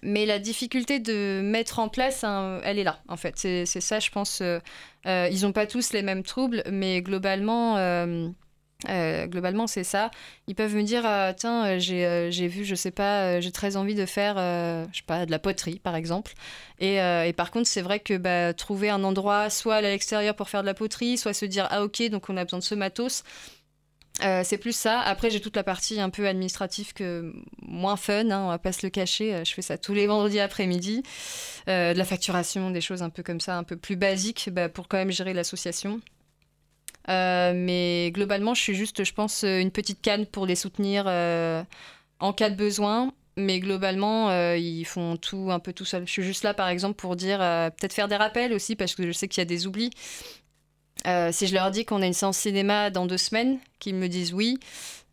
mais 0.02 0.24
la 0.26 0.38
difficulté 0.38 1.00
de 1.00 1.40
mettre 1.42 1.78
en 1.78 1.88
place, 1.88 2.24
elle 2.64 2.78
est 2.78 2.84
là, 2.84 3.00
en 3.08 3.16
fait. 3.16 3.34
C'est 3.36 3.66
ça, 3.66 4.00
je 4.00 4.10
pense. 4.10 4.40
euh, 4.40 4.60
euh, 5.06 5.28
ils 5.32 5.42
n'ont 5.42 5.52
pas 5.52 5.66
tous 5.66 5.92
les 5.92 6.02
mêmes 6.02 6.22
troubles, 6.22 6.62
mais 6.70 7.02
globalement, 7.02 7.76
euh, 7.76 8.28
globalement, 9.26 9.66
c'est 9.66 9.84
ça. 9.84 10.10
Ils 10.46 10.54
peuvent 10.54 10.74
me 10.74 10.82
dire, 10.82 11.02
tiens, 11.36 11.78
j'ai 11.78 12.48
vu, 12.48 12.64
je 12.64 12.74
sais 12.74 12.90
pas, 12.90 13.40
j'ai 13.40 13.52
très 13.52 13.76
envie 13.76 13.94
de 13.94 14.06
faire, 14.06 14.36
je 14.92 14.98
sais 14.98 15.04
pas, 15.06 15.26
de 15.26 15.30
la 15.30 15.38
poterie, 15.38 15.80
par 15.80 15.96
exemple. 15.96 16.32
Et, 16.78 16.96
et 16.96 17.32
par 17.32 17.50
contre, 17.50 17.66
c'est 17.66 17.82
vrai 17.82 18.00
que 18.00 18.16
bah, 18.16 18.54
trouver 18.54 18.90
un 18.90 19.04
endroit, 19.04 19.50
soit 19.50 19.76
à 19.76 19.80
l'extérieur 19.80 20.34
pour 20.34 20.48
faire 20.48 20.62
de 20.62 20.66
la 20.66 20.74
poterie, 20.74 21.18
soit 21.18 21.34
se 21.34 21.44
dire, 21.46 21.66
ah 21.70 21.82
ok, 21.82 22.08
donc 22.10 22.30
on 22.30 22.36
a 22.36 22.44
besoin 22.44 22.60
de 22.60 22.64
ce 22.64 22.74
matos. 22.74 23.22
Euh, 24.22 24.42
c'est 24.44 24.58
plus 24.58 24.76
ça. 24.76 25.00
Après, 25.00 25.30
j'ai 25.30 25.40
toute 25.40 25.56
la 25.56 25.64
partie 25.64 26.00
un 26.00 26.10
peu 26.10 26.26
administrative 26.26 26.92
que 26.92 27.32
moins 27.62 27.96
fun, 27.96 28.30
hein, 28.30 28.44
on 28.44 28.48
va 28.48 28.58
pas 28.58 28.72
se 28.72 28.86
le 28.86 28.90
cacher. 28.90 29.34
Euh, 29.34 29.44
je 29.44 29.52
fais 29.52 29.62
ça 29.62 29.78
tous 29.78 29.94
les 29.94 30.06
vendredis 30.06 30.40
après-midi. 30.40 31.02
Euh, 31.68 31.92
de 31.92 31.98
la 31.98 32.04
facturation, 32.04 32.70
des 32.70 32.80
choses 32.80 33.02
un 33.02 33.10
peu 33.10 33.22
comme 33.22 33.40
ça, 33.40 33.56
un 33.56 33.64
peu 33.64 33.76
plus 33.76 33.96
basiques 33.96 34.50
bah, 34.52 34.68
pour 34.68 34.88
quand 34.88 34.98
même 34.98 35.10
gérer 35.10 35.32
l'association. 35.32 36.00
mais 37.08 38.10
globalement, 38.14 38.54
je 38.54 38.62
suis 38.62 38.74
juste, 38.74 39.04
je 39.04 39.12
pense, 39.12 39.42
une 39.42 39.70
petite 39.70 40.00
canne 40.02 40.26
pour 40.26 40.46
les 40.46 40.56
soutenir 40.56 41.06
en 41.06 42.32
cas 42.32 42.50
de 42.50 42.56
besoin. 42.56 43.12
Mais 43.36 43.58
globalement, 43.60 44.54
ils 44.54 44.84
font 44.84 45.16
tout 45.16 45.48
un 45.50 45.60
peu 45.60 45.72
tout 45.72 45.84
seul. 45.84 46.06
Je 46.06 46.12
suis 46.12 46.22
juste 46.22 46.44
là, 46.44 46.52
par 46.52 46.68
exemple, 46.68 46.96
pour 46.96 47.16
dire, 47.16 47.38
peut-être 47.38 47.94
faire 47.94 48.08
des 48.08 48.16
rappels 48.16 48.52
aussi, 48.52 48.76
parce 48.76 48.94
que 48.94 49.06
je 49.06 49.12
sais 49.12 49.28
qu'il 49.28 49.40
y 49.40 49.42
a 49.42 49.46
des 49.46 49.66
oublis. 49.66 49.90
Euh, 51.06 51.30
si 51.32 51.46
je 51.46 51.54
leur 51.54 51.70
dis 51.70 51.84
qu'on 51.84 52.02
a 52.02 52.06
une 52.06 52.12
séance 52.12 52.38
cinéma 52.38 52.90
dans 52.90 53.06
deux 53.06 53.18
semaines, 53.18 53.58
qu'ils 53.78 53.94
me 53.94 54.08
disent 54.08 54.32
oui, 54.32 54.58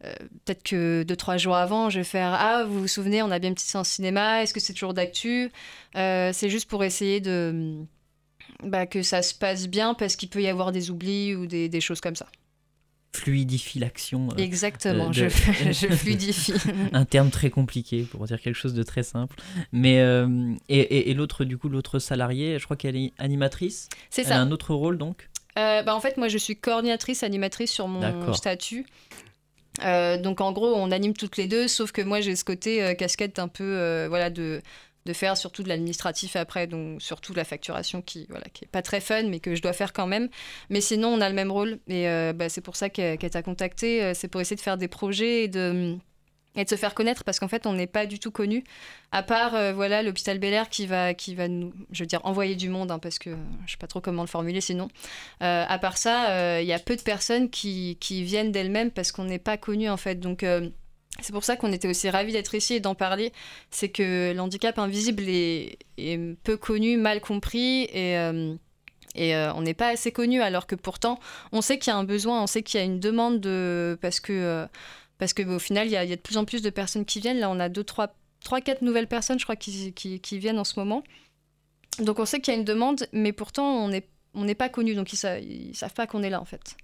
euh, 0.04 0.14
peut-être 0.46 0.64
que 0.64 1.04
deux, 1.04 1.16
trois 1.16 1.38
jours 1.38 1.56
avant, 1.56 1.90
je 1.90 2.00
vais 2.00 2.06
faire 2.06 2.34
Ah, 2.34 2.66
vous 2.66 2.82
vous 2.82 2.88
souvenez, 2.88 3.22
on 3.22 3.32
a 3.32 3.40
bien 3.40 3.50
une 3.50 3.56
petite 3.56 3.70
séance 3.70 3.90
cinéma, 3.90 4.44
est-ce 4.44 4.54
que 4.54 4.60
c'est 4.60 4.74
toujours 4.74 4.94
d'actu? 4.94 5.52
Euh, 5.96 6.32
C'est 6.34 6.50
juste 6.50 6.70
pour 6.70 6.84
essayer 6.84 7.20
de. 7.22 7.76
Bah, 8.64 8.88
que 8.88 9.04
ça 9.04 9.22
se 9.22 9.36
passe 9.36 9.68
bien 9.68 9.94
parce 9.94 10.16
qu'il 10.16 10.30
peut 10.30 10.42
y 10.42 10.48
avoir 10.48 10.72
des 10.72 10.90
oublis 10.90 11.36
ou 11.36 11.46
des, 11.46 11.70
des 11.70 11.82
choses 11.82 12.02
comme 12.02 12.16
ça. 12.16 12.28
Fluidifie 13.14 13.78
l'action. 13.78 14.30
Exactement, 14.38 15.12
je, 15.12 15.28
je, 15.72 15.88
fluidifie. 15.88 16.54
Un 16.92 17.06
terme 17.06 17.30
très 17.30 17.50
compliqué 17.50 18.04
pour 18.04 18.26
dire 18.26 18.42
quelque 18.42 18.56
chose 18.56 18.74
de 18.74 18.84
très 18.84 19.04
simple. 19.04 19.36
Mais 19.72 20.04
et, 20.70 21.10
et, 21.12 21.14
l'autre, 21.14 21.46
du 21.46 21.58
coup, 21.58 21.70
l'autre 21.70 22.00
salarié, 22.00 22.58
je 22.58 22.66
crois 22.66 22.78
qu'elle 22.78 22.96
est 22.96 23.14
animatrice. 23.20 23.90
C'est 24.10 24.24
ça. 24.24 24.38
a 24.38 24.40
un 24.40 24.52
autre 24.52 24.74
rôle 24.74 24.98
donc? 24.98 25.30
Euh, 25.58 25.84
bah, 25.84 25.96
En 25.96 26.00
fait, 26.00 26.18
moi, 26.18 26.28
je 26.28 26.38
suis 26.38 26.56
coordinatrice, 26.56 27.24
animatrice 27.24 27.72
sur 27.72 27.88
mon 27.88 28.34
statut. 28.34 28.86
Euh, 29.84 30.18
donc, 30.18 30.42
en 30.42 30.52
gros, 30.52 30.74
on 30.76 30.92
anime 30.92 31.14
toutes 31.14 31.38
les 31.38 31.48
deux, 31.48 31.68
sauf 31.68 31.92
que 31.92 32.02
moi, 32.02 32.22
j'ai 32.22 32.36
ce 32.36 32.44
côté 32.44 32.84
euh, 32.84 32.94
casquette 32.94 33.40
un 33.40 33.48
peu 33.48 34.08
voilà, 34.08 34.30
de, 34.30 34.62
de 35.06 35.14
faire 35.14 35.38
surtout 35.38 35.64
de 35.64 35.70
l'administratif 35.70 36.36
après, 36.36 36.66
donc 36.68 37.02
surtout 37.02 37.32
de 37.32 37.38
la 37.38 37.46
facturation 37.46 38.02
qui 38.02 38.26
voilà 38.30 38.46
qui 38.54 38.66
est 38.66 38.68
pas 38.68 38.82
très 38.82 39.00
fun, 39.00 39.24
mais 39.24 39.40
que 39.40 39.56
je 39.56 39.62
dois 39.62 39.74
faire 39.74 39.94
quand 39.94 40.08
même. 40.08 40.30
Mais 40.70 40.82
sinon, 40.82 41.10
on 41.10 41.22
a 41.22 41.30
le 41.30 41.36
même 41.36 41.52
rôle 41.52 41.80
et 41.88 42.06
bah, 42.34 42.50
c'est 42.50 42.62
pour 42.62 42.76
ça 42.76 42.90
qu'elle 42.90 43.18
t'a 43.18 43.44
contacté. 43.44 44.14
C'est 44.16 44.28
pour 44.28 44.42
essayer 44.42 44.56
de 44.56 44.62
faire 44.62 44.78
des 44.78 44.88
projets 44.88 45.44
et 45.44 45.48
de 45.48 45.98
et 46.58 46.66
de 46.66 46.70
se 46.70 46.76
faire 46.76 46.94
connaître 46.94 47.24
parce 47.24 47.40
qu'en 47.40 47.48
fait 47.48 47.66
on 47.66 47.74
n'est 47.74 47.88
pas 47.88 48.06
du 48.06 48.20
tout 48.20 48.32
connu 48.32 48.64
à 49.12 49.24
part 49.24 49.56
euh, 49.56 49.72
voilà 49.72 50.02
l'hôpital 50.02 50.40
Bel 50.40 50.54
Air 50.54 50.70
qui 50.70 50.88
va 50.88 51.14
qui 51.14 51.36
va 51.36 51.48
nous 51.48 51.72
je 51.92 52.04
veux 52.04 52.08
dire 52.08 52.20
envoyer 52.26 52.56
du 52.56 52.68
monde 52.68 52.92
hein, 52.92 53.00
parce 53.00 53.20
que 53.20 53.30
je 53.66 53.72
sais 53.72 53.78
pas 53.78 53.88
trop 53.88 54.02
comment 54.02 54.24
le 54.24 54.28
formuler 54.28 54.60
sinon 54.60 54.90
euh, 55.44 55.64
à 55.68 55.78
part 55.78 55.98
ça 55.98 56.32
euh, 56.32 56.60
il 56.62 56.68
y 56.68 56.74
a 56.74 56.80
peu 56.80 56.96
de 56.96 57.02
personnes 57.02 57.50
qui, 57.50 57.98
qui 58.02 58.24
viennent 58.24 58.52
d'elles-mêmes 58.52 58.92
parce 58.92 59.12
qu'on 59.12 59.26
n'est 59.26 59.40
pas 59.40 59.58
connu 59.58 59.90
en 59.90 59.98
fait 59.98 60.16
donc 60.16 60.44
c'est 61.22 61.34
pour 61.34 61.44
ça 61.44 61.56
qu'on 61.56 61.72
était 61.72 61.88
aussi 61.88 62.10
ravis 62.10 62.34
d'être 62.34 62.54
ici 62.54 62.76
et 62.76 62.80
d'en 62.80 62.94
parler. 62.94 63.34
C'est 63.72 63.90
que 63.90 64.34
l'handicap 64.36 64.78
invisible 64.78 65.24
est, 65.28 65.80
est, 65.98 66.38
peu 66.44 66.58
connu, 66.58 66.96
mal 66.96 67.22
compris 67.22 67.86
et, 67.92 68.14
et 69.16 69.36
on 69.36 69.62
n'est 69.62 69.74
pas 69.74 69.88
assez 69.88 70.12
connu 70.12 70.42
alors 70.42 70.68
que 70.68 70.76
pourtant 70.76 71.20
on 71.52 71.62
sait 71.62 71.80
qu'il 71.80 71.92
y 71.92 71.96
a 71.96 71.98
un 71.98 72.04
besoin, 72.04 72.44
on 72.44 72.46
sait 72.46 72.62
qu'il 72.62 72.80
y 72.80 72.84
a 72.84 72.86
une 72.86 73.00
demande 73.00 73.42
de 73.42 73.98
parce 74.00 74.20
que 74.20 74.68
parce 75.18 75.34
qu'au 75.34 75.60
final, 75.60 75.88
il 75.88 75.92
y, 75.92 75.98
a, 75.98 76.06
de 76.06 76.16
plus 76.16 76.38
en 76.38 76.46
plus 76.46 76.62
de 76.62 76.70
personnes 76.70 77.06
qui 77.06 77.20
viennent. 77.20 77.40
Là, 77.40 77.50
on 77.50 77.60
a 77.60 77.70
deux, 77.70 77.84
trois, 77.84 78.16
trois 78.44 78.62
quatre 78.62 78.82
nouvelles 78.82 79.08
personnes, 79.08 79.40
je 79.40 79.46
crois, 79.46 79.56
qui, 79.56 79.94
qui, 79.94 80.40
viennent 80.40 80.60
en 80.60 80.64
ce 80.64 80.80
moment. 80.80 81.04
Donc 82.00 82.20
on 82.20 82.26
sait 82.26 82.40
qu'il 82.40 82.54
y 82.54 82.58
a 82.58 82.60
une 82.60 82.66
demande, 82.66 83.08
mais 83.12 83.34
pourtant, 83.34 83.84
on 83.84 83.90
n'est 83.90 84.08
on 84.34 84.44
n'est 84.44 84.56
pas 84.56 84.70
connu, 84.70 84.94
donc 84.94 85.12
ils 85.14 85.70
ne 85.70 85.74
savent 85.74 85.94
pas 85.94 86.06
qu'on 86.06 86.22
est 86.22 86.30
là, 86.30 86.40
en 86.40 86.46
fait. 86.46 86.78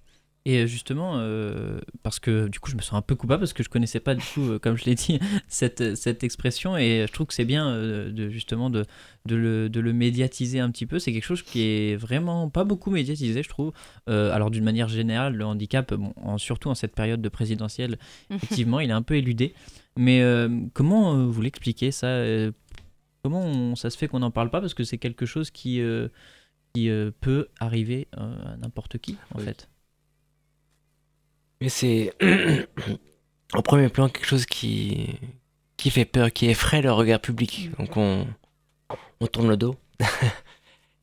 Et 0.45 0.57
euh, 0.57 0.67
justement, 0.67 1.13
euh, 1.15 1.79
parce 2.01 2.19
que 2.19 2.49
du 2.49 2.59
coup, 2.59 2.69
je 2.69 2.75
me 2.75 2.81
sens 2.81 2.93
un 2.93 3.01
peu 3.01 3.15
coupable 3.15 3.41
parce 3.41 3.53
que 3.53 3.63
je 3.63 3.69
connaissais 3.69 4.01
pas 4.01 4.13
du 4.13 4.23
tout, 4.33 4.41
euh, 4.41 4.59
comme 4.59 4.75
je 4.75 4.83
l'ai 4.83 4.95
dit, 4.95 5.19
cette, 5.47 5.95
cette 5.95 6.23
expression. 6.23 6.75
Et 6.75 7.05
je 7.07 7.13
trouve 7.13 7.27
que 7.27 7.33
c'est 7.33 7.45
bien 7.45 7.73
de, 7.77 8.29
justement 8.29 8.69
de, 8.69 8.85
de, 9.25 9.35
le, 9.35 9.69
de 9.69 9.79
le 9.79 9.93
médiatiser 9.93 10.59
un 10.59 10.69
petit 10.69 10.85
peu. 10.85 10.99
C'est 10.99 11.13
quelque 11.13 11.23
chose 11.23 11.43
qui 11.43 11.61
est 11.61 11.95
vraiment 11.95 12.49
pas 12.49 12.65
beaucoup 12.65 12.91
médiatisé, 12.91 13.41
je 13.41 13.49
trouve. 13.49 13.71
alors, 14.07 14.51
d'une 14.51 14.65
manière 14.65 14.89
générale, 14.89 15.35
le 15.35 15.45
handicap, 15.45 15.93
bon, 15.93 16.37
surtout 16.37 16.69
en 16.69 16.75
cette 16.75 16.93
période 16.93 17.21
de 17.21 17.29
présidentielle, 17.29 17.97
effectivement, 18.29 18.81
il 18.81 18.89
est 18.89 18.93
un 18.93 19.01
peu 19.01 19.15
éludé. 19.15 19.53
Mais 19.97 20.21
comment 20.73 21.25
vous 21.25 21.41
l'expliquez 21.41 21.91
ça 21.91 22.21
Comment 23.23 23.77
ça 23.77 23.89
se 23.89 23.97
fait 23.97 24.09
qu'on 24.09 24.19
n'en 24.19 24.31
parle 24.31 24.49
pas? 24.49 24.59
Parce 24.59 24.73
que 24.73 24.83
c'est 24.83 24.97
quelque 24.97 25.25
chose 25.25 25.51
qui, 25.51 25.81
qui 26.73 26.89
peut 27.21 27.47
arriver 27.61 28.09
à 28.11 28.57
n'importe 28.57 28.97
qui, 28.97 29.15
en 29.33 29.39
fait. 29.39 29.69
Mais 31.63 31.69
c'est 31.69 32.13
au 33.53 33.61
premier 33.61 33.87
plan 33.87 34.09
quelque 34.09 34.25
chose 34.25 34.45
qui, 34.45 35.17
fait 35.77 36.03
peur, 36.03 36.29
qui 36.33 36.49
effraie 36.49 36.81
le 36.81 36.91
regard 36.91 37.21
public. 37.21 37.69
Donc 37.79 37.95
on, 37.95 38.27
on 39.21 39.27
tourne 39.27 39.47
le 39.47 39.55
dos. 39.55 39.77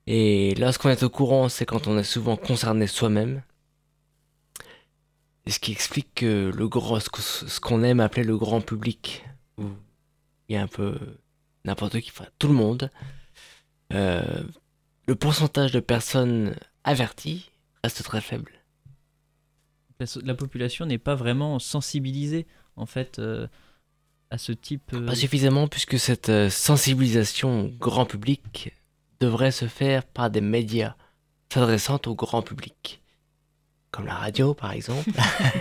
Et 0.07 0.55
lorsqu'on 0.57 0.91
est 0.91 1.03
au 1.03 1.09
courant, 1.09 1.49
c'est 1.49 1.65
quand 1.65 1.87
on 1.87 1.97
est 1.97 2.05
souvent 2.05 2.37
concerné 2.37 2.87
soi-même. 2.87 3.43
Et 5.47 5.51
ce 5.51 5.61
qui 5.61 5.73
explique 5.73 6.15
que 6.15 6.53
le 6.55 6.69
gros, 6.69 7.01
ce 7.01 7.59
qu'on 7.59 7.83
aime 7.83 8.01
appeler 8.01 8.25
le 8.25 8.37
grand 8.37 8.61
public, 8.61 9.25
où 9.57 9.65
il 10.51 10.57
y 10.57 10.59
a 10.59 10.63
un 10.63 10.67
peu 10.67 10.99
n'importe 11.65 11.99
qui, 12.01 12.11
enfin 12.11 12.27
tout 12.39 12.49
le 12.49 12.55
monde, 12.55 12.91
euh, 13.95 14.43
le 15.07 15.15
pourcentage 15.15 15.73
de 15.73 15.81
personnes 15.81 16.55
averties 16.85 17.51
reste 17.83 18.03
très 18.03 18.21
faible 18.21 18.60
la, 20.23 20.35
population 20.35 20.87
n'est 20.87 20.99
pas 20.99 21.15
vraiment 21.15 21.59
sensibilisée 21.59 22.47
en 22.77 22.87
fait 22.87 23.19
euh, 23.19 23.47
à 24.31 24.39
ce 24.39 24.53
type. 24.53 24.91
Pas 24.91 25.13
euh, 25.13 25.15
suffisamment 25.15 25.69
puisque 25.69 25.99
cette 25.99 26.29
euh, 26.29 26.51
sensibilisation 26.51 27.73
grand 27.79 28.07
public 28.07 28.75
devrait 29.21 29.53
se 29.53 29.67
faire 29.67 30.05
par 30.05 30.31
des 30.31 30.41
médias 30.41 30.95
s'adressant 31.53 32.01
au 32.07 32.15
grand 32.15 32.43
public, 32.43 33.03
comme 33.91 34.07
la 34.07 34.15
radio 34.15 34.55
par 34.55 34.73
exemple, 34.73 35.11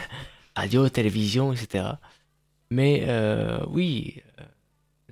radio, 0.55 0.87
télévision, 0.87 1.51
etc. 1.51 1.85
Mais 2.69 3.07
oui, 3.67 4.21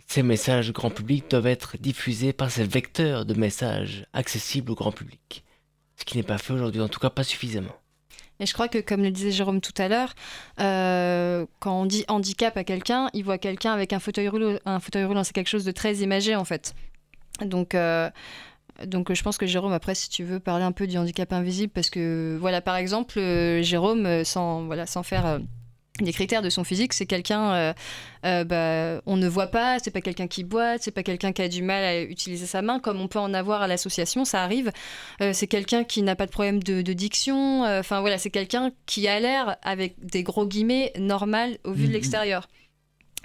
ces 0.08 0.22
messages 0.22 0.72
grand 0.72 0.92
public 0.92 1.30
doivent 1.32 1.48
être 1.48 1.78
diffusés 1.78 2.32
par 2.32 2.52
ces 2.52 2.64
vecteurs 2.64 3.26
de 3.26 3.34
messages 3.34 4.06
accessibles 4.14 4.72
au 4.72 4.76
grand 4.76 4.92
public. 4.92 5.44
Ce 5.96 6.06
qui 6.06 6.18
n'est 6.18 6.24
pas 6.24 6.38
fait 6.38 6.54
aujourd'hui, 6.54 6.80
en 6.80 6.88
tout 6.88 7.00
cas 7.00 7.10
pas 7.10 7.24
suffisamment. 7.24 7.76
Et 8.40 8.46
je 8.46 8.54
crois 8.54 8.68
que, 8.68 8.78
comme 8.80 9.02
le 9.02 9.12
disait 9.12 9.32
Jérôme 9.32 9.62
tout 9.62 9.74
à 9.78 9.88
l'heure, 9.88 10.14
euh, 10.60 11.46
quand 11.60 11.82
on 11.82 11.86
dit 11.86 12.06
handicap 12.08 12.56
à 12.56 12.64
quelqu'un, 12.64 13.10
il 13.14 13.24
voit 13.24 13.38
quelqu'un 13.38 13.74
avec 13.74 13.94
un 13.94 14.00
fauteuil 14.00 14.28
roulant. 14.28 15.24
C'est 15.24 15.34
quelque 15.34 15.48
chose 15.48 15.66
de 15.66 15.72
très 15.72 15.96
imagé, 15.96 16.36
en 16.36 16.46
fait. 16.46 16.76
Donc, 17.42 17.74
euh, 17.74 18.10
donc 18.86 19.12
je 19.12 19.24
pense 19.24 19.38
que 19.38 19.48
Jérôme, 19.48 19.74
après, 19.74 19.96
si 19.96 20.10
tu 20.10 20.24
veux 20.24 20.40
parler 20.40 20.64
un 20.64 20.72
peu 20.72 20.86
du 20.86 20.98
handicap 20.98 21.34
invisible, 21.34 21.72
parce 21.74 21.90
que, 21.90 22.38
voilà, 22.40 22.62
par 22.62 22.76
exemple, 22.76 23.18
euh, 23.18 23.64
Jérôme, 23.64 24.24
sans, 24.24 24.66
voilà, 24.66 24.86
sans 24.86 25.04
faire 25.04 25.40
les 26.02 26.14
critères 26.14 26.42
de 26.42 26.50
son 26.50 26.64
physique, 26.64 26.94
c'est 26.94 27.06
quelqu'un, 27.06 27.54
euh, 27.54 27.74
euh, 28.26 28.44
bah, 28.44 29.02
on 29.06 29.18
ne 29.18 29.28
voit 29.28 29.48
pas, 29.48 29.80
c'est 29.80 29.92
pas 29.92 30.02
quelqu'un 30.02 30.28
qui 30.28 30.44
boite, 30.44 30.82
c'est 30.84 30.92
pas 30.92 31.04
quelqu'un 31.04 31.32
qui 31.32 31.42
a 31.42 31.48
du 31.48 31.62
mal 31.62 31.84
à 31.84 32.02
utiliser 32.02 32.46
sa 32.46 32.62
main, 32.62 32.80
comme 32.80 33.02
on 33.02 33.08
peut 33.08 33.20
en 33.20 33.34
avoir 33.34 33.62
à 33.62 33.68
l'association, 33.68 34.26
ça 34.26 34.44
arrive. 34.44 34.72
Euh, 35.22 35.32
c'est 35.34 35.48
quelqu'un 35.48 35.84
qui 35.84 36.02
n'a 36.02 36.16
pas 36.16 36.26
de 36.26 36.32
problème 36.32 36.62
de, 36.62 36.82
diction. 36.98 37.64
Enfin 37.64 38.00
voilà, 38.02 38.18
c'est 38.18 38.30
quelqu'un 38.30 38.72
qui 38.86 39.08
a 39.08 39.20
l'air, 39.20 39.58
avec 39.62 39.96
des 40.04 40.24
gros 40.24 40.48
guillemets, 40.48 40.94
normal 40.98 41.58
au 41.64 41.74
vu 41.74 41.84
de 41.84 41.88
mhm. 41.88 41.94
l'extérieur. 41.94 42.48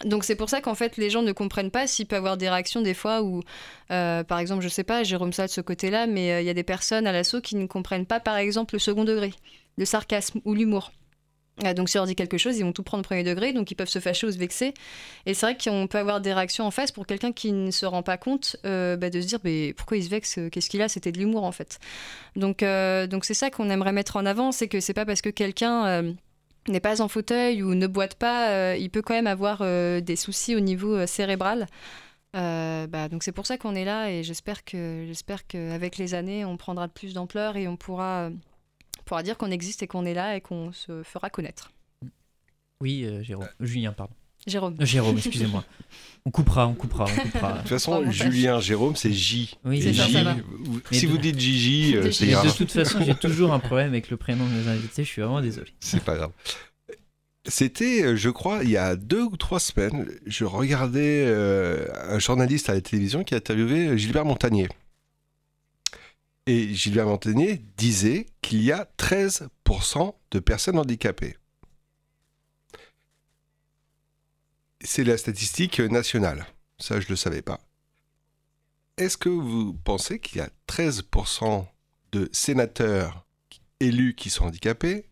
Donc 0.04 0.24
c'est 0.24 0.34
pour 0.34 0.50
ça 0.50 0.60
qu'en 0.60 0.74
fait 0.74 0.96
les 0.96 1.10
gens 1.10 1.22
ne 1.22 1.30
comprennent 1.30 1.70
pas 1.70 1.86
s'il 1.86 2.06
peut 2.06 2.16
avoir 2.16 2.36
des 2.36 2.50
réactions 2.50 2.82
des 2.82 2.94
fois 2.94 3.22
où, 3.22 3.42
par 3.88 4.38
exemple, 4.38 4.62
je 4.62 4.68
sais 4.68 4.84
pas, 4.84 5.04
Jérôme 5.04 5.32
ça 5.32 5.46
de 5.46 5.52
ce 5.52 5.60
côté-là, 5.60 6.06
mais 6.06 6.42
il 6.42 6.46
y 6.46 6.50
a 6.50 6.54
des 6.54 6.64
personnes 6.64 7.06
à 7.06 7.12
l'assaut 7.12 7.40
qui 7.40 7.56
ne 7.56 7.66
comprennent 7.66 8.06
pas, 8.06 8.20
par 8.20 8.36
exemple, 8.36 8.74
le 8.74 8.78
second 8.78 9.04
degré, 9.04 9.32
le 9.78 9.84
sarcasme 9.84 10.40
ou 10.44 10.54
l'humour. 10.54 10.92
Euh, 11.64 11.74
donc 11.74 11.88
si 11.88 11.98
on 11.98 12.00
leur 12.00 12.06
dit 12.06 12.16
quelque 12.16 12.38
chose, 12.38 12.56
ils 12.58 12.64
vont 12.64 12.72
tout 12.72 12.82
prendre 12.82 13.02
au 13.02 13.06
premier 13.06 13.24
degré, 13.24 13.52
donc 13.52 13.70
ils 13.70 13.74
peuvent 13.74 13.88
se 13.88 13.98
fâcher 13.98 14.26
ou 14.26 14.32
se 14.32 14.38
vexer. 14.38 14.72
Et 15.26 15.34
c'est 15.34 15.46
vrai 15.46 15.56
qu'on 15.56 15.86
peut 15.86 15.98
avoir 15.98 16.20
des 16.20 16.32
réactions 16.32 16.64
en 16.64 16.70
face 16.70 16.92
pour 16.92 17.06
quelqu'un 17.06 17.32
qui 17.32 17.52
ne 17.52 17.70
se 17.70 17.84
rend 17.86 18.02
pas 18.02 18.16
compte 18.16 18.56
euh, 18.64 18.96
bah, 18.96 19.10
de 19.10 19.20
se 19.20 19.26
dire 19.26 19.38
pourquoi 19.76 19.96
il 19.96 20.04
se 20.04 20.08
vexe, 20.08 20.38
qu'est-ce 20.50 20.70
qu'il 20.70 20.82
a, 20.82 20.88
c'était 20.88 21.12
de 21.12 21.18
l'humour 21.18 21.44
en 21.44 21.52
fait. 21.52 21.78
Donc 22.36 22.62
euh, 22.62 23.06
donc 23.06 23.24
c'est 23.24 23.34
ça 23.34 23.50
qu'on 23.50 23.70
aimerait 23.70 23.92
mettre 23.92 24.16
en 24.16 24.26
avant, 24.26 24.52
c'est 24.52 24.68
que 24.68 24.80
c'est 24.80 24.94
pas 24.94 25.04
parce 25.04 25.20
que 25.20 25.30
quelqu'un 25.30 26.14
n'est 26.68 26.80
pas 26.80 27.02
en 27.02 27.08
fauteuil 27.08 27.62
ou 27.62 27.74
ne 27.74 27.86
boite 27.86 28.14
pas, 28.14 28.76
il 28.76 28.90
peut 28.90 29.02
quand 29.02 29.14
même 29.14 29.26
avoir 29.26 29.58
des 29.60 30.16
soucis 30.16 30.56
au 30.56 30.60
niveau 30.60 31.06
cérébral. 31.06 31.66
Bah, 32.32 33.08
donc 33.10 33.22
c'est 33.22 33.32
pour 33.32 33.46
ça 33.46 33.58
qu'on 33.58 33.74
est 33.74 33.84
là 33.84 34.10
et 34.10 34.22
j'espère 34.22 34.64
que 34.64 35.04
j'espère 35.06 35.46
qu'avec 35.46 35.98
les 35.98 36.14
années 36.14 36.44
on 36.46 36.56
prendra 36.56 36.86
de 36.86 36.92
plus 36.92 37.12
d'ampleur 37.12 37.56
et 37.56 37.68
on 37.68 37.76
pourra 37.76 38.30
pourra 39.12 39.22
dire 39.22 39.36
qu'on 39.36 39.50
existe 39.50 39.82
et 39.82 39.86
qu'on 39.86 40.06
est 40.06 40.14
là 40.14 40.36
et 40.36 40.40
qu'on 40.40 40.72
se 40.72 41.02
fera 41.02 41.28
connaître. 41.28 41.70
Oui, 42.80 43.04
euh, 43.04 43.22
Jérôme. 43.22 43.46
Julien, 43.60 43.92
pardon. 43.92 44.14
Jérôme. 44.46 44.74
Euh, 44.80 44.86
Jérôme, 44.86 45.18
excusez-moi. 45.18 45.64
On 46.24 46.30
coupera, 46.30 46.66
on 46.68 46.72
coupera, 46.74 47.04
on 47.04 47.20
coupera. 47.20 47.52
De 47.54 47.58
toute 47.58 47.68
façon, 47.68 48.08
Julien, 48.12 48.60
Jérôme, 48.60 48.94
c'est 48.96 49.12
J. 49.12 49.54
Oui, 49.64 49.82
c'est 49.82 49.92
ça, 49.92 50.06
J, 50.06 50.12
ça 50.12 50.22
va. 50.22 50.36
si 50.92 51.06
de- 51.06 51.10
vous 51.10 51.18
dites 51.18 51.36
Gigi, 51.38 51.96
euh, 51.96 52.12
c'est 52.12 52.28
grave. 52.28 52.46
de 52.46 52.52
toute 52.56 52.70
façon, 52.70 53.00
j'ai 53.04 53.14
toujours 53.16 53.52
un 53.52 53.58
problème 53.58 53.88
avec 53.88 54.08
le 54.08 54.16
prénom 54.16 54.46
de 54.46 54.52
mes 54.52 54.68
invités, 54.68 55.02
je 55.02 55.08
suis 55.08 55.20
vraiment 55.20 55.40
désolé. 55.40 55.72
C'est 55.80 56.02
pas 56.04 56.14
grave. 56.14 56.30
C'était, 57.48 58.04
euh, 58.04 58.16
je 58.16 58.30
crois, 58.30 58.60
il 58.62 58.70
y 58.70 58.76
a 58.76 58.94
deux 58.94 59.24
ou 59.24 59.36
trois 59.36 59.58
semaines, 59.58 60.08
je 60.26 60.44
regardais 60.44 61.24
euh, 61.26 61.88
un 62.08 62.20
journaliste 62.20 62.70
à 62.70 62.74
la 62.74 62.80
télévision 62.80 63.24
qui 63.24 63.34
a 63.34 63.38
interviewé 63.38 63.98
Gilbert 63.98 64.24
Montagnier. 64.24 64.68
Et 66.46 66.74
Gilbert 66.74 67.06
Montagnier 67.06 67.64
disait 67.76 68.26
qu'il 68.40 68.62
y 68.62 68.72
a 68.72 68.90
13% 68.98 70.14
de 70.32 70.38
personnes 70.40 70.78
handicapées. 70.78 71.36
C'est 74.80 75.04
la 75.04 75.16
statistique 75.16 75.78
nationale. 75.78 76.46
Ça, 76.78 76.98
je 76.98 77.06
ne 77.06 77.10
le 77.10 77.16
savais 77.16 77.42
pas. 77.42 77.60
Est-ce 78.96 79.16
que 79.16 79.28
vous 79.28 79.72
pensez 79.72 80.18
qu'il 80.18 80.38
y 80.38 80.40
a 80.40 80.50
13% 80.68 81.64
de 82.10 82.28
sénateurs 82.32 83.24
élus 83.78 84.14
qui 84.14 84.28
sont 84.28 84.46
handicapés 84.46 85.08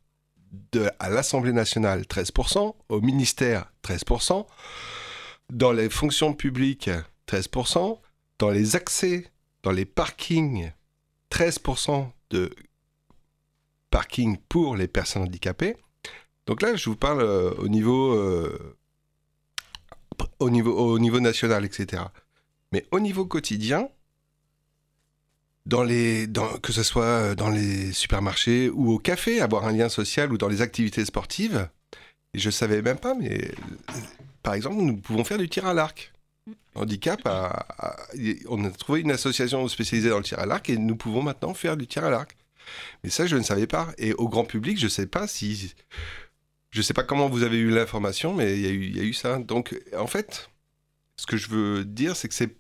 à 0.99 1.09
l'Assemblée 1.11 1.53
nationale 1.53 2.03
13%, 2.03 2.75
au 2.89 3.01
ministère 3.01 3.73
13%, 3.85 4.47
dans 5.51 5.73
les 5.73 5.89
fonctions 5.89 6.35
publiques 6.35 6.91
13%, 7.29 8.01
dans 8.41 8.51
les 8.51 8.75
accès, 8.75 9.31
dans 9.63 9.71
les 9.71 9.85
parkings 9.85 10.73
13% 11.31 12.09
de 12.31 12.51
parking 13.91 14.39
pour 14.49 14.77
les 14.77 14.89
personnes 14.89 15.23
handicapées. 15.23 15.77
Donc 16.47 16.63
là, 16.63 16.75
je 16.75 16.89
vous 16.89 16.97
parle 16.97 17.23
euh, 17.23 17.53
au 17.59 17.69
niveau, 17.69 18.15
euh, 18.15 18.77
au 20.39 20.51
niveau, 20.51 20.73
au 20.77 20.99
niveau 20.99 21.21
national, 21.21 21.65
etc. 21.65 22.03
Mais 22.73 22.87
au 22.91 23.01
niveau 23.01 23.25
quotidien, 23.25 23.89
que 25.69 26.73
ce 26.73 26.83
soit 26.83 27.35
dans 27.35 27.51
les 27.51 27.93
supermarchés 27.93 28.71
ou 28.71 28.93
au 28.93 28.99
café, 28.99 29.41
avoir 29.41 29.67
un 29.67 29.73
lien 29.73 29.89
social 29.89 30.33
ou 30.33 30.39
dans 30.39 30.49
les 30.49 30.63
activités 30.63 31.05
sportives. 31.05 31.69
Je 32.35 32.51
savais 32.51 32.81
même 32.83 32.99
pas, 32.99 33.15
mais 33.15 33.45
euh, 33.45 33.53
par 34.43 34.55
exemple, 34.55 34.77
nous 34.77 34.97
pouvons 34.97 35.25
faire 35.25 35.39
du 35.39 35.49
tir 35.49 35.67
à 35.67 35.75
l'arc. 35.75 36.13
Handicap, 36.75 37.21
a- 37.27 37.67
a- 37.79 37.97
on 38.49 38.65
a 38.65 38.71
trouvé 38.71 39.01
une 39.01 39.11
association 39.11 39.67
spécialisée 39.69 40.09
dans 40.11 40.19
le 40.19 40.25
tir 40.25 40.39
à 40.39 40.47
l'arc 40.47 40.69
et 40.71 40.77
nous 40.79 40.97
pouvons 40.97 41.23
maintenant 41.23 41.53
faire 41.55 41.77
du 41.77 41.87
tir 41.87 42.05
à 42.05 42.11
l'arc. 42.11 42.37
Mais 43.03 43.11
ça, 43.11 43.27
je 43.27 43.37
ne 43.37 43.43
savais 43.43 43.67
pas. 43.67 43.93
Et 43.99 44.13
au 44.15 44.29
grand 44.29 44.45
public, 44.45 44.79
je 44.79 44.85
ne 44.85 44.91
sais 44.91 45.07
pas 45.07 45.27
si. 45.27 45.75
Je 46.71 46.79
ne 46.79 46.83
sais 46.83 46.95
pas 46.95 47.03
comment 47.03 47.29
vous 47.29 47.43
avez 47.43 47.59
eu 47.59 47.71
l'information, 47.71 48.33
mais 48.35 48.55
il 48.57 48.61
y, 48.63 48.67
a 48.67 48.71
eu- 48.71 48.85
il 48.85 48.97
y 48.97 49.01
a 49.01 49.03
eu 49.03 49.13
ça. 49.13 49.39
Donc, 49.41 49.77
en 49.97 50.07
fait, 50.07 50.49
ce 51.17 51.27
que 51.27 51.37
je 51.37 51.49
veux 51.49 51.85
dire, 51.85 52.15
c'est 52.15 52.29
que 52.29 52.35
c'est 52.35 52.55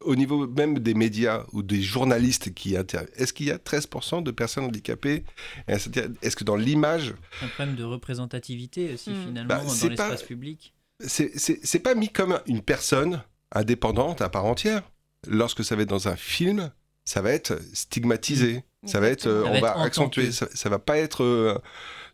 au 0.00 0.14
niveau 0.16 0.46
même 0.46 0.78
des 0.78 0.92
médias 0.94 1.44
ou 1.52 1.62
des 1.62 1.80
journalistes 1.82 2.52
qui 2.54 2.76
interviennent, 2.76 3.10
est-ce 3.16 3.32
qu'il 3.32 3.46
y 3.46 3.50
a 3.50 3.58
13% 3.58 4.20
de 4.22 4.30
personnes 4.30 4.64
handicapées 4.64 5.24
Est-ce 5.66 6.36
que 6.36 6.44
dans 6.44 6.56
l'image, 6.56 7.14
Un 7.42 7.48
problème 7.48 7.74
de 7.74 7.84
représentativité 7.84 8.92
aussi, 8.94 9.10
Hmm. 9.10 9.26
finalement, 9.26 9.48
Bah, 9.48 9.64
dans 9.64 9.72
l'espace 9.88 10.20
pas- 10.22 10.26
public. 10.28 10.73
C'est 11.00 11.82
pas 11.82 11.94
mis 11.94 12.08
comme 12.08 12.40
une 12.46 12.62
personne 12.62 13.22
indépendante 13.52 14.20
à 14.22 14.28
part 14.28 14.44
entière 14.44 14.82
Lorsque 15.26 15.64
ça 15.64 15.74
va 15.74 15.82
être 15.82 15.88
dans 15.88 16.08
un 16.08 16.16
film, 16.16 16.70
ça 17.04 17.22
va 17.22 17.30
être 17.30 17.58
stigmatisé. 17.72 18.64
Ça 18.84 19.00
va 19.00 19.08
être, 19.08 19.26
euh, 19.26 19.42
Ça 19.42 19.48
va 19.48 19.50
on 19.50 19.54
être 19.54 19.62
va 19.62 19.80
accentuer. 19.80 20.32
Ça, 20.32 20.46
ça 20.52 20.68
va 20.68 20.78
pas 20.78 20.98
être 20.98 21.24
euh, 21.24 21.58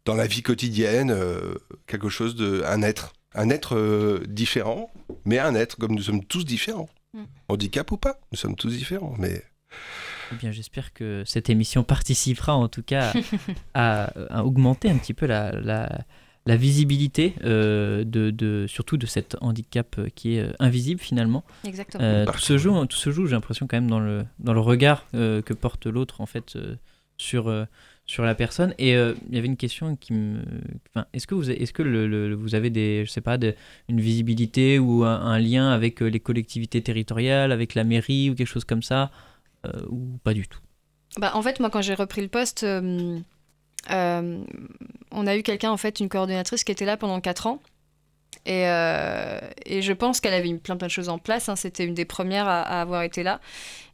dans 0.04 0.14
la 0.14 0.26
vie 0.26 0.42
quotidienne 0.42 1.10
euh, 1.10 1.54
quelque 1.86 2.08
chose 2.08 2.36
de, 2.36 2.62
un 2.64 2.82
être, 2.82 3.12
un 3.34 3.50
être 3.50 3.76
euh, 3.76 4.24
différent, 4.28 4.92
mais 5.24 5.38
un 5.38 5.54
être 5.54 5.76
comme 5.76 5.94
nous 5.94 6.02
sommes 6.02 6.24
tous 6.24 6.44
différents. 6.44 6.88
Mm. 7.14 7.24
Handicap 7.48 7.90
ou 7.90 7.96
pas, 7.96 8.20
nous 8.30 8.38
sommes 8.38 8.54
tous 8.54 8.70
différents. 8.70 9.14
Mais 9.18 9.42
Eh 10.32 10.36
bien, 10.36 10.52
j'espère 10.52 10.92
que 10.92 11.24
cette 11.26 11.50
émission 11.50 11.82
participera 11.82 12.54
en 12.54 12.68
tout 12.68 12.82
cas 12.82 13.12
à, 13.74 14.12
à 14.32 14.44
augmenter 14.44 14.88
un 14.88 14.98
petit 14.98 15.14
peu 15.14 15.26
la, 15.26 15.52
la, 15.52 16.04
la 16.50 16.56
visibilité, 16.56 17.34
euh, 17.44 18.02
de, 18.04 18.30
de, 18.30 18.66
surtout 18.66 18.96
de 18.96 19.06
cet 19.06 19.36
handicap 19.40 19.90
euh, 19.98 20.08
qui 20.16 20.28
est 20.34 20.40
euh, 20.40 20.52
invisible 20.58 21.00
finalement. 21.00 21.44
Exactement. 21.64 22.02
Euh, 22.04 22.26
tout 22.26 22.38
se 22.50 22.58
joue, 22.58 22.74
tout 22.86 22.96
se 22.96 23.10
joue 23.10 23.26
j'ai 23.26 23.36
l'impression 23.38 23.66
quand 23.68 23.76
même 23.76 23.90
dans 23.90 24.00
le, 24.00 24.24
dans 24.40 24.52
le 24.52 24.60
regard 24.60 25.06
euh, 25.14 25.42
que 25.42 25.54
porte 25.54 25.86
l'autre 25.86 26.20
en 26.20 26.26
fait 26.26 26.56
euh, 26.56 26.74
sur, 27.18 27.46
euh, 27.48 27.66
sur 28.04 28.24
la 28.24 28.34
personne. 28.34 28.74
Et 28.78 28.96
euh, 28.96 29.14
il 29.28 29.34
y 29.36 29.38
avait 29.38 29.46
une 29.46 29.56
question 29.56 29.94
qui 29.94 30.12
me... 30.12 30.40
Enfin, 30.88 31.06
est-ce 31.12 31.26
que, 31.28 31.36
vous, 31.36 31.48
est-ce 31.50 31.72
que 31.72 31.84
le, 31.84 32.08
le- 32.08 32.34
vous 32.34 32.54
avez 32.56 32.70
des, 32.70 33.04
je 33.06 33.10
sais 33.10 33.20
pas, 33.20 33.38
de- 33.38 33.54
une 33.88 34.00
visibilité 34.00 34.78
ou 34.80 35.04
un, 35.04 35.20
un 35.20 35.38
lien 35.38 35.70
avec 35.70 36.00
les 36.00 36.20
collectivités 36.20 36.82
territoriales, 36.82 37.52
avec 37.52 37.74
la 37.76 37.84
mairie 37.84 38.28
ou 38.30 38.34
quelque 38.34 38.48
chose 38.56 38.64
comme 38.64 38.82
ça 38.82 39.12
euh, 39.66 39.70
Ou 39.88 40.18
pas 40.24 40.34
du 40.34 40.48
tout? 40.48 40.60
Bah, 41.20 41.30
en 41.34 41.42
fait, 41.42 41.60
moi, 41.60 41.70
quand 41.70 41.82
j'ai 41.82 41.94
repris 41.94 42.22
le 42.22 42.28
poste, 42.28 42.64
euh, 43.90 44.44
on 45.10 45.26
a 45.26 45.36
eu 45.36 45.42
quelqu'un, 45.42 45.70
en 45.70 45.76
fait, 45.76 46.00
une 46.00 46.08
coordonnatrice 46.08 46.64
qui 46.64 46.72
était 46.72 46.84
là 46.84 46.96
pendant 46.96 47.20
4 47.20 47.46
ans. 47.46 47.60
Et, 48.46 48.68
euh, 48.68 49.38
et 49.66 49.82
je 49.82 49.92
pense 49.92 50.20
qu'elle 50.20 50.34
avait 50.34 50.50
mis 50.50 50.58
plein 50.58 50.76
plein 50.76 50.86
de 50.86 50.92
choses 50.92 51.08
en 51.08 51.18
place. 51.18 51.48
hein. 51.48 51.56
C'était 51.56 51.84
une 51.84 51.94
des 51.94 52.04
premières 52.04 52.48
à, 52.48 52.62
avoir 52.80 53.02
été 53.02 53.22
là. 53.22 53.40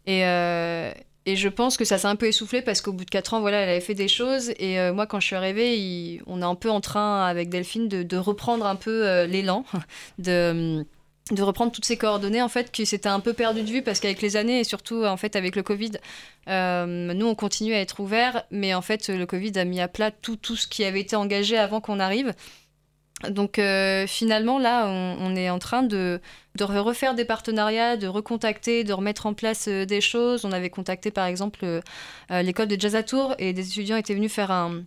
Et, 0.07 0.25
euh, 0.25 0.91
et 1.25 1.35
je 1.35 1.49
pense 1.49 1.77
que 1.77 1.85
ça 1.85 1.99
s'est 1.99 2.07
un 2.07 2.17
peu 2.17 2.27
essoufflé 2.27 2.63
parce 2.63 2.81
qu'au 2.81 2.93
bout 2.93 3.05
de 3.05 3.11
4 3.11 3.35
ans, 3.35 3.41
voilà, 3.41 3.61
elle 3.61 3.69
avait 3.69 3.81
fait 3.81 3.95
des 3.95 4.09
choses. 4.09 4.53
Et 4.59 4.79
moi, 4.93 5.07
quand 5.07 5.19
je 5.21 5.27
suis 5.27 5.37
arrivée, 5.37 6.23
on 6.27 6.41
est 6.41 6.45
un 6.45 6.55
peu 6.55 6.71
en 6.71 6.81
train, 6.81 7.27
avec 7.27 7.49
Delphine, 7.49 7.89
de, 7.89 8.17
reprendre 8.17 8.67
un 8.67 8.77
peu 8.77 9.25
l'élan, 9.25 9.65
de, 10.19 10.87
de 11.33 11.43
reprendre 11.43 11.73
toutes 11.73 11.85
ces 11.85 11.97
coordonnées, 11.97 12.43
en 12.43 12.49
fait, 12.49 12.71
qui 12.71 12.87
s'étaient 12.87 13.09
un 13.09 13.19
peu 13.19 13.33
perdues 13.33 13.63
de 13.63 13.71
vue 13.71 13.83
parce 13.83 13.99
qu'avec 13.99 14.23
les 14.23 14.37
années 14.37 14.61
et 14.61 14.65
surtout, 14.65 15.05
en 15.05 15.17
fait, 15.17 15.35
avec 15.35 15.57
le 15.57 15.65
Covid, 15.65 15.93
euh, 16.49 16.87
nous, 16.87 17.27
on 17.27 17.35
continue 17.35 17.75
à 17.75 17.81
être 17.81 17.99
ouverts, 17.99 18.45
mais 18.53 18.75
en 18.75 18.83
fait, 18.83 19.09
le 19.09 19.27
Covid 19.27 19.59
a 19.59 19.65
mis 19.65 19.81
à 19.81 19.89
plat 19.89 20.13
tout, 20.13 20.37
tout 20.37 20.55
ce 20.55 20.69
qui 20.69 20.85
avait 20.85 21.01
été 21.01 21.17
engagé 21.17 21.59
avant 21.59 21.81
qu'on 21.81 21.99
arrive. 21.99 22.33
Donc 23.29 23.59
euh, 23.59 24.07
finalement, 24.07 24.59
là, 24.59 24.87
on, 24.87 25.35
est 25.35 25.49
en 25.49 25.59
train 25.59 25.83
de, 25.83 26.21
de 26.55 26.65
re- 26.65 26.79
refaire 26.81 27.15
des 27.15 27.25
partenariats, 27.25 27.97
de 27.97 28.07
recontacter, 28.07 28.85
de 28.85 28.93
remettre 28.93 29.25
en 29.25 29.33
place 29.33 29.69
euh, 29.69 29.87
des 29.87 30.03
choses. 30.03 30.45
On 30.45 30.53
avait 30.53 30.69
contacté 30.69 31.11
par 31.11 31.25
exemple 31.25 31.81
l'école 32.31 32.69
de 32.69 32.79
jazz 32.79 32.95
à 32.95 33.03
Tours 33.03 33.35
et 33.39 33.55
des 33.55 33.67
étudiants 33.67 33.97
étaient 33.97 34.15
venus 34.15 34.31
faire 34.31 34.51
un, 34.51 34.83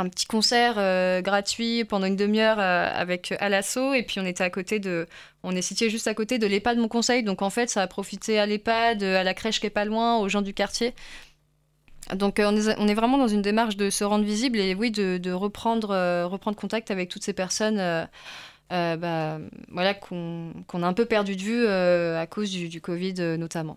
un 0.00 0.08
petit 0.08 0.26
concert 0.26 0.74
euh, 0.78 1.20
gratuit 1.22 1.84
pendant 1.84 2.06
une 2.06 2.16
demi-heure 2.16 2.58
euh, 2.58 2.90
avec 2.92 3.34
Alasso. 3.40 3.94
Et 3.94 4.02
puis 4.02 4.20
on 4.20 4.26
était 4.26 4.44
à 4.44 4.50
côté 4.50 4.78
de 4.78 5.06
on 5.42 5.54
est 5.56 5.62
situé 5.62 5.90
juste 5.90 6.06
à 6.06 6.14
côté 6.14 6.38
de 6.38 6.46
l'EHPAD 6.46 6.78
Mon 6.78 6.88
Conseil 6.88 7.22
donc 7.22 7.42
en 7.42 7.50
fait 7.50 7.68
ça 7.68 7.82
a 7.82 7.86
profité 7.86 8.38
à 8.38 8.46
l'EHPAD 8.46 9.02
à 9.02 9.24
la 9.24 9.34
crèche 9.34 9.60
qui 9.60 9.66
est 9.66 9.70
pas 9.70 9.84
loin 9.84 10.18
aux 10.18 10.28
gens 10.28 10.42
du 10.42 10.54
quartier. 10.54 10.94
Donc 12.14 12.40
euh, 12.40 12.74
on, 12.78 12.88
est, 12.88 12.94
vraiment 12.94 13.16
dans 13.16 13.28
une 13.28 13.42
démarche 13.42 13.76
de 13.76 13.88
se 13.88 14.04
rendre 14.04 14.24
visible 14.24 14.58
et 14.58 14.74
oui 14.74 14.90
de, 14.90 15.32
reprendre 15.32 15.90
euh, 15.92 16.28
contact 16.56 16.90
avec 16.90 17.08
toutes 17.08 17.22
ces 17.24 17.32
personnes 17.32 17.78
euh, 17.78 18.04
euh, 18.72 18.96
bah, 18.96 19.38
voilà 19.68 19.92
qu'on 19.94 20.52
a 20.82 20.86
un 20.86 20.92
peu 20.94 21.04
perdu 21.04 21.36
de 21.36 21.42
vue 21.42 21.64
euh, 21.66 22.18
à 22.18 22.26
cause 22.26 22.50
du, 22.50 22.80
Covid 22.80 23.14
euh, 23.18 23.36
notamment 23.36 23.76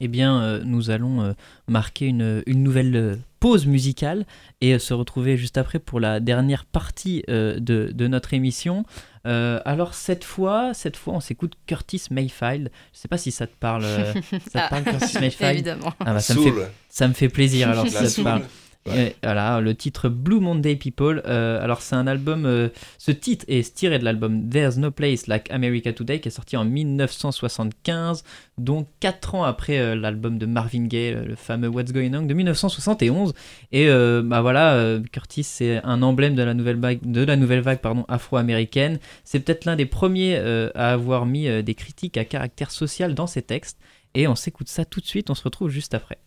Eh 0.00 0.08
bien, 0.08 0.40
euh, 0.42 0.62
nous 0.64 0.90
allons 0.90 1.22
euh, 1.22 1.32
marquer 1.68 2.06
une, 2.06 2.42
une 2.46 2.62
nouvelle 2.62 2.96
euh, 2.96 3.16
pause 3.38 3.66
musicale 3.66 4.26
et 4.60 4.74
euh, 4.74 4.78
se 4.78 4.94
retrouver 4.94 5.36
juste 5.36 5.58
après 5.58 5.78
pour 5.78 6.00
la 6.00 6.20
dernière 6.20 6.64
partie 6.64 7.22
euh, 7.28 7.58
de, 7.60 7.90
de 7.94 8.06
notre 8.06 8.32
émission. 8.34 8.84
Euh, 9.26 9.60
alors 9.66 9.92
cette 9.94 10.24
fois, 10.24 10.72
cette 10.74 10.96
fois, 10.96 11.14
on 11.14 11.20
s'écoute 11.20 11.52
Curtis 11.66 12.02
Mayfield. 12.10 12.70
Je 12.94 12.98
sais 12.98 13.08
pas 13.08 13.18
si 13.18 13.30
ça 13.30 13.46
te 13.46 13.54
parle. 13.60 13.84
euh, 13.84 14.12
ça 14.50 14.62
Ah. 14.62 14.64
te 14.64 14.70
parle 14.70 14.84
Curtis 14.84 15.18
Mayfield 15.20 15.52
évidemment 15.52 15.92
ah 16.00 16.14
bah, 16.14 16.20
ça, 16.20 16.34
me 16.34 16.42
fait, 16.42 16.52
ça 16.88 17.06
me 17.08 17.12
fait 17.12 17.28
plaisir 17.28 17.68
alors 17.68 17.86
si 17.86 17.92
ça 17.92 18.08
te 18.10 18.20
parle. 18.22 18.42
Voilà, 18.86 19.60
le 19.60 19.74
titre 19.74 20.08
Blue 20.08 20.40
Monday 20.40 20.74
People. 20.74 21.22
euh, 21.26 21.62
alors, 21.62 21.82
c'est 21.82 21.96
un 21.96 22.06
album. 22.06 22.46
euh, 22.46 22.68
ce 22.98 23.10
titre 23.10 23.44
est 23.48 23.74
tiré 23.74 23.98
de 23.98 24.04
l'album 24.04 24.48
There's 24.48 24.78
No 24.78 24.90
Place 24.90 25.26
Like 25.26 25.50
America 25.50 25.92
Today 25.92 26.20
qui 26.20 26.28
est 26.28 26.32
sorti 26.32 26.56
en 26.56 26.64
1975, 26.64 28.24
donc 28.58 28.88
4 29.00 29.34
ans 29.34 29.44
après 29.44 29.78
euh, 29.78 29.94
l'album 29.94 30.38
de 30.38 30.46
Marvin 30.46 30.86
Gaye, 30.86 31.12
le 31.12 31.34
fameux 31.34 31.68
What's 31.68 31.92
Going 31.92 32.14
On 32.14 32.22
de 32.22 32.34
1971. 32.34 33.34
Et 33.72 33.88
bah 34.24 34.40
voilà, 34.40 34.98
Curtis, 35.12 35.44
c'est 35.44 35.80
un 35.84 36.02
emblème 36.02 36.34
de 36.34 36.42
la 36.42 36.54
nouvelle 36.54 36.78
vague, 36.78 37.00
de 37.02 37.22
la 37.22 37.36
nouvelle 37.36 37.60
vague 37.60 37.80
pardon, 37.80 38.04
afro-américaine. 38.08 38.98
C'est 39.24 39.40
peut-être 39.40 39.64
l'un 39.64 39.76
des 39.76 39.86
premiers 39.86 40.36
à 40.74 40.92
avoir 40.92 41.26
mis 41.26 41.62
des 41.62 41.74
critiques 41.74 42.16
à 42.16 42.24
caractère 42.24 42.70
social 42.70 43.14
dans 43.14 43.26
ses 43.26 43.42
textes. 43.42 43.78
Et 44.14 44.26
on 44.26 44.34
s'écoute 44.34 44.68
ça 44.68 44.84
tout 44.84 45.00
de 45.00 45.06
suite, 45.06 45.30
on 45.30 45.34
se 45.34 45.44
retrouve 45.44 45.70
juste 45.70 45.94
après. 45.94 46.18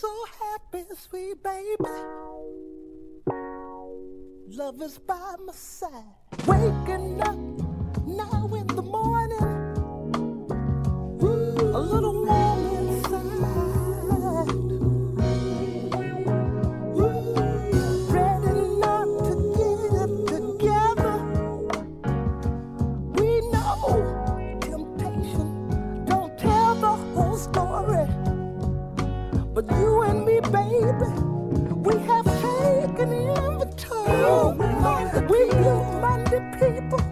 So 0.00 0.08
happy, 0.38 0.84
sweet 0.96 1.42
baby. 1.42 1.90
Love 4.50 4.80
is 4.80 4.98
by 4.98 5.34
my 5.44 5.52
side. 5.52 5.90
Waking 6.46 7.20
up 7.22 7.67
baby. 30.52 31.10
We 31.86 31.98
have 32.06 32.26
taken 32.42 33.12
in. 33.12 33.58
We 35.28 35.50
are 35.50 36.24
the 36.24 36.40
people. 36.58 37.07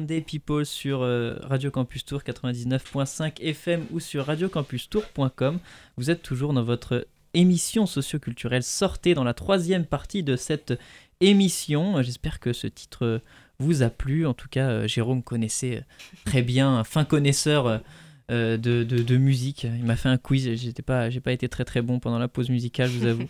Blue 0.00 0.06
Monday 0.06 0.20
People 0.20 0.64
sur 0.64 1.02
euh, 1.02 1.36
Radio 1.42 1.70
Campus 1.70 2.04
Tour 2.04 2.22
99.5 2.22 3.40
FM 3.40 3.84
ou 3.90 4.00
sur 4.00 4.26
radiocampustour.com. 4.26 5.58
Vous 5.96 6.10
êtes 6.10 6.22
toujours 6.22 6.52
dans 6.52 6.62
votre 6.62 7.06
émission 7.34 7.86
socioculturelle. 7.86 8.62
Sortez 8.62 9.14
dans 9.14 9.24
la 9.24 9.34
troisième 9.34 9.84
partie 9.84 10.22
de 10.22 10.36
cette 10.36 10.78
émission. 11.20 12.02
J'espère 12.02 12.40
que 12.40 12.52
ce 12.52 12.66
titre 12.66 13.20
vous 13.60 13.82
a 13.82 13.90
plu. 13.90 14.26
En 14.26 14.34
tout 14.34 14.48
cas, 14.48 14.68
euh, 14.70 14.88
Jérôme 14.88 15.22
connaissait 15.22 15.84
très 16.24 16.42
bien, 16.42 16.82
fin 16.82 17.04
connaisseur 17.04 17.66
euh, 17.66 17.74
euh, 17.76 17.78
de, 18.30 18.84
de- 18.84 19.02
de 19.02 19.16
musique. 19.16 19.64
Il 19.64 19.84
m'a 19.84 19.96
fait 19.96 20.08
un 20.08 20.16
quiz. 20.18 20.54
J'étais 20.54 20.82
pas, 20.82 21.10
j'ai 21.10 21.20
pas 21.20 21.32
été 21.32 21.48
très 21.48 21.64
très 21.64 21.82
bon 21.82 21.98
pendant 21.98 22.18
la 22.18 22.28
pause 22.28 22.48
musicale, 22.50 22.88
je 22.90 22.98
vous 22.98 23.06
avoue. 23.06 23.26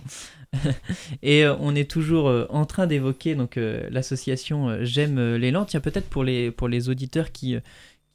Et 1.22 1.44
euh, 1.44 1.55
on 1.61 1.74
est 1.74 1.90
toujours 1.90 2.28
euh, 2.28 2.46
en 2.51 2.66
train 2.66 2.86
d'évoquer 2.86 3.34
donc 3.34 3.57
euh, 3.57 3.86
l'association 3.90 4.68
euh, 4.68 4.84
J'aime 4.84 5.18
euh, 5.18 5.38
l'élan. 5.38 5.64
Tiens, 5.64 5.80
peut-être 5.80 6.09
pour 6.09 6.24
les, 6.24 6.51
pour 6.51 6.68
les 6.68 6.88
auditeurs 6.88 7.30
qui, 7.32 7.55
euh, 7.55 7.61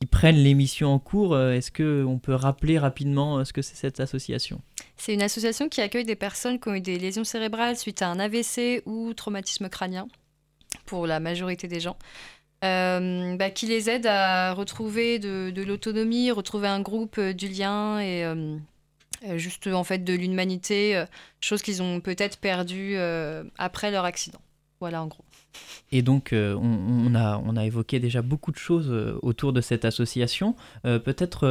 qui 0.02 0.06
prennent 0.08 0.36
l'émission 0.36 0.90
en 0.94 1.00
cours, 1.00 1.34
euh, 1.34 1.54
est-ce 1.54 1.72
qu'on 1.72 2.20
peut 2.20 2.34
rappeler 2.36 2.78
rapidement 2.78 3.38
euh, 3.40 3.44
ce 3.46 3.54
que 3.54 3.62
c'est 3.62 3.76
cette 3.76 4.00
association? 4.00 4.62
C'est 4.98 5.14
une 5.14 5.22
association 5.22 5.70
qui 5.70 5.82
accueille 5.82 6.06
des 6.06 6.16
personnes 6.16 6.60
qui 6.60 6.68
ont 6.70 6.76
eu 6.76 6.82
des 6.82 7.00
lésions 7.00 7.24
cérébrales 7.24 7.78
suite 7.78 8.02
à 8.02 8.10
un 8.10 8.20
AVC 8.20 8.82
ou 8.86 9.14
traumatisme 9.14 9.70
crânien, 9.70 10.08
pour 10.86 11.08
la 11.08 11.20
majorité 11.22 11.68
des 11.70 11.80
gens, 11.80 11.98
euh, 12.64 13.36
bah, 13.36 13.50
qui 13.50 13.68
les 13.68 13.90
aide 13.90 14.08
à 14.08 14.54
retrouver 14.54 15.20
de, 15.20 15.52
de 15.52 15.64
l'autonomie, 15.64 16.32
retrouver 16.32 16.68
un 16.68 16.82
groupe, 16.82 17.18
euh, 17.18 17.34
du 17.34 17.48
lien 17.48 18.00
et 18.00 18.24
euh, 18.24 18.58
juste 19.38 19.68
en 19.68 19.84
fait 19.84 20.04
de 20.04 20.14
l'humanité, 20.14 21.04
chose 21.42 21.62
qu'ils 21.62 21.82
ont 21.82 22.00
peut-être 22.00 22.38
perdu 22.40 22.94
euh, 22.96 23.44
après 23.58 23.92
leur 23.92 24.06
accident. 24.06 24.40
Voilà 24.80 25.02
en 25.02 25.08
gros. 25.08 25.24
Et 25.92 26.02
donc, 26.02 26.34
euh, 26.34 26.56
on, 26.56 27.14
a, 27.16 27.42
on 27.46 27.56
a 27.56 27.66
évoqué 27.66 28.00
déjà 28.00 28.22
beaucoup 28.22 28.52
de 28.52 28.58
choses 28.58 28.90
euh, 28.90 29.18
autour 29.22 29.54
de 29.54 29.62
cette 29.62 29.86
association. 29.86 30.56
Euh, 30.86 31.00
Peut-être 31.00 31.48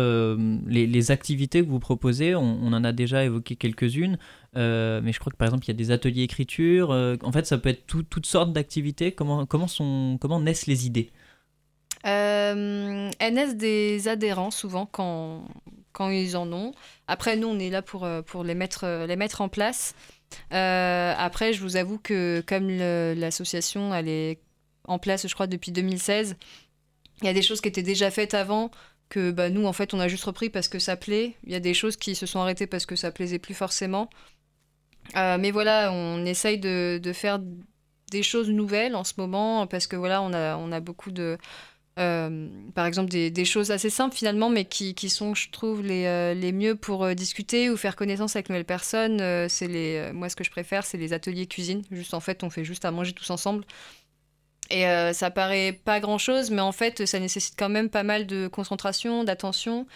les, 0.67 1.11
activités 1.11 1.63
que 1.63 1.69
vous 1.69 1.79
proposez, 1.79 2.35
on, 2.35 2.67
en 2.67 2.85
a 2.85 2.93
déjà 2.93 3.25
évoqué 3.25 3.57
quelques-unes, 3.57 4.19
mais 4.55 5.13
je 5.13 5.19
crois 5.19 5.31
que 5.31 5.37
par 5.37 5.47
exemple, 5.47 5.65
il 5.67 5.69
y 5.69 5.71
a 5.71 5.77
des 5.77 5.91
ateliers 5.91 6.23
écriture. 6.23 6.91
en 6.91 7.33
fait, 7.33 7.47
ça 7.47 7.59
peut 7.59 7.69
être 7.69 7.87
tout- 7.87 8.03
toutes 8.03 8.27
sortes 8.27 8.53
d'activités. 8.53 9.13
Comment, 9.13 9.45
comment, 9.47 9.67
comment 10.21 10.41
naissent 10.41 10.67
les 10.67 10.87
idées? 10.87 11.11
Elles 12.05 13.35
naissent 13.35 13.57
des 13.57 14.09
adhérents 14.09 14.51
souvent 14.51 14.87
quand, 14.87 15.45
quand 15.93 16.09
ils 16.11 16.37
en 16.37 16.51
ont. 16.53 16.73
Après, 17.07 17.37
nous, 17.37 17.49
on 17.49 17.59
est 17.59 17.71
là 17.71 17.83
pour, 17.83 18.09
pour 18.27 18.45
les, 18.45 18.55
mettre, 18.55 19.07
les 19.07 19.17
mettre 19.17 19.41
en 19.43 19.49
place. 19.49 19.95
Euh, 20.53 21.15
après, 21.17 21.53
je 21.53 21.61
vous 21.61 21.77
avoue 21.77 21.99
que 21.99 22.43
comme 22.47 22.69
l'association, 22.69 23.95
elle 23.95 24.09
est 24.09 24.39
en 24.87 24.99
place, 24.99 25.27
je 25.27 25.35
crois, 25.35 25.47
depuis 25.47 25.73
2016, 25.73 26.37
il 27.23 27.27
y 27.27 27.31
a 27.31 27.33
des 27.33 27.43
choses 27.43 27.61
qui 27.61 27.69
étaient 27.69 27.83
déjà 27.83 28.11
faites 28.11 28.35
avant 28.35 28.71
que 29.09 29.31
bah, 29.31 29.51
nous, 29.51 29.67
en 29.67 29.73
fait, 29.73 29.95
on 29.95 30.01
a 30.01 30.09
juste 30.09 30.25
repris 30.25 30.51
parce 30.51 30.69
que 30.69 30.79
ça 30.79 30.97
plaît. 30.97 31.35
Il 31.45 31.53
y 31.53 31.55
a 31.55 31.61
des 31.61 31.75
choses 31.75 31.97
qui 31.97 32.15
se 32.15 32.27
sont 32.27 32.41
arrêtées 32.41 32.67
parce 32.67 32.87
que 32.87 32.97
ça 32.97 33.11
plaisait 33.11 33.39
plus 33.39 33.55
forcément. 33.55 34.11
Euh, 35.17 35.39
mais 35.39 35.51
voilà, 35.51 35.93
on 35.93 36.25
essaye 36.25 36.59
de, 36.59 36.99
de 37.03 37.13
faire 37.13 37.39
des 38.11 38.23
choses 38.23 38.51
nouvelles 38.51 38.97
en 38.97 39.05
ce 39.05 39.15
moment 39.19 39.67
parce 39.67 39.87
que 39.87 39.97
voilà, 39.97 40.23
on 40.23 40.33
a, 40.33 40.57
on 40.57 40.73
a 40.73 40.81
beaucoup 40.81 41.11
de... 41.11 41.39
euh, 41.99 42.49
par 42.75 42.87
exemple, 42.87 43.11
des, 43.11 43.31
des 43.31 43.45
choses 43.45 43.71
assez 43.71 43.91
simples 43.91 44.17
finalement, 44.17 44.51
mais 44.51 44.65
qui, 44.65 44.95
qui 44.95 45.09
sont, 45.11 45.35
je 45.35 45.51
trouve, 45.51 45.83
les, 45.83 46.07
euh, 46.07 46.35
les 46.35 46.53
mieux 46.53 46.75
pour 46.75 47.05
euh, 47.05 47.15
discuter 47.15 47.71
ou 47.71 47.77
faire 47.77 47.97
connaissance 47.97 48.35
avec 48.37 48.49
nouvelles 48.49 48.65
personnes. 48.65 49.19
C'est 49.49 49.69
les, 49.69 50.11
moi, 50.13 50.29
ce 50.29 50.37
que 50.37 50.45
je 50.45 50.51
préfère, 50.51 50.85
c'est 50.85 50.99
les 50.99 51.13
ateliers 51.13 51.47
cuisine. 51.47 51.83
Juste 51.91 52.15
en 52.15 52.21
fait, 52.21 52.43
on 52.43 52.51
fait 52.51 52.65
juste 52.65 52.85
à 52.85 52.91
manger 52.91 53.13
tous 53.13 53.31
ensemble. 53.31 53.65
Et 54.71 54.87
euh, 54.87 55.13
ça 55.13 55.31
paraît 55.31 55.73
pas 55.85 56.01
grand 56.01 56.19
chose, 56.19 56.51
mais 56.51 56.63
en 56.63 56.73
fait, 56.73 57.05
ça 57.07 57.19
nécessite 57.21 57.55
quand 57.59 57.69
même 57.69 57.91
pas 57.91 58.03
mal 58.03 58.27
de 58.27 58.47
concentration, 58.49 59.23
d'attention. 59.25 59.87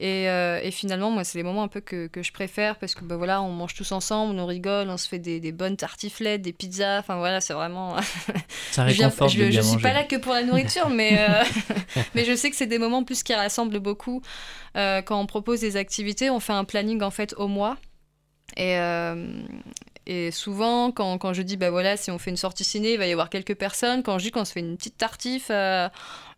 Et, 0.00 0.28
euh, 0.28 0.60
et 0.62 0.70
finalement, 0.70 1.10
moi, 1.10 1.24
c'est 1.24 1.38
les 1.38 1.42
moments 1.42 1.64
un 1.64 1.68
peu 1.68 1.80
que, 1.80 2.06
que 2.06 2.22
je 2.22 2.30
préfère 2.30 2.76
parce 2.78 2.94
que 2.94 3.02
bah, 3.04 3.16
voilà, 3.16 3.42
on 3.42 3.50
mange 3.50 3.74
tous 3.74 3.90
ensemble, 3.90 4.38
on 4.38 4.46
rigole, 4.46 4.88
on 4.90 4.96
se 4.96 5.08
fait 5.08 5.18
des, 5.18 5.40
des 5.40 5.50
bonnes 5.50 5.76
tartiflettes, 5.76 6.42
des 6.42 6.52
pizzas. 6.52 7.00
Enfin 7.00 7.16
voilà, 7.16 7.40
c'est 7.40 7.54
vraiment. 7.54 7.96
Ça 8.70 8.86
je 8.86 8.94
viens- 8.94 9.06
réconforte 9.06 9.32
je, 9.32 9.38
de 9.40 9.44
je 9.46 9.50
bien 9.50 9.62
suis 9.62 9.80
pas 9.82 9.92
là 9.94 10.04
que 10.04 10.14
pour 10.16 10.34
la 10.34 10.44
nourriture, 10.44 10.88
mais, 10.90 11.18
euh, 11.18 11.42
mais 12.14 12.24
je 12.24 12.36
sais 12.36 12.50
que 12.50 12.54
c'est 12.56 12.66
des 12.68 12.78
moments 12.78 13.02
plus 13.02 13.22
qui 13.24 13.34
rassemblent 13.34 13.80
beaucoup. 13.80 14.22
Quand 14.74 15.18
on 15.20 15.26
propose 15.26 15.58
des 15.60 15.76
activités, 15.76 16.30
on 16.30 16.38
fait 16.38 16.52
un 16.52 16.62
planning 16.64 17.02
en 17.02 17.10
fait 17.10 17.34
au 17.36 17.48
mois. 17.48 17.76
Et, 18.56 18.78
euh, 18.78 19.42
et 20.08 20.30
souvent, 20.30 20.90
quand, 20.90 21.18
quand 21.18 21.34
je 21.34 21.42
dis, 21.42 21.58
bah 21.58 21.70
voilà, 21.70 21.98
si 21.98 22.10
on 22.10 22.18
fait 22.18 22.30
une 22.30 22.38
sortie 22.38 22.64
ciné, 22.64 22.94
il 22.94 22.98
va 22.98 23.06
y 23.06 23.12
avoir 23.12 23.28
quelques 23.28 23.54
personnes. 23.54 24.02
Quand 24.02 24.18
je 24.18 24.24
dis 24.24 24.30
qu'on 24.30 24.46
se 24.46 24.52
fait 24.52 24.60
une 24.60 24.78
petite 24.78 24.96
tartif, 24.96 25.48
euh, 25.50 25.86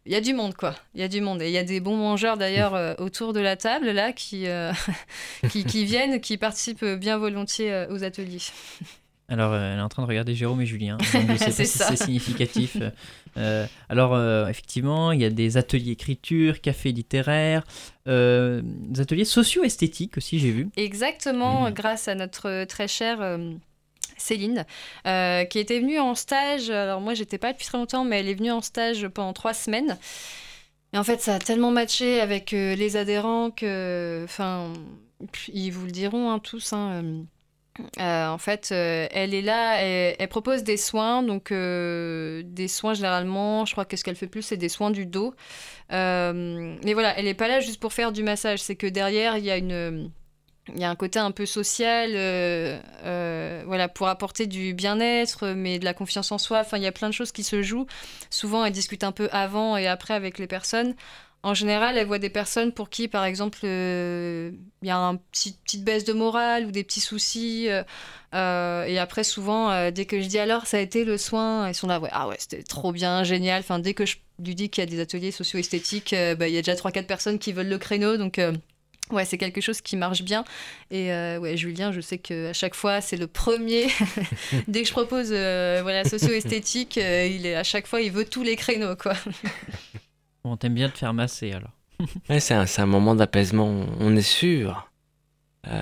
il 0.06 0.12
y 0.12 0.16
a 0.16 0.20
du 0.20 0.34
monde, 0.34 0.54
quoi. 0.54 0.74
Il 0.96 1.00
y 1.00 1.04
a 1.04 1.08
du 1.08 1.20
monde. 1.20 1.40
Et 1.40 1.46
il 1.46 1.52
y 1.52 1.58
a 1.58 1.62
des 1.62 1.78
bons 1.78 1.96
mangeurs, 1.96 2.36
d'ailleurs, 2.36 2.74
euh, 2.74 2.94
autour 2.98 3.32
de 3.32 3.38
la 3.38 3.56
table, 3.56 3.90
là, 3.90 4.12
qui, 4.12 4.48
euh, 4.48 4.72
qui, 5.50 5.64
qui 5.64 5.84
viennent, 5.84 6.20
qui 6.20 6.36
participent 6.36 6.84
bien 6.84 7.16
volontiers 7.16 7.86
aux 7.90 8.02
ateliers. 8.02 8.42
Alors, 9.30 9.52
euh, 9.52 9.72
elle 9.72 9.78
est 9.78 9.82
en 9.82 9.88
train 9.88 10.02
de 10.02 10.08
regarder 10.08 10.34
Jérôme 10.34 10.60
et 10.60 10.66
Julien. 10.66 10.96
donc 10.96 11.08
je 11.12 11.18
ne 11.32 11.36
sais 11.38 11.44
pas 11.46 11.50
C'est 11.52 11.64
si 11.64 11.78
ça. 11.78 11.86
c'est 11.88 11.96
significatif. 12.04 12.76
Euh, 13.36 13.66
alors, 13.88 14.12
euh, 14.14 14.48
effectivement, 14.48 15.12
il 15.12 15.20
y 15.20 15.24
a 15.24 15.30
des 15.30 15.56
ateliers 15.56 15.92
écriture, 15.92 16.60
café 16.60 16.90
littéraire, 16.92 17.62
euh, 18.08 18.60
des 18.64 19.00
ateliers 19.00 19.24
socio-esthétiques 19.24 20.16
aussi, 20.16 20.38
j'ai 20.40 20.50
vu. 20.50 20.68
Exactement, 20.76 21.70
grâce 21.70 22.08
à 22.08 22.14
notre 22.16 22.64
très 22.64 22.88
chère 22.88 23.38
Céline, 24.16 24.66
qui 25.04 25.58
était 25.58 25.78
venue 25.80 25.98
en 26.00 26.14
stage. 26.16 26.68
Alors 26.70 27.00
moi, 27.00 27.14
j'étais 27.14 27.38
pas 27.38 27.52
depuis 27.52 27.66
très 27.66 27.78
longtemps, 27.78 28.04
mais 28.04 28.18
elle 28.20 28.28
est 28.28 28.34
venue 28.34 28.50
en 28.50 28.60
stage 28.62 29.06
pendant 29.08 29.32
trois 29.32 29.54
semaines. 29.54 29.96
Et 30.92 30.98
en 30.98 31.04
fait, 31.04 31.20
ça 31.20 31.36
a 31.36 31.38
tellement 31.38 31.70
matché 31.70 32.20
avec 32.20 32.50
les 32.50 32.96
adhérents 32.96 33.52
que, 33.52 34.22
enfin, 34.24 34.72
ils 35.52 35.70
vous 35.70 35.86
le 35.86 35.92
diront 35.92 36.32
hein, 36.32 36.40
tous. 36.40 36.72
hein, 36.72 37.02
euh, 37.98 38.28
en 38.28 38.38
fait, 38.38 38.70
euh, 38.72 39.06
elle 39.10 39.34
est 39.34 39.42
là, 39.42 39.80
elle, 39.80 40.16
elle 40.18 40.28
propose 40.28 40.64
des 40.64 40.76
soins, 40.76 41.22
donc 41.22 41.52
euh, 41.52 42.42
des 42.44 42.68
soins 42.68 42.94
généralement, 42.94 43.64
je 43.64 43.72
crois 43.72 43.84
que 43.84 43.96
ce 43.96 44.04
qu'elle 44.04 44.16
fait 44.16 44.26
plus, 44.26 44.42
c'est 44.42 44.56
des 44.56 44.68
soins 44.68 44.90
du 44.90 45.06
dos. 45.06 45.34
Mais 45.90 46.92
voilà, 46.92 47.16
elle 47.18 47.24
n'est 47.24 47.34
pas 47.34 47.48
là 47.48 47.60
juste 47.60 47.80
pour 47.80 47.92
faire 47.92 48.12
du 48.12 48.22
massage, 48.22 48.60
c'est 48.60 48.76
que 48.76 48.86
derrière, 48.86 49.36
il 49.38 49.44
y 49.44 49.50
a 49.50 49.58
y 50.76 50.84
a 50.84 50.90
un 50.90 50.94
côté 50.94 51.18
un 51.18 51.32
peu 51.32 51.46
social, 51.46 52.10
voilà, 53.66 53.88
pour 53.88 54.08
apporter 54.08 54.46
du 54.46 54.74
bien-être, 54.74 55.48
mais 55.48 55.78
de 55.78 55.84
la 55.84 55.94
confiance 55.94 56.32
en 56.32 56.38
soi. 56.38 56.60
Enfin, 56.60 56.76
il 56.76 56.82
y 56.82 56.86
a 56.86 56.92
plein 56.92 57.08
de 57.08 57.14
choses 57.14 57.32
qui 57.32 57.42
se 57.44 57.62
jouent. 57.62 57.86
Souvent, 58.30 58.64
elle 58.64 58.72
discute 58.72 59.04
un 59.04 59.12
peu 59.12 59.28
avant 59.32 59.76
et 59.76 59.86
après 59.86 60.14
avec 60.14 60.38
les 60.38 60.46
personnes. 60.46 60.94
En 61.42 61.54
général, 61.54 61.96
elle 61.96 62.06
voit 62.06 62.18
des 62.18 62.28
personnes 62.28 62.70
pour 62.72 62.90
qui, 62.90 63.08
par 63.08 63.24
exemple, 63.24 63.60
euh, 63.64 64.50
il 64.82 64.88
y 64.88 64.90
a 64.90 64.96
une 64.96 65.18
petite 65.18 65.84
baisse 65.84 66.04
de 66.04 66.12
morale 66.12 66.66
ou 66.66 66.70
des 66.70 66.84
petits 66.84 67.00
soucis. 67.00 67.68
euh, 67.68 67.82
euh, 68.34 68.84
et 68.84 68.98
après, 68.98 69.24
souvent, 69.24 69.90
dès 69.90 70.04
que 70.04 70.20
je 70.20 70.26
dis 70.26 70.38
alors, 70.38 70.66
ça 70.66 70.76
a 70.76 70.80
été 70.80 71.04
le 71.04 71.16
soin, 71.16 71.68
ils 71.68 71.74
sont 71.74 71.86
là, 71.86 72.00
ah 72.12 72.28
ouais, 72.28 72.36
c'était 72.38 72.62
trop 72.62 72.92
bien, 72.92 73.24
génial. 73.24 73.60
Enfin, 73.60 73.78
dès 73.78 73.94
que 73.94 74.04
je 74.04 74.16
lui 74.44 74.54
dis 74.54 74.68
qu'il 74.68 74.84
y 74.84 74.86
a 74.86 74.90
des 74.90 75.00
ateliers 75.00 75.32
socio-esthétiques, 75.32 76.14
bah, 76.38 76.46
il 76.46 76.54
y 76.54 76.58
a 76.58 76.62
déjà 76.62 76.74
3-4 76.74 77.06
personnes 77.06 77.38
qui 77.38 77.52
veulent 77.52 77.68
le 77.68 77.78
créneau. 77.78 78.18
Donc, 78.18 78.38
ouais, 79.12 79.24
c'est 79.24 79.38
quelque 79.38 79.60
chose 79.60 79.80
qui 79.80 79.96
marche 79.96 80.22
bien. 80.22 80.44
Et 80.90 81.12
euh, 81.12 81.38
ouais, 81.38 81.56
Julien, 81.56 81.92
je 81.92 82.00
sais 82.00 82.18
qu'à 82.18 82.52
chaque 82.52 82.74
fois, 82.74 83.00
c'est 83.00 83.16
le 83.16 83.26
premier. 83.26 83.88
dès 84.68 84.82
que 84.82 84.88
je 84.88 84.92
propose 84.92 85.30
euh, 85.32 85.80
voilà, 85.82 86.04
socio-esthétique, 86.04 86.98
à 86.98 87.62
chaque 87.64 87.86
fois, 87.86 88.00
il 88.00 88.12
veut 88.12 88.24
tous 88.24 88.42
les 88.42 88.56
créneaux, 88.56 88.96
quoi. 88.96 89.14
Bon, 90.44 90.56
t'aimes 90.56 90.74
bien 90.74 90.88
te 90.88 90.98
faire 90.98 91.14
masser 91.14 91.52
alors. 91.52 91.72
Ouais, 92.30 92.40
c'est 92.40 92.54
un, 92.54 92.86
moment 92.86 93.14
d'apaisement, 93.14 93.68
on 93.98 94.16
est 94.16 94.22
sûr. 94.22 94.90
Euh, 95.66 95.80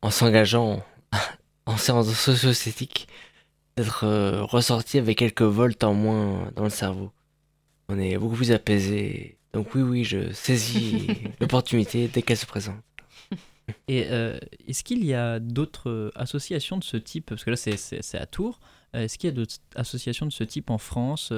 en 0.00 0.10
s'engageant 0.10 0.82
en 1.66 1.76
séance 1.76 2.10
socio-esthétique, 2.14 3.08
d'être 3.76 4.04
euh, 4.04 4.42
ressorti 4.44 4.98
avec 4.98 5.18
quelques 5.18 5.42
volts 5.42 5.84
en 5.84 5.92
moins 5.92 6.50
dans 6.56 6.64
le 6.64 6.70
cerveau. 6.70 7.12
On 7.88 7.98
est 7.98 8.16
beaucoup 8.16 8.36
plus 8.36 8.52
apaisé. 8.52 9.36
Donc 9.52 9.74
oui, 9.74 9.82
oui, 9.82 10.04
je 10.04 10.32
saisis 10.32 11.06
l'opportunité 11.40 12.08
dès 12.08 12.22
qu'elle 12.22 12.36
se 12.38 12.46
présente. 12.46 12.80
Et 13.86 14.06
euh, 14.08 14.38
est-ce 14.66 14.82
qu'il 14.82 15.04
y 15.04 15.12
a 15.12 15.38
d'autres 15.38 16.10
associations 16.14 16.78
de 16.78 16.84
ce 16.84 16.96
type? 16.96 17.26
Parce 17.26 17.44
que 17.44 17.50
là, 17.50 17.56
c'est- 17.56 18.14
à 18.14 18.26
Tours. 18.26 18.60
Est-ce 18.94 19.18
qu'il 19.18 19.28
y 19.28 19.32
a 19.32 19.36
d'autres 19.36 19.56
associations 19.74 20.24
de 20.24 20.32
ce 20.32 20.44
type 20.44 20.70
en 20.70 20.78
France? 20.78 21.30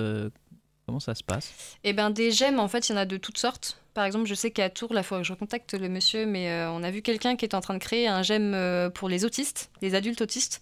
Comment 0.90 0.98
ça 0.98 1.14
se 1.14 1.22
passe? 1.22 1.52
Eh 1.84 1.92
ben 1.92 2.10
des 2.10 2.32
gemmes, 2.32 2.58
en 2.58 2.66
fait, 2.66 2.88
il 2.88 2.92
y 2.92 2.94
en 2.96 2.98
a 2.98 3.04
de 3.04 3.16
toutes 3.16 3.38
sortes. 3.38 3.80
Par 3.94 4.04
exemple, 4.04 4.26
je 4.26 4.34
sais 4.34 4.50
qu'à 4.50 4.68
Tours, 4.70 4.92
là, 4.92 5.02
il 5.02 5.04
faudrait 5.04 5.22
que 5.22 5.28
je 5.28 5.32
recontacte 5.32 5.74
le 5.74 5.88
monsieur, 5.88 6.26
mais 6.26 6.50
euh, 6.50 6.68
on 6.72 6.82
a 6.82 6.90
vu 6.90 7.00
quelqu'un 7.00 7.36
qui 7.36 7.44
est 7.44 7.54
en 7.54 7.60
train 7.60 7.74
de 7.74 7.78
créer 7.78 8.08
un 8.08 8.24
gemme 8.24 8.54
euh, 8.54 8.90
pour 8.90 9.08
les 9.08 9.24
autistes, 9.24 9.70
les 9.82 9.94
adultes 9.94 10.20
autistes. 10.20 10.60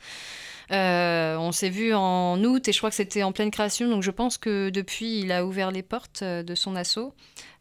Euh, 0.71 1.37
on 1.39 1.51
s'est 1.51 1.71
vu 1.71 1.95
en 1.95 2.45
août 2.45 2.69
et 2.69 2.73
je 2.73 2.77
crois 2.77 2.91
que 2.91 2.97
c'était 2.97 3.23
en 3.23 3.33
pleine 3.33 3.51
création, 3.51 3.89
donc 3.89 4.03
je 4.03 4.11
pense 4.11 4.37
que 4.37 4.69
depuis, 4.69 5.21
il 5.21 5.33
a 5.33 5.47
ouvert 5.47 5.71
les 5.71 5.83
portes 5.83 6.23
de 6.23 6.55
son 6.55 6.77
assaut. 6.77 7.15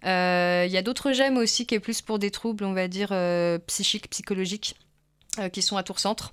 Il 0.04 0.10
y 0.70 0.78
a 0.78 0.82
d'autres 0.82 1.14
gemmes 1.14 1.38
aussi 1.38 1.66
qui 1.66 1.76
est 1.76 1.80
plus 1.80 2.02
pour 2.02 2.20
des 2.20 2.32
troubles, 2.32 2.66
on 2.66 2.74
va 2.74 2.90
dire, 2.90 3.16
psychiques, 3.68 4.10
psychologiques, 4.10 4.76
qui 5.54 5.62
sont 5.62 5.78
à 5.78 5.84
Tours 5.84 6.02
Centre. 6.02 6.32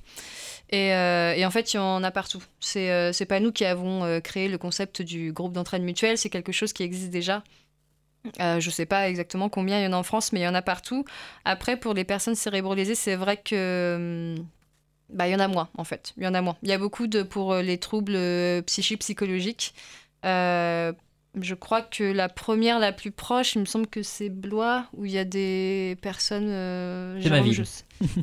Et, 0.74 0.92
euh, 0.92 1.34
et 1.36 1.46
en 1.46 1.50
fait, 1.52 1.72
il 1.72 1.76
y 1.76 1.80
en 1.80 2.02
a 2.02 2.10
partout. 2.10 2.42
C'est 2.58 2.90
euh, 2.90 3.12
pas 3.28 3.38
nous 3.38 3.52
qui 3.52 3.64
avons 3.64 4.04
euh, 4.04 4.18
créé 4.20 4.48
le 4.48 4.58
concept 4.58 5.02
du 5.02 5.32
groupe 5.32 5.52
d'entraide 5.52 5.82
mutuelle, 5.82 6.18
c'est 6.18 6.30
quelque 6.30 6.50
chose 6.52 6.72
qui 6.72 6.82
existe 6.82 7.10
déjà. 7.10 7.44
Euh, 8.40 8.60
je 8.60 8.70
sais 8.70 8.86
pas 8.86 9.08
exactement 9.08 9.48
combien 9.50 9.80
il 9.80 9.84
y 9.84 9.86
en 9.86 9.92
a 9.92 9.96
en 9.96 10.02
France, 10.02 10.32
mais 10.32 10.40
il 10.40 10.44
y 10.44 10.48
en 10.48 10.54
a 10.54 10.62
partout. 10.62 11.04
Après, 11.44 11.76
pour 11.78 11.94
les 11.94 12.04
personnes 12.04 12.34
cérébralisées, 12.34 12.94
c'est 12.96 13.16
vrai 13.16 13.36
que. 13.38 14.36
hum, 14.38 14.46
Bah, 15.10 15.28
y 15.28 15.34
en 15.36 15.40
a 15.40 15.48
moins, 15.48 15.70
en 15.78 15.84
fait. 15.84 16.14
Il 16.18 16.24
y 16.24 16.26
en 16.28 16.34
a 16.34 16.42
moins. 16.42 16.56
Il 16.62 16.70
y 16.70 16.72
a 16.72 16.78
beaucoup 16.78 17.06
de 17.08 17.22
pour 17.22 17.56
les 17.56 17.78
troubles 17.78 18.18
psychiques, 18.66 19.00
psychologiques. 19.00 19.74
Je 21.40 21.54
crois 21.54 21.82
que 21.82 22.04
la 22.04 22.28
première, 22.28 22.78
la 22.78 22.92
plus 22.92 23.10
proche, 23.10 23.56
il 23.56 23.60
me 23.60 23.64
semble 23.64 23.88
que 23.88 24.02
c'est 24.04 24.28
Blois, 24.28 24.86
où 24.96 25.04
il 25.04 25.10
y 25.10 25.18
a 25.18 25.24
des 25.24 25.96
personnes. 26.00 26.48
euh, 26.48 27.20
C'est 27.20 27.28
ma 27.30 27.40
ville. 27.40 27.52
je 27.54 27.62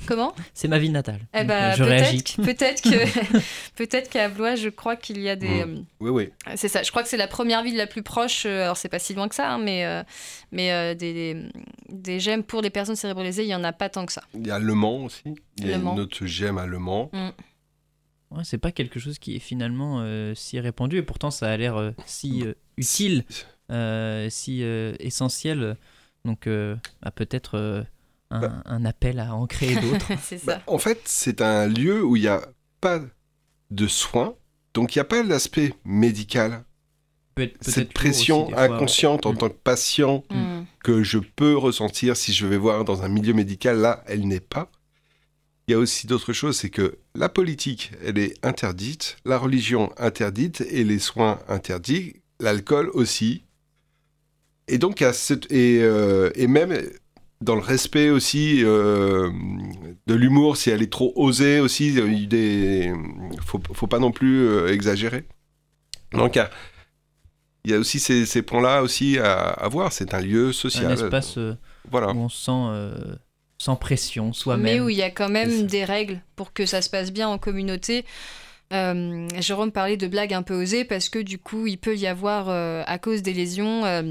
Comment 0.07 0.33
C'est 0.53 0.67
ma 0.67 0.79
ville 0.79 0.91
natale. 0.93 1.19
eh 1.33 1.39
réagis. 1.41 2.23
peut-être, 2.37 2.41
peut-être 2.41 2.81
que, 2.81 3.37
peut-être 3.75 4.09
qu'à 4.09 4.29
Blois, 4.29 4.55
je 4.55 4.69
crois 4.69 4.95
qu'il 4.95 5.19
y 5.19 5.27
a 5.29 5.35
des. 5.35 5.61
Euh, 5.61 5.81
Oui, 5.99 6.09
oui. 6.09 6.29
C'est 6.55 6.67
ça. 6.69 6.83
Je 6.83 6.91
crois 6.91 7.03
que 7.03 7.09
c'est 7.09 7.17
la 7.17 7.27
première 7.27 7.63
ville 7.63 7.75
la 7.75 7.87
plus 7.87 8.03
proche. 8.03 8.45
euh, 8.45 8.63
alors 8.63 8.77
c'est 8.77 8.89
pas 8.89 8.99
si 8.99 9.13
loin 9.13 9.27
que 9.27 9.35
ça, 9.35 9.51
hein, 9.51 9.57
mais 9.57 9.85
euh, 9.85 10.03
mais 10.51 10.71
euh, 10.71 10.93
des, 10.95 11.13
des 11.13 11.49
des 11.89 12.19
gemmes 12.21 12.43
pour 12.43 12.61
les 12.61 12.69
personnes 12.69 12.95
cérébralisées, 12.95 13.43
il 13.43 13.49
y 13.49 13.55
en 13.55 13.63
a 13.65 13.73
pas 13.73 13.89
tant 13.89 14.05
que 14.05 14.13
ça. 14.13 14.23
Il 14.35 14.47
y 14.47 14.51
a 14.51 14.59
Le 14.59 14.73
Mans 14.73 15.03
aussi. 15.05 15.23
Il 15.57 15.67
y 15.67 15.73
a 15.73 15.77
Le 15.77 15.83
Mans. 15.83 15.93
une 15.95 15.99
autre 15.99 16.25
gemme 16.25 16.57
à 16.57 16.65
Le 16.65 16.79
Mans. 16.79 17.09
Ouais, 18.31 18.43
c'est 18.45 18.57
pas 18.57 18.71
quelque 18.71 18.97
chose 18.97 19.19
qui 19.19 19.35
est 19.35 19.39
finalement 19.39 19.99
euh, 20.01 20.33
si 20.35 20.57
répandu 20.57 20.95
et 20.97 21.01
pourtant 21.01 21.31
ça 21.31 21.51
a 21.51 21.57
l'air 21.57 21.75
euh, 21.75 21.91
si 22.05 22.43
euh, 22.45 22.53
utile, 22.81 23.23
euh, 23.71 24.27
si 24.29 24.63
euh, 24.63 24.93
essentiel. 24.99 25.77
Donc 26.25 26.47
euh, 26.47 26.75
bah, 27.01 27.11
peut-être 27.11 27.57
euh, 27.57 27.83
un, 28.29 28.41
Bah. 28.41 28.63
un 28.65 28.85
appel 28.85 29.19
à 29.19 29.33
en 29.35 29.47
créer 29.47 29.75
d'autres. 29.75 30.11
Bah, 30.45 30.61
en 30.67 30.77
fait, 30.77 31.01
c'est 31.05 31.41
un 31.41 31.67
lieu 31.67 32.03
où 32.03 32.15
il 32.15 32.21
n'y 32.23 32.27
a 32.27 32.41
pas 32.79 32.99
de 33.71 33.87
soins, 33.87 34.35
donc 34.73 34.95
il 34.95 34.99
n'y 34.99 35.01
a 35.01 35.05
pas 35.05 35.23
l'aspect 35.23 35.73
médical. 35.85 36.63
peut 37.35 37.43
être 37.43 37.53
peut-être 37.59 37.73
cette 37.73 37.93
pression 37.93 38.41
aussi, 38.43 38.51
des 38.51 38.55
fois. 38.57 38.63
inconsciente 38.75 39.25
en 39.25 39.33
Mm. 39.33 39.37
tant 39.37 39.49
que 39.49 39.53
patient 39.63 40.23
Mm. 40.31 40.63
que 40.83 41.01
je 41.03 41.17
peux 41.19 41.55
ressentir 41.57 42.17
si 42.17 42.33
je 42.33 42.45
vais 42.45 42.57
voir 42.57 42.83
dans 42.83 43.03
un 43.03 43.07
milieu 43.07 43.33
médical, 43.33 43.77
là, 43.79 44.03
elle 44.07 44.27
n'est 44.27 44.41
pas. 44.41 44.69
Il 45.67 45.71
y 45.71 45.75
a 45.75 45.77
aussi 45.77 46.07
d'autres 46.07 46.33
choses, 46.33 46.57
c'est 46.57 46.69
que 46.69 46.97
la 47.15 47.29
politique, 47.29 47.91
elle 48.05 48.17
est 48.17 48.33
interdite, 48.45 49.15
la 49.23 49.37
religion 49.37 49.93
interdite 49.97 50.59
et 50.69 50.83
les 50.83 50.99
soins 50.99 51.39
interdits, 51.47 52.15
l'alcool 52.41 52.89
aussi. 52.93 53.43
Et 54.67 54.77
donc, 54.77 55.01
a 55.01 55.13
cette- 55.13 55.51
et, 55.51 55.79
euh, 55.81 56.29
et 56.35 56.47
même 56.47 56.77
dans 57.41 57.55
le 57.55 57.61
respect 57.61 58.09
aussi 58.09 58.63
euh, 58.63 59.31
de 60.07 60.13
l'humour, 60.13 60.57
si 60.57 60.69
elle 60.69 60.81
est 60.81 60.91
trop 60.91 61.11
osée 61.15 61.59
aussi, 61.59 61.93
il 61.95 62.99
faut, 63.45 63.59
faut 63.73 63.87
pas 63.87 63.99
non 63.99 64.11
plus 64.11 64.41
euh, 64.47 64.71
exagérer. 64.73 65.25
Donc, 66.13 66.35
il 66.35 66.39
y 66.39 66.41
a, 66.41 66.49
il 67.65 67.71
y 67.71 67.73
a 67.73 67.79
aussi 67.79 67.99
ces, 67.99 68.25
ces 68.25 68.41
points-là 68.41 68.83
aussi 68.83 69.17
à, 69.17 69.33
à 69.49 69.67
voir. 69.67 69.91
C'est 69.93 70.13
un 70.13 70.21
lieu 70.21 70.51
social. 70.53 70.85
un 70.87 70.93
espace 70.93 71.37
euh, 71.37 71.55
Voilà. 71.89 72.11
où 72.11 72.17
on 72.17 72.29
se 72.29 72.45
sent 72.45 72.51
euh, 72.51 73.15
sans 73.57 73.75
pression 73.75 74.27
Mais 74.27 74.33
soi-même. 74.33 74.83
où 74.85 74.89
il 74.89 74.97
y 74.97 75.01
a 75.03 75.11
quand 75.11 75.29
même 75.29 75.67
des 75.67 75.83
règles 75.85 76.21
pour 76.35 76.53
que 76.53 76.65
ça 76.65 76.81
se 76.81 76.89
passe 76.89 77.11
bien 77.11 77.27
en 77.27 77.37
communauté. 77.37 78.05
Euh, 78.71 79.27
Jérôme 79.39 79.71
parlait 79.71 79.97
de 79.97 80.07
blagues 80.07 80.33
un 80.33 80.43
peu 80.43 80.55
osées 80.55 80.85
parce 80.85 81.09
que 81.09 81.19
du 81.19 81.37
coup, 81.37 81.67
il 81.67 81.77
peut 81.77 81.95
y 81.95 82.07
avoir, 82.07 82.49
euh, 82.49 82.83
à 82.85 82.97
cause 82.99 83.21
des 83.21 83.33
lésions, 83.33 83.85
euh, 83.85 84.03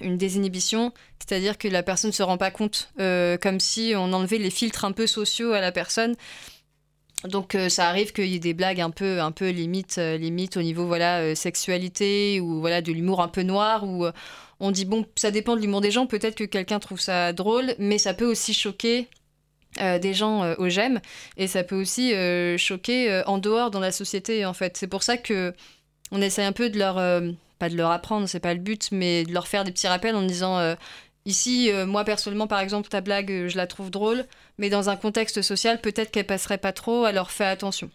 une 0.00 0.18
désinhibition, 0.18 0.92
c'est-à-dire 1.18 1.56
que 1.56 1.68
la 1.68 1.82
personne 1.82 2.10
ne 2.10 2.14
se 2.14 2.22
rend 2.22 2.36
pas 2.36 2.50
compte, 2.50 2.92
comme 2.98 3.60
si 3.60 3.94
on 3.96 4.12
enlevait 4.12 4.38
les 4.38 4.50
filtres 4.50 4.84
un 4.84 4.92
peu 4.92 5.06
sociaux 5.06 5.52
à 5.52 5.60
la 5.60 5.72
personne. 5.72 6.16
Donc 7.28 7.56
ça 7.68 7.88
arrive 7.88 8.12
qu'il 8.12 8.26
y 8.26 8.34
ait 8.34 8.40
des 8.40 8.52
blagues 8.52 8.80
un 8.80 8.90
peu, 8.90 9.20
un 9.20 9.30
peu 9.30 9.48
limite, 9.48 9.96
limite 9.96 10.58
au 10.58 10.62
niveau 10.62 10.86
voilà 10.86 11.34
sexualité 11.34 12.38
ou 12.40 12.60
voilà 12.60 12.82
de 12.82 12.92
l'humour 12.92 13.22
un 13.22 13.28
peu 13.28 13.42
noir 13.42 13.84
euh, 13.84 14.12
on 14.60 14.70
dit 14.70 14.84
bon 14.84 15.04
ça 15.16 15.30
dépend 15.30 15.56
de 15.56 15.60
l'humour 15.60 15.80
des 15.80 15.90
gens. 15.90 16.06
Peut-être 16.06 16.36
que 16.36 16.44
quelqu'un 16.44 16.78
trouve 16.78 17.00
ça 17.00 17.32
drôle, 17.32 17.74
mais 17.78 17.98
ça 17.98 18.14
peut 18.14 18.26
aussi 18.26 18.54
choquer 18.54 19.08
euh, 19.80 19.98
des 19.98 20.14
gens 20.14 20.44
euh, 20.44 20.54
au 20.58 20.68
j'aime 20.68 21.00
et 21.36 21.48
ça 21.48 21.64
peut 21.64 21.74
aussi 21.74 22.14
euh, 22.14 22.56
choquer 22.56 23.10
euh, 23.10 23.22
en 23.26 23.38
dehors 23.38 23.70
dans 23.70 23.80
la 23.80 23.92
société 23.92 24.44
en 24.46 24.52
fait. 24.52 24.76
C'est 24.76 24.86
pour 24.86 25.02
ça 25.02 25.16
que 25.16 25.52
on 26.12 26.20
essaie 26.20 26.44
un 26.44 26.52
peu 26.52 26.70
de 26.70 26.78
leur 26.78 26.96
pas 27.58 27.68
de 27.68 27.76
leur 27.76 27.90
apprendre, 27.90 28.28
c'est 28.28 28.40
pas 28.40 28.54
le 28.54 28.60
but, 28.60 28.90
mais 28.92 29.24
de 29.24 29.32
leur 29.32 29.48
faire 29.48 29.64
des 29.64 29.72
petits 29.72 29.88
rappels 29.88 30.14
en 30.14 30.22
disant 30.22 30.76
ici 31.24 31.70
moi 31.86 32.04
personnellement 32.04 32.46
par 32.46 32.60
exemple 32.60 32.88
ta 32.88 33.00
blague 33.00 33.48
je 33.48 33.56
la 33.56 33.66
trouve 33.66 33.90
drôle, 33.90 34.24
mais 34.58 34.70
dans 34.70 34.90
un 34.90 34.96
contexte 34.96 35.42
social 35.42 35.80
peut-être 35.80 36.10
qu'elle 36.10 36.26
passerait 36.26 36.58
pas 36.58 36.72
trop, 36.72 37.04
alors 37.04 37.30
fais 37.30 37.46
attention. 37.46 37.90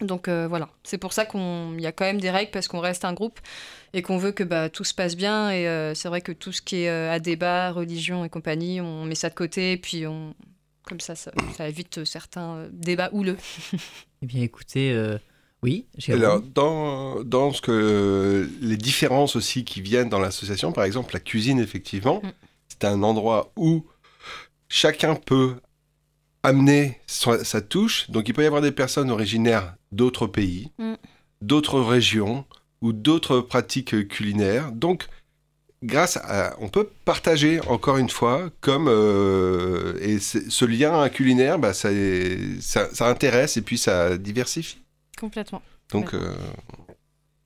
Donc 0.00 0.28
voilà, 0.28 0.68
c'est 0.82 0.98
pour 0.98 1.12
ça 1.12 1.24
qu'il 1.24 1.80
y 1.80 1.86
a 1.86 1.92
quand 1.92 2.04
même 2.04 2.20
des 2.20 2.30
règles 2.30 2.50
parce 2.50 2.68
qu'on 2.68 2.80
reste 2.80 3.04
un 3.04 3.14
groupe 3.14 3.38
et 3.94 4.02
qu'on 4.02 4.18
veut 4.18 4.32
que 4.32 4.42
bah, 4.42 4.68
tout 4.68 4.84
se 4.84 4.92
passe 4.92 5.16
bien. 5.16 5.50
Et 5.52 5.94
c'est 5.94 6.08
vrai 6.08 6.20
que 6.20 6.32
tout 6.32 6.52
ce 6.52 6.60
qui 6.60 6.82
est 6.82 6.88
à 6.88 7.20
débat, 7.20 7.70
religion 7.70 8.24
et 8.24 8.28
compagnie, 8.28 8.80
on 8.80 9.04
met 9.04 9.14
ça 9.14 9.30
de 9.30 9.34
côté 9.34 9.72
et 9.72 9.76
puis 9.78 10.06
on, 10.06 10.34
comme 10.86 11.00
ça, 11.00 11.14
ça, 11.14 11.32
ça 11.56 11.68
évite 11.68 12.04
certains 12.04 12.56
euh, 12.56 12.68
débats 12.72 13.10
houleux. 13.12 13.36
Eh 14.22 14.26
bien, 14.26 14.42
écoutez, 14.42 14.90
euh, 14.92 15.18
oui. 15.62 15.86
Alors, 16.08 16.40
dans, 16.40 17.22
dans 17.24 17.52
ce 17.52 17.60
que 17.60 18.48
les 18.62 18.76
différences 18.78 19.36
aussi 19.36 19.64
qui 19.64 19.82
viennent 19.82 20.08
dans 20.08 20.18
l'association, 20.18 20.72
par 20.72 20.84
exemple 20.84 21.12
la 21.12 21.20
cuisine, 21.20 21.58
effectivement, 21.58 22.20
Mm. 22.22 22.30
c'est 22.68 22.84
un 22.84 23.02
endroit 23.02 23.52
où 23.56 23.84
chacun 24.68 25.14
peut 25.14 25.56
amener 26.42 27.00
sa, 27.06 27.44
sa 27.44 27.60
touche. 27.60 28.10
Donc, 28.10 28.28
il 28.28 28.34
peut 28.34 28.42
y 28.42 28.46
avoir 28.46 28.62
des 28.62 28.72
personnes 28.72 29.10
originaires 29.10 29.74
d'autres 29.92 30.26
pays, 30.26 30.70
Mm. 30.78 30.94
d'autres 31.42 31.80
régions 31.80 32.46
ou 32.80 32.92
d'autres 32.94 33.40
pratiques 33.40 34.08
culinaires. 34.08 34.72
Donc, 34.72 35.06
grâce 35.84 36.16
à, 36.16 36.56
on 36.60 36.68
peut 36.68 36.88
partager 37.04 37.60
encore 37.68 37.98
une 37.98 38.08
fois, 38.10 38.50
comme 38.60 38.86
euh, 38.88 39.96
et 40.00 40.18
ce 40.18 40.64
lien 40.64 41.08
culinaire, 41.08 41.58
bah, 41.58 41.72
ça, 41.72 41.90
ça, 42.60 42.88
ça 42.92 43.08
intéresse 43.08 43.56
et 43.56 43.62
puis 43.62 43.78
ça 43.78 44.16
diversifie. 44.18 44.78
Complètement. 45.18 45.62
Donc, 45.92 46.14
euh, 46.14 46.34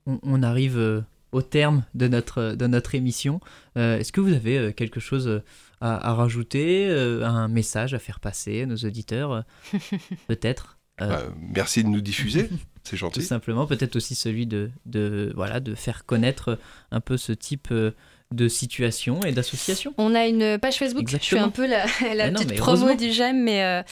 on, 0.06 0.18
on 0.22 0.42
arrive 0.42 0.78
euh, 0.78 1.00
au 1.32 1.42
terme 1.42 1.84
de 1.94 2.08
notre, 2.08 2.54
de 2.54 2.66
notre 2.66 2.94
émission. 2.94 3.40
Euh, 3.76 3.98
Est-ce 3.98 4.12
que 4.12 4.20
vous 4.20 4.32
avez 4.32 4.72
quelque 4.72 5.00
chose 5.00 5.42
à, 5.80 6.10
à 6.10 6.14
rajouter, 6.14 6.88
euh, 6.88 7.24
un 7.26 7.48
message 7.48 7.92
à 7.94 7.98
faire 7.98 8.20
passer 8.20 8.62
à 8.62 8.66
nos 8.66 8.76
auditeurs 8.76 9.44
Peut-être 10.28 10.78
Euh, 11.00 11.08
Bah, 11.08 11.22
merci 11.54 11.84
de 11.84 11.88
nous 11.88 12.00
diffuser, 12.00 12.48
c'est 12.82 12.92
tout 12.92 12.96
gentil. 12.96 13.22
simplement, 13.22 13.66
peut-être 13.66 13.94
aussi 13.96 14.14
celui 14.14 14.46
de, 14.46 14.70
de, 14.86 15.32
voilà, 15.36 15.60
de 15.60 15.74
faire 15.74 16.04
connaître 16.06 16.58
un 16.90 17.00
peu 17.00 17.16
ce 17.16 17.32
type 17.32 17.68
euh, 17.70 17.92
de 18.32 18.48
situation 18.48 19.22
et 19.24 19.32
d'association. 19.32 19.94
On 19.96 20.14
a 20.14 20.26
une 20.26 20.58
page 20.58 20.76
Facebook. 20.76 21.06
Je 21.06 21.12
fais 21.12 21.16
Exactement. 21.16 21.46
un 21.46 21.50
peu 21.50 21.66
la, 21.66 21.86
non, 22.30 22.34
petite 22.34 22.50
mais 22.50 22.56
promo 22.56 22.94
du 22.94 23.10
j'aime, 23.10 23.42
mais 23.42 23.62
euh, 23.62 23.82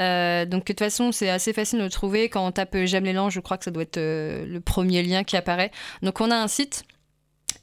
euh, 0.00 0.44
donc 0.44 0.62
de 0.62 0.72
toute 0.72 0.80
façon 0.80 1.12
c'est 1.12 1.30
assez 1.30 1.52
facile 1.52 1.78
de 1.78 1.84
le 1.84 1.90
trouver. 1.90 2.28
Quand 2.28 2.44
on 2.46 2.50
tape 2.50 2.76
j'aime 2.84 3.04
l'élan, 3.04 3.30
je 3.30 3.40
crois 3.40 3.58
que 3.58 3.64
ça 3.64 3.70
doit 3.70 3.84
être 3.84 3.98
euh, 3.98 4.44
le 4.46 4.60
premier 4.60 5.02
lien 5.02 5.22
qui 5.22 5.36
apparaît. 5.36 5.70
Donc 6.02 6.20
on 6.20 6.30
a 6.30 6.36
un 6.36 6.48
site 6.48 6.84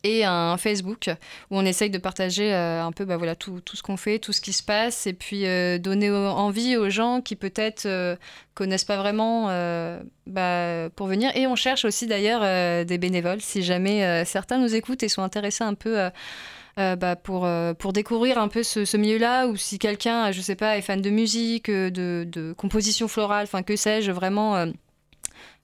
et 0.03 0.25
un 0.25 0.57
Facebook 0.57 1.09
où 1.49 1.57
on 1.57 1.65
essaye 1.65 1.89
de 1.89 1.97
partager 1.97 2.53
euh, 2.53 2.83
un 2.83 2.91
peu 2.91 3.05
bah, 3.05 3.17
voilà, 3.17 3.35
tout, 3.35 3.61
tout 3.61 3.77
ce 3.77 3.83
qu'on 3.83 3.97
fait, 3.97 4.19
tout 4.19 4.33
ce 4.33 4.41
qui 4.41 4.53
se 4.53 4.63
passe, 4.63 5.07
et 5.07 5.13
puis 5.13 5.45
euh, 5.45 5.77
donner 5.77 6.11
envie 6.11 6.75
aux 6.75 6.89
gens 6.89 7.21
qui 7.21 7.35
peut-être 7.35 7.85
euh, 7.85 8.15
connaissent 8.53 8.83
pas 8.83 8.97
vraiment 8.97 9.47
euh, 9.49 10.01
bah, 10.27 10.89
pour 10.95 11.07
venir. 11.07 11.31
Et 11.35 11.47
on 11.47 11.55
cherche 11.55 11.85
aussi 11.85 12.05
d'ailleurs 12.05 12.85
des 12.85 12.97
bénévoles, 12.97 13.41
si 13.41 13.63
jamais 13.63 14.25
certains 14.25 14.57
nous 14.57 14.75
écoutent 14.75 15.03
et 15.03 15.09
sont 15.09 15.23
intéressés 15.23 15.63
un 15.63 15.73
peu... 15.73 16.09
bah, 16.77 17.15
pour, 17.15 17.47
pour 17.79 17.93
découvrir 17.93 18.37
un 18.37 18.47
peu 18.47 18.63
ce, 18.63 18.97
milieu-là, 18.97 19.47
ou 19.47 19.55
si 19.55 19.79
quelqu'un, 19.79 20.31
je 20.31 20.41
sais 20.41 20.55
pas, 20.55 20.77
est 20.77 20.81
fan 20.81 21.01
de 21.01 21.09
musique, 21.09 21.69
de, 21.69 22.25
de 22.27 22.53
composition 22.53 23.07
florale, 23.07 23.43
enfin 23.43 23.63
que 23.63 23.75
sais-je, 23.75 24.11
vraiment, 24.11 24.67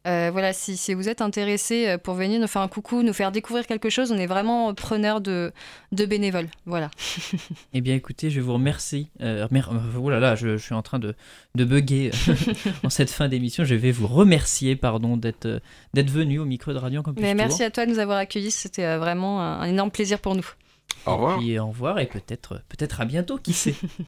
euh, 0.08 0.30
voilà, 0.32 0.54
si, 0.54 0.78
si 0.78 0.94
vous 0.94 1.10
êtes 1.10 1.22
intéressé 1.22 1.88
euh, 1.88 1.98
pour 1.98 2.14
venir 2.14 2.40
nous 2.40 2.48
faire 2.48 2.62
un 2.62 2.68
coucou, 2.70 3.04
nous 3.04 3.14
faire 3.14 3.32
découvrir 3.32 3.68
quelque 3.68 3.90
chose, 3.90 4.12
on 4.12 4.18
est 4.18 4.28
vraiment 4.28 4.74
preneur 4.74 5.20
de, 5.20 5.52
de 5.92 6.06
bénévoles. 6.06 6.48
Voilà. 6.66 6.90
Eh 7.74 7.82
bien, 7.82 7.96
écoutez, 7.96 8.30
je 8.30 8.42
vous 8.42 8.54
remercie. 8.54 9.10
Euh, 9.22 9.48
oh 9.98 10.10
là 10.10 10.20
là, 10.20 10.36
je, 10.36 10.58
je 10.58 10.64
suis 10.64 10.74
en 10.74 10.82
train 10.82 11.00
de, 11.00 11.16
de 11.56 11.66
bugger 11.66 12.12
en 12.84 12.90
cette 12.90 13.12
fin 13.12 13.28
d'émission. 13.28 13.64
Je 13.64 13.76
vais 13.76 13.92
vous 13.92 14.08
remercier, 14.08 14.76
pardon, 14.76 15.18
d'être 15.18 15.62
d'être 15.94 16.10
venu 16.10 16.40
au 16.40 16.46
micro 16.46 16.74
de 16.74 16.78
Radio 16.78 17.04
Campus 17.04 17.22
Mais 17.22 17.32
Tour. 17.34 17.38
merci 17.38 17.64
à 17.64 17.70
toi 17.70 17.86
de 17.86 17.92
nous 17.92 18.00
avoir 18.00 18.18
accueillis, 18.18 18.52
c'était 18.52 18.98
vraiment 18.98 19.42
un, 19.42 19.60
un 19.62 19.66
énorme 19.66 19.92
plaisir 19.92 20.20
pour 20.20 20.36
nous. 20.36 20.48
Au 21.06 21.14
revoir. 21.14 21.36
Et 21.36 21.40
puis 21.40 21.60
au 21.60 21.68
revoir 21.68 22.00
et 22.00 22.06
peut-être 22.08 22.62
peut-être 22.70 23.02
à 23.02 23.06
bientôt, 23.06 23.38
qui 23.38 23.54
sait. 23.54 23.76